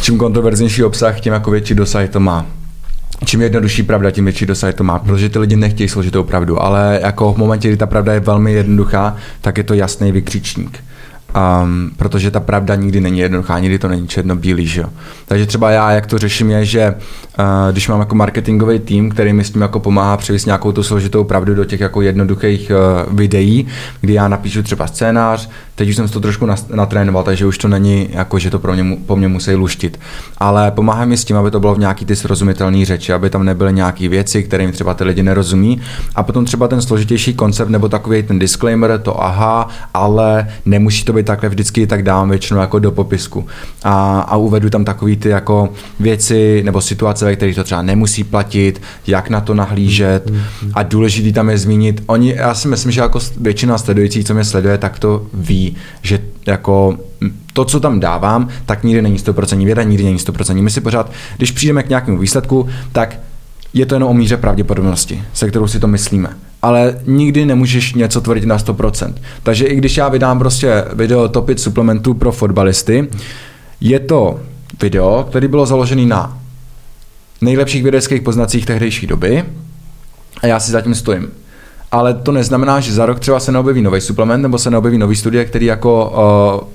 čím 0.01 0.17
kontroverznější 0.17 0.83
obsah, 0.83 1.19
tím 1.19 1.33
jako 1.33 1.51
větší 1.51 1.75
dosah 1.75 2.09
to 2.09 2.19
má. 2.19 2.45
Čím 3.25 3.41
jednodušší 3.41 3.83
pravda, 3.83 4.11
tím 4.11 4.25
větší 4.25 4.45
dosah 4.45 4.73
to 4.73 4.83
má, 4.83 4.99
protože 4.99 5.29
ty 5.29 5.39
lidi 5.39 5.55
nechtějí 5.55 5.89
složitou 5.89 6.23
pravdu, 6.23 6.61
ale 6.61 6.99
jako 7.03 7.33
v 7.33 7.37
momentě, 7.37 7.67
kdy 7.67 7.77
ta 7.77 7.87
pravda 7.87 8.13
je 8.13 8.19
velmi 8.19 8.53
jednoduchá, 8.53 9.15
tak 9.41 9.57
je 9.57 9.63
to 9.63 9.73
jasný 9.73 10.11
vykřičník. 10.11 10.83
Um, 11.35 11.91
protože 11.97 12.31
ta 12.31 12.39
pravda 12.39 12.75
nikdy 12.75 13.01
není 13.01 13.19
jednoduchá, 13.19 13.59
nikdy 13.59 13.79
to 13.79 13.87
není 13.87 14.07
černobílý, 14.07 14.67
že 14.67 14.81
jo. 14.81 14.87
Takže 15.25 15.45
třeba 15.45 15.71
já, 15.71 15.91
jak 15.91 16.05
to 16.05 16.17
řeším, 16.17 16.49
je, 16.49 16.65
že 16.65 16.95
uh, 17.39 17.45
když 17.71 17.87
mám 17.87 17.99
jako 17.99 18.15
marketingový 18.15 18.79
tým, 18.79 19.09
který 19.09 19.33
mi 19.33 19.43
s 19.43 19.51
tím 19.51 19.61
jako 19.61 19.79
pomáhá 19.79 20.17
přivést 20.17 20.45
nějakou 20.45 20.71
tu 20.71 20.83
složitou 20.83 21.23
pravdu 21.23 21.55
do 21.55 21.65
těch 21.65 21.79
jako 21.79 22.01
jednoduchých 22.01 22.71
uh, 22.71 23.17
videí, 23.17 23.67
kdy 24.01 24.13
já 24.13 24.27
napíšu 24.27 24.63
třeba 24.63 24.87
scénář, 24.87 25.49
teď 25.75 25.89
už 25.89 25.95
jsem 25.95 26.09
to 26.09 26.19
trošku 26.19 26.47
natrénoval, 26.73 27.23
takže 27.23 27.45
už 27.45 27.57
to 27.57 27.67
není 27.67 28.09
jako, 28.11 28.39
že 28.39 28.49
to 28.49 28.59
pro 28.59 28.73
mě, 28.73 28.97
po 29.05 29.15
mně 29.15 29.27
musí 29.27 29.55
luštit. 29.55 29.99
Ale 30.37 30.71
pomáhá 30.71 31.05
mi 31.05 31.17
s 31.17 31.25
tím, 31.25 31.37
aby 31.37 31.51
to 31.51 31.59
bylo 31.59 31.75
v 31.75 31.79
nějaký 31.79 32.05
ty 32.05 32.15
srozumitelné 32.15 32.85
řeči, 32.85 33.13
aby 33.13 33.29
tam 33.29 33.45
nebyly 33.45 33.73
nějaké 33.73 34.09
věci, 34.09 34.43
kterým 34.43 34.71
třeba 34.71 34.93
ty 34.93 35.03
lidi 35.03 35.23
nerozumí. 35.23 35.81
A 36.15 36.23
potom 36.23 36.45
třeba 36.45 36.67
ten 36.67 36.81
složitější 36.81 37.33
koncept 37.33 37.69
nebo 37.69 37.89
takový 37.89 38.23
ten 38.23 38.39
disclaimer, 38.39 38.99
to 38.99 39.23
aha, 39.23 39.67
ale 39.93 40.47
nemusí 40.65 41.03
to 41.03 41.13
být 41.13 41.25
takhle 41.29 41.49
vždycky, 41.49 41.87
tak 41.87 42.03
dám 42.03 42.29
většinou 42.29 42.59
jako 42.59 42.79
do 42.79 42.91
popisku. 42.91 43.47
A, 43.83 44.19
a 44.19 44.35
uvedu 44.35 44.69
tam 44.69 44.85
takový 44.85 45.17
ty 45.17 45.29
jako 45.29 45.69
věci 45.99 46.61
nebo 46.65 46.81
situace, 46.81 47.25
ve 47.25 47.35
kterých 47.35 47.55
to 47.55 47.63
třeba 47.63 47.81
nemusí 47.81 48.23
platit, 48.23 48.81
jak 49.07 49.29
na 49.29 49.41
to 49.41 49.53
nahlížet. 49.53 50.31
A 50.73 50.83
důležitý 50.83 51.33
tam 51.33 51.49
je 51.49 51.57
zmínit, 51.57 52.03
oni, 52.05 52.33
já 52.35 52.53
si 52.53 52.67
myslím, 52.67 52.91
že 52.91 53.01
jako 53.01 53.19
většina 53.37 53.77
sledujících, 53.77 54.25
co 54.25 54.33
mě 54.33 54.43
sleduje, 54.43 54.77
tak 54.77 54.99
to 54.99 55.25
ví, 55.33 55.75
že 56.01 56.19
jako 56.45 56.97
to, 57.53 57.65
co 57.65 57.79
tam 57.79 57.99
dávám, 57.99 58.47
tak 58.65 58.83
nikdy 58.83 59.01
není 59.01 59.17
100% 59.17 59.65
věda, 59.65 59.83
nikdy 59.83 60.03
není 60.03 60.17
100%. 60.17 60.61
My 60.61 60.71
si 60.71 60.81
pořád, 60.81 61.11
když 61.37 61.51
přijdeme 61.51 61.83
k 61.83 61.89
nějakému 61.89 62.17
výsledku, 62.17 62.69
tak 62.91 63.19
je 63.73 63.85
to 63.85 63.95
jenom 63.95 64.09
o 64.09 64.13
míře 64.13 64.37
pravděpodobnosti, 64.37 65.23
se 65.33 65.49
kterou 65.49 65.67
si 65.67 65.79
to 65.79 65.87
myslíme. 65.87 66.48
Ale 66.61 66.99
nikdy 67.05 67.45
nemůžeš 67.45 67.93
něco 67.93 68.21
tvrdit 68.21 68.45
na 68.45 68.57
100%. 68.57 69.13
Takže 69.43 69.65
i 69.65 69.75
když 69.75 69.97
já 69.97 70.09
vydám 70.09 70.39
prostě 70.39 70.85
video 70.93 71.27
topit 71.27 71.59
suplementů 71.59 72.13
pro 72.13 72.31
fotbalisty, 72.31 73.07
je 73.81 73.99
to 73.99 74.39
video, 74.81 75.25
který 75.29 75.47
bylo 75.47 75.65
založený 75.65 76.05
na 76.05 76.37
nejlepších 77.41 77.83
vědeckých 77.83 78.21
poznacích 78.21 78.65
tehdejší 78.65 79.07
doby 79.07 79.45
a 80.41 80.47
já 80.47 80.59
si 80.59 80.71
zatím 80.71 80.95
stojím 80.95 81.31
ale 81.91 82.13
to 82.13 82.31
neznamená, 82.31 82.79
že 82.79 82.93
za 82.93 83.05
rok 83.05 83.19
třeba 83.19 83.39
se 83.39 83.51
neobjeví 83.51 83.81
nový 83.81 84.01
suplement 84.01 84.41
nebo 84.41 84.57
se 84.57 84.71
neobjeví 84.71 84.97
nový 84.97 85.15
studie, 85.15 85.45
který 85.45 85.65
jako 85.65 86.13
uh, 86.61 86.67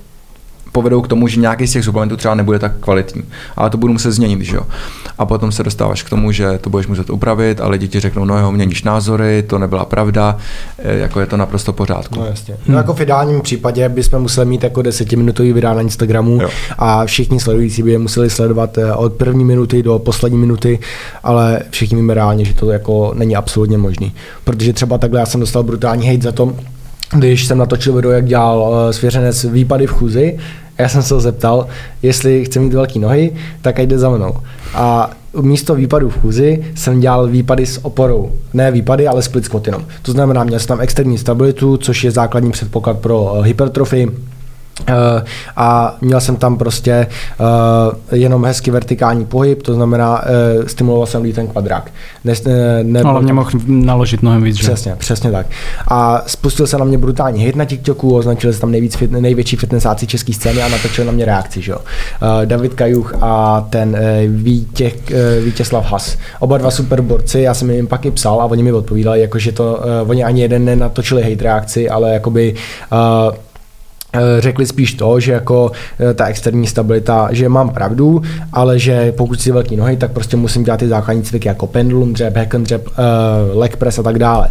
povedou 0.74 1.00
k 1.00 1.08
tomu, 1.08 1.28
že 1.28 1.40
nějaký 1.40 1.66
z 1.66 1.72
těch 1.72 1.84
suplementů 1.84 2.16
třeba 2.16 2.34
nebude 2.34 2.58
tak 2.58 2.72
kvalitní. 2.80 3.22
Ale 3.56 3.70
to 3.70 3.78
budu 3.78 3.92
muset 3.92 4.12
změnit, 4.12 4.40
že 4.42 4.56
jo. 4.56 4.62
A 5.18 5.26
potom 5.26 5.52
se 5.52 5.62
dostáváš 5.62 6.02
k 6.02 6.10
tomu, 6.10 6.32
že 6.32 6.58
to 6.58 6.70
budeš 6.70 6.86
muset 6.86 7.10
upravit, 7.10 7.60
ale 7.60 7.78
děti 7.78 8.00
řeknou, 8.00 8.24
no 8.24 8.38
jo, 8.38 8.52
měníš 8.52 8.82
názory, 8.82 9.42
to 9.46 9.58
nebyla 9.58 9.84
pravda, 9.84 10.36
e, 10.78 10.98
jako 10.98 11.20
je 11.20 11.26
to 11.26 11.36
naprosto 11.36 11.72
pořádku. 11.72 12.20
No 12.20 12.26
jasně. 12.26 12.54
Hmm. 12.54 12.74
No 12.74 12.76
jako 12.76 12.94
v 12.94 13.00
ideálním 13.00 13.40
případě 13.40 13.88
bychom 13.88 14.22
museli 14.22 14.46
mít 14.46 14.62
jako 14.62 14.82
desetiminutový 14.82 15.52
videa 15.52 15.74
na 15.74 15.80
Instagramu 15.80 16.42
jo. 16.42 16.48
a 16.78 17.06
všichni 17.06 17.40
sledující 17.40 17.82
by 17.82 17.92
je 17.92 17.98
museli 17.98 18.30
sledovat 18.30 18.78
e, 18.78 18.94
od 18.94 19.12
první 19.12 19.44
minuty 19.44 19.82
do 19.82 19.98
poslední 19.98 20.38
minuty, 20.38 20.78
ale 21.22 21.60
všichni 21.70 21.96
víme 21.96 22.14
reálně, 22.14 22.44
že 22.44 22.54
to 22.54 22.70
jako 22.70 23.12
není 23.14 23.36
absolutně 23.36 23.78
možný. 23.78 24.12
Protože 24.44 24.72
třeba 24.72 24.98
takhle 24.98 25.20
já 25.20 25.26
jsem 25.26 25.40
dostal 25.40 25.62
brutální 25.62 26.08
hate 26.08 26.22
za 26.22 26.32
to, 26.32 26.54
když 27.14 27.46
jsem 27.46 27.58
natočil 27.58 27.92
video, 27.92 28.12
jak 28.12 28.24
dělal 28.24 28.58
uh, 28.58 28.90
svěřenec 28.90 29.44
výpady 29.44 29.86
v 29.86 29.90
chůzi, 29.90 30.38
já 30.78 30.88
jsem 30.88 31.02
se 31.02 31.14
ho 31.14 31.20
zeptal, 31.20 31.66
jestli 32.02 32.44
chce 32.44 32.60
mít 32.60 32.74
velké 32.74 32.98
nohy, 32.98 33.32
tak 33.62 33.78
jde 33.78 33.98
za 33.98 34.10
mnou. 34.10 34.34
A 34.74 35.10
místo 35.40 35.74
výpadu 35.74 36.10
v 36.10 36.20
chůzi 36.20 36.64
jsem 36.74 37.00
dělal 37.00 37.26
výpady 37.26 37.66
s 37.66 37.84
oporou. 37.84 38.32
Ne 38.52 38.70
výpady, 38.70 39.08
ale 39.08 39.22
split 39.22 39.44
squat 39.44 39.66
jenom. 39.66 39.84
To 40.02 40.12
znamená, 40.12 40.44
měl 40.44 40.58
jsem 40.58 40.68
tam 40.68 40.80
externí 40.80 41.18
stabilitu, 41.18 41.76
což 41.76 42.04
je 42.04 42.10
základní 42.10 42.50
předpoklad 42.50 42.98
pro 42.98 43.34
eh, 43.36 43.46
hypertrofii 43.46 44.10
a 45.56 45.96
měl 46.00 46.20
jsem 46.20 46.36
tam 46.36 46.56
prostě 46.56 47.06
uh, 47.40 47.46
jenom 48.18 48.44
hezký 48.44 48.70
vertikální 48.70 49.26
pohyb, 49.26 49.62
to 49.62 49.74
znamená, 49.74 50.22
uh, 50.22 50.66
stimuloval 50.66 51.06
jsem 51.06 51.32
ten 51.32 51.46
kvadrák. 51.46 51.90
Ne, 52.24 52.34
ne, 52.46 52.84
ne, 52.84 53.00
ale 53.02 53.22
mě 53.22 53.32
mohl 53.32 53.50
naložit 53.66 54.22
mnohem 54.22 54.42
víc, 54.42 54.58
Přesně, 54.58 54.92
že? 54.92 54.96
přesně 54.96 55.30
tak. 55.30 55.46
A 55.88 56.22
spustil 56.26 56.66
se 56.66 56.78
na 56.78 56.84
mě 56.84 56.98
brutální 56.98 57.44
hit 57.44 57.56
na 57.56 57.64
TikToku, 57.64 58.16
označili 58.16 58.54
se 58.54 58.60
tam 58.60 58.70
nejvíc 58.70 58.96
fit, 58.96 59.12
největší 59.12 59.56
fitnessáci 59.56 60.06
české 60.06 60.32
scény 60.32 60.62
a 60.62 60.68
natočil 60.68 61.04
na 61.04 61.12
mě 61.12 61.24
reakci, 61.24 61.62
že 61.62 61.72
jo. 61.72 61.78
David 62.44 62.74
Kajuch 62.74 63.14
a 63.20 63.66
ten 63.70 63.96
uh, 64.28 64.34
Vítězslav 65.44 65.92
Has. 65.92 66.18
Oba 66.40 66.58
dva 66.58 66.70
super 66.70 67.00
borci, 67.00 67.40
já 67.40 67.54
jsem 67.54 67.70
jim 67.70 67.86
pak 67.86 68.06
i 68.06 68.10
psal 68.10 68.40
a 68.42 68.44
oni 68.44 68.62
mi 68.62 68.72
odpovídali, 68.72 69.20
jako 69.20 69.38
že 69.38 69.52
to, 69.52 69.80
oni 70.06 70.24
ani 70.24 70.40
jeden 70.40 70.64
nenatočili 70.64 71.22
hate 71.22 71.44
reakci, 71.44 71.90
ale 71.90 72.12
jakoby 72.12 72.54
uh, 72.92 72.98
Eh, 73.04 73.36
řekli 74.38 74.66
spíš 74.66 74.94
to, 74.94 75.20
že 75.20 75.32
jako 75.32 75.72
eh, 76.00 76.14
ta 76.14 76.26
externí 76.26 76.66
stabilita, 76.66 77.28
že 77.30 77.48
mám 77.48 77.70
pravdu, 77.70 78.22
ale 78.52 78.78
že 78.78 79.12
pokud 79.12 79.40
si 79.40 79.52
velký 79.52 79.76
nohy, 79.76 79.96
tak 79.96 80.12
prostě 80.12 80.36
musím 80.36 80.64
dělat 80.64 80.80
ty 80.80 80.88
základní 80.88 81.22
cviky 81.22 81.48
jako 81.48 81.66
pendulum 81.66 82.12
dřep, 82.12 82.36
hack 82.36 82.54
and 82.54 82.62
dřep, 82.62 82.88
uh, 82.88 83.58
leg 83.58 83.76
press 83.76 83.98
a 83.98 84.02
tak 84.02 84.18
dále. 84.18 84.50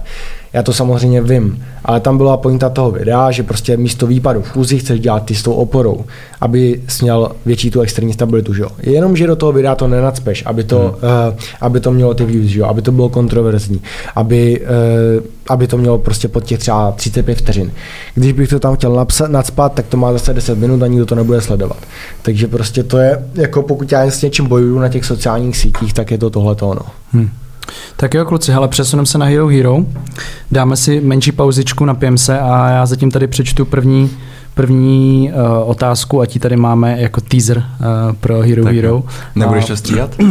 Já 0.53 0.63
to 0.63 0.73
samozřejmě 0.73 1.21
vím, 1.21 1.63
ale 1.85 1.99
tam 1.99 2.17
byla 2.17 2.37
pointa 2.37 2.69
toho 2.69 2.91
videa, 2.91 3.31
že 3.31 3.43
prostě 3.43 3.77
místo 3.77 4.07
výpadu 4.07 4.41
v 4.41 4.47
fúzi 4.47 4.79
chceš 4.79 4.99
dělat 4.99 5.25
ty 5.25 5.35
s 5.35 5.43
tou 5.43 5.53
oporou, 5.53 6.05
aby 6.41 6.81
měl 7.01 7.31
větší 7.45 7.71
tu 7.71 7.81
externí 7.81 8.13
stabilitu, 8.13 8.53
že 8.53 8.61
jo. 8.61 8.69
Jenom, 8.79 9.15
že 9.15 9.27
do 9.27 9.35
toho 9.35 9.51
videa 9.51 9.75
to 9.75 9.87
nenacpeš, 9.87 10.43
aby 10.45 10.63
to, 10.63 10.79
hmm. 10.79 10.87
uh, 10.87 11.39
aby 11.61 11.79
to 11.79 11.91
mělo 11.91 12.13
ty 12.13 12.25
views, 12.25 12.45
že 12.45 12.59
jo, 12.59 12.65
aby 12.65 12.81
to 12.81 12.91
bylo 12.91 13.09
kontroverzní, 13.09 13.81
aby, 14.15 14.61
uh, 15.17 15.23
aby 15.49 15.67
to 15.67 15.77
mělo 15.77 15.97
prostě 15.97 16.27
pod 16.27 16.43
těch 16.43 16.59
třeba 16.59 16.91
35 16.91 17.37
vteřin. 17.37 17.71
Když 18.15 18.31
bych 18.31 18.49
to 18.49 18.59
tam 18.59 18.75
chtěl 18.75 18.93
napsat, 18.95 19.31
nadspat, 19.31 19.73
tak 19.73 19.87
to 19.87 19.97
má 19.97 20.13
zase 20.13 20.33
10 20.33 20.57
minut 20.57 20.83
a 20.83 20.87
nikdo 20.87 21.05
to 21.05 21.15
nebude 21.15 21.41
sledovat. 21.41 21.77
Takže 22.21 22.47
prostě 22.47 22.83
to 22.83 22.97
je, 22.97 23.25
jako 23.35 23.63
pokud 23.63 23.91
já 23.91 24.03
s 24.03 24.21
něčím 24.21 24.47
bojuju 24.47 24.79
na 24.79 24.89
těch 24.89 25.05
sociálních 25.05 25.57
sítích, 25.57 25.93
tak 25.93 26.11
je 26.11 26.17
to 26.17 26.29
tohle 26.29 26.55
ono. 26.61 26.81
Hmm. 27.11 27.29
Tak 27.97 28.13
jo, 28.13 28.25
kluci, 28.25 28.51
hele, 28.51 28.67
přesuneme 28.67 29.05
se 29.05 29.17
na 29.17 29.25
Hero 29.25 29.47
Hero. 29.47 29.77
Dáme 30.51 30.75
si 30.75 31.01
menší 31.01 31.31
pauzičku, 31.31 31.85
napijeme 31.85 32.17
se 32.17 32.39
a 32.39 32.69
já 32.69 32.85
zatím 32.85 33.11
tady 33.11 33.27
přečtu 33.27 33.65
první 33.65 34.09
první 34.55 35.31
uh, 35.33 35.69
otázku 35.69 36.21
a 36.21 36.25
ti 36.25 36.39
tady 36.39 36.55
máme 36.55 37.01
jako 37.01 37.21
teaser 37.21 37.57
uh, 37.57 37.63
pro 38.19 38.41
Hero 38.41 38.63
tak 38.63 38.75
Hero. 38.75 39.03
Nebudeš 39.35 39.65
to 39.65 39.77
stříhat? 39.77 40.15
uh, 40.19 40.27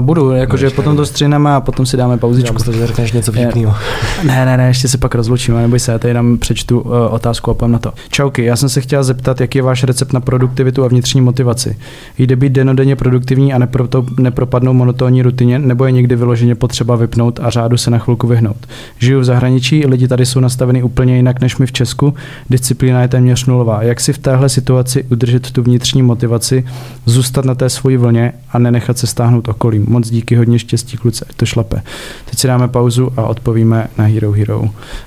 budu, 0.00 0.30
jakože 0.30 0.70
potom 0.70 0.96
to 0.96 1.06
stříneme 1.06 1.54
a 1.54 1.60
potom 1.60 1.86
si 1.86 1.96
dáme 1.96 2.18
pauzičku. 2.18 2.56
Já 2.66 2.72
že 2.72 2.86
řekneš 2.86 3.12
něco 3.12 3.32
vtipného. 3.32 3.74
Ne, 4.24 4.44
ne, 4.44 4.56
ne, 4.56 4.66
ještě 4.66 4.88
se 4.88 4.98
pak 4.98 5.14
rozlučíme, 5.14 5.62
neboj 5.62 5.78
se, 5.78 5.92
já 5.92 5.98
tady 5.98 6.14
nám 6.14 6.38
přečtu 6.38 6.80
uh, 6.80 6.92
otázku 7.10 7.50
a 7.50 7.54
půjdem 7.54 7.72
na 7.72 7.78
to. 7.78 7.92
Čauky, 8.10 8.44
já 8.44 8.56
jsem 8.56 8.68
se 8.68 8.80
chtěla 8.80 9.02
zeptat, 9.02 9.40
jaký 9.40 9.58
je 9.58 9.62
váš 9.62 9.84
recept 9.84 10.12
na 10.12 10.20
produktivitu 10.20 10.84
a 10.84 10.88
vnitřní 10.88 11.20
motivaci. 11.20 11.76
Jde 12.18 12.36
být 12.36 12.52
denodenně 12.52 12.96
produktivní 12.96 13.52
a 13.52 13.58
nepro, 13.58 13.88
to, 13.88 14.06
nepropadnou 14.18 14.72
monotónní 14.72 15.22
rutině, 15.22 15.58
nebo 15.58 15.84
je 15.84 15.92
někdy 15.92 16.16
vyloženě 16.16 16.54
potřeba 16.54 16.96
vypnout 16.96 17.40
a 17.42 17.50
řádu 17.50 17.76
se 17.76 17.90
na 17.90 17.98
chvilku 17.98 18.26
vyhnout. 18.26 18.66
Žiju 18.98 19.20
v 19.20 19.24
zahraničí, 19.24 19.86
lidi 19.86 20.08
tady 20.08 20.26
jsou 20.26 20.40
nastaveni 20.40 20.82
úplně 20.82 21.16
jinak 21.16 21.40
než 21.40 21.56
my 21.56 21.66
v 21.66 21.72
Česku, 21.72 22.14
disciplína 22.50 23.02
je 23.02 23.08
téměř 23.08 23.43
nulová. 23.46 23.82
Jak 23.82 24.00
si 24.00 24.12
v 24.12 24.18
téhle 24.18 24.48
situaci 24.48 25.04
udržet 25.10 25.50
tu 25.50 25.62
vnitřní 25.62 26.02
motivaci, 26.02 26.64
zůstat 27.06 27.44
na 27.44 27.54
té 27.54 27.70
svoji 27.70 27.96
vlně 27.96 28.32
a 28.50 28.58
nenechat 28.58 28.98
se 28.98 29.06
stáhnout 29.06 29.48
okolím? 29.48 29.84
Moc 29.88 30.10
díky, 30.10 30.36
hodně 30.36 30.58
štěstí, 30.58 30.96
kluci, 30.96 31.24
ať 31.30 31.36
to 31.36 31.46
šlape. 31.46 31.82
Teď 32.30 32.38
si 32.38 32.46
dáme 32.46 32.68
pauzu 32.68 33.12
a 33.16 33.22
odpovíme 33.22 33.88
na 33.98 34.04
Hero 34.04 34.32
Hero. 34.32 34.64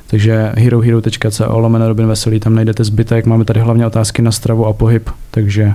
Takže 0.07 0.51
herohero.co 0.57 1.59
lomeno 1.59 1.87
Robin 1.87 2.07
Veselý, 2.07 2.39
tam 2.39 2.55
najdete 2.55 2.83
zbytek, 2.83 3.25
máme 3.25 3.45
tady 3.45 3.59
hlavně 3.59 3.87
otázky 3.87 4.21
na 4.21 4.31
stravu 4.31 4.65
a 4.65 4.73
pohyb, 4.73 5.09
takže 5.31 5.73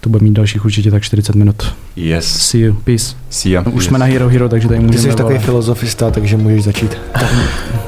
to 0.00 0.10
bude 0.10 0.24
mít 0.24 0.32
dalších 0.32 0.64
určitě 0.64 0.90
tak 0.90 1.02
40 1.02 1.36
minut. 1.36 1.74
Yes. 1.96 2.24
See 2.26 2.60
you, 2.60 2.74
peace. 2.84 3.16
See 3.30 3.52
ya. 3.52 3.62
No, 3.66 3.72
už 3.72 3.82
yes. 3.82 3.88
jsme 3.88 3.98
na 3.98 4.06
Hero 4.06 4.28
Hero, 4.28 4.48
takže 4.48 4.68
tady 4.68 4.80
Ty 4.80 4.86
můžeme... 4.86 5.12
jsi 5.12 5.16
takový 5.16 5.38
filozofista, 5.38 6.10
takže 6.10 6.36
můžeš 6.36 6.64
začít. 6.64 6.96
tady, 7.12 7.36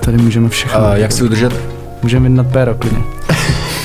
tady 0.00 0.18
můžeme 0.18 0.48
všechno. 0.48 0.80
Uh, 0.80 0.94
jak 0.94 1.12
si 1.12 1.24
udržet 1.24 1.76
Můžeme 2.02 2.28
jít 2.28 2.34
nad 2.34 2.46
péro 2.46 2.74
klidně. 2.74 2.98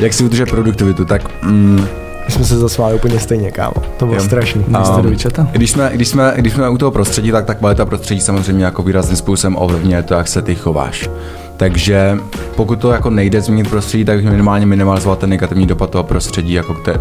jak 0.00 0.12
si 0.12 0.24
udržet 0.24 0.50
produktivitu, 0.50 1.04
tak 1.04 1.42
mm, 1.42 1.86
My 2.26 2.32
jsme 2.32 2.44
se 2.44 2.58
zasmáli 2.58 2.94
úplně 2.94 3.20
stejně, 3.20 3.50
kámo. 3.50 3.74
To 3.96 4.06
bylo 4.06 4.18
Jo. 4.18 4.24
strašný. 4.24 4.64
Do 5.02 5.10
výčeta? 5.10 5.48
když 5.52 5.70
jsme, 5.70 5.90
když, 5.94 6.08
jsme, 6.08 6.32
když 6.36 6.52
jsme 6.52 6.68
u 6.68 6.78
toho 6.78 6.90
prostředí, 6.90 7.30
tak 7.30 7.44
ta 7.44 7.54
kvalita 7.54 7.84
prostředí 7.84 8.20
samozřejmě 8.20 8.64
jako 8.64 8.82
výrazným 8.82 9.16
způsobem 9.16 9.56
ovlivňuje 9.58 10.02
to, 10.02 10.14
jak 10.14 10.28
se 10.28 10.42
ty 10.42 10.54
chováš. 10.54 11.10
Takže 11.56 12.18
pokud 12.56 12.78
to 12.80 12.90
jako 12.92 13.10
nejde 13.10 13.40
změnit 13.40 13.70
prostředí, 13.70 14.04
tak 14.04 14.24
minimálně 14.24 14.66
minimalizovat 14.66 15.18
ten 15.18 15.30
negativní 15.30 15.66
dopad 15.66 15.90
toho 15.90 16.04
prostředí, 16.04 16.52
jako 16.52 16.74
kte, 16.74 16.92
uh, 16.92 16.98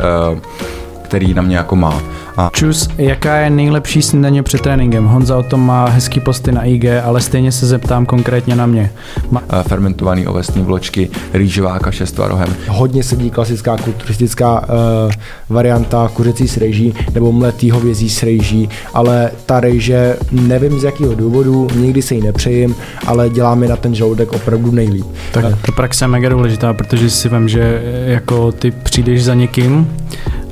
který 1.16 1.34
na 1.34 1.42
mě 1.42 1.58
jako 1.58 1.76
má. 1.76 2.02
A 2.38 2.50
Čus, 2.54 2.90
jaká 2.98 3.38
je 3.38 3.50
nejlepší 3.50 4.02
snídaně 4.02 4.44
před 4.44 4.62
tréninkem? 4.62 5.06
Honza 5.06 5.38
o 5.38 5.44
tom 5.44 5.66
má 5.66 5.86
hezký 5.86 6.20
posty 6.20 6.52
na 6.52 6.64
IG, 6.64 6.86
ale 7.04 7.22
stejně 7.22 7.52
se 7.52 7.66
zeptám 7.68 8.06
konkrétně 8.06 8.56
na 8.56 8.66
mě. 8.66 8.92
Ma- 9.32 9.42
uh, 9.54 9.64
fermentovaný 9.64 10.28
ovesní 10.28 10.62
vločky, 10.64 11.10
rýžová 11.34 11.80
kaše 11.80 12.06
s 12.06 12.12
tvarohem. 12.12 12.56
Hodně 12.68 13.04
sedí 13.04 13.30
klasická 13.30 13.78
kulturistická 13.78 14.62
uh, 14.62 15.12
varianta 15.50 16.12
kuřecí 16.14 16.48
s 16.48 16.58
rejží 16.58 16.94
nebo 17.14 17.32
mletý 17.32 17.72
hovězí 17.72 18.10
s 18.10 18.24
rejží, 18.24 18.70
ale 18.94 19.32
ta 19.46 19.60
rejže, 19.60 20.18
nevím 20.32 20.80
z 20.80 20.84
jakého 20.84 21.16
důvodu, 21.16 21.68
nikdy 21.76 22.02
se 22.02 22.16
jí 22.16 22.22
nepřejím, 22.22 22.76
ale 23.08 23.30
dělá 23.30 23.56
mi 23.56 23.68
na 23.68 23.76
ten 23.76 23.96
žaludek 23.96 24.34
opravdu 24.34 24.72
nejlíp. 24.72 25.06
Tak 25.32 25.46
ta 25.46 25.72
praxe 25.72 26.04
je 26.06 26.10
mega 26.10 26.30
důležitá, 26.30 26.74
protože 26.74 27.10
si 27.10 27.30
vím, 27.30 27.50
že 27.50 27.82
jako 28.06 28.52
ty 28.52 28.72
přijdeš 28.72 29.24
za 29.24 29.34
někým 29.34 29.88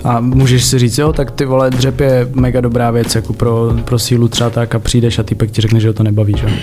a 0.03 0.19
můžeš 0.19 0.65
si 0.65 0.79
říct, 0.79 0.97
jo, 0.97 1.13
tak 1.13 1.31
ty 1.31 1.45
vole, 1.45 1.69
dřep 1.69 1.99
je 1.99 2.29
mega 2.33 2.61
dobrá 2.61 2.91
věc 2.91 3.15
jako 3.15 3.33
pro, 3.33 3.73
pro 3.85 3.99
sílu 3.99 4.27
třeba 4.27 4.49
tak 4.49 4.75
a 4.75 4.79
přijdeš 4.79 5.19
a 5.19 5.23
týpek 5.23 5.51
ti 5.51 5.61
řekne, 5.61 5.79
že 5.79 5.87
ho 5.87 5.93
to 5.93 6.03
nebaví, 6.03 6.35
že? 6.37 6.53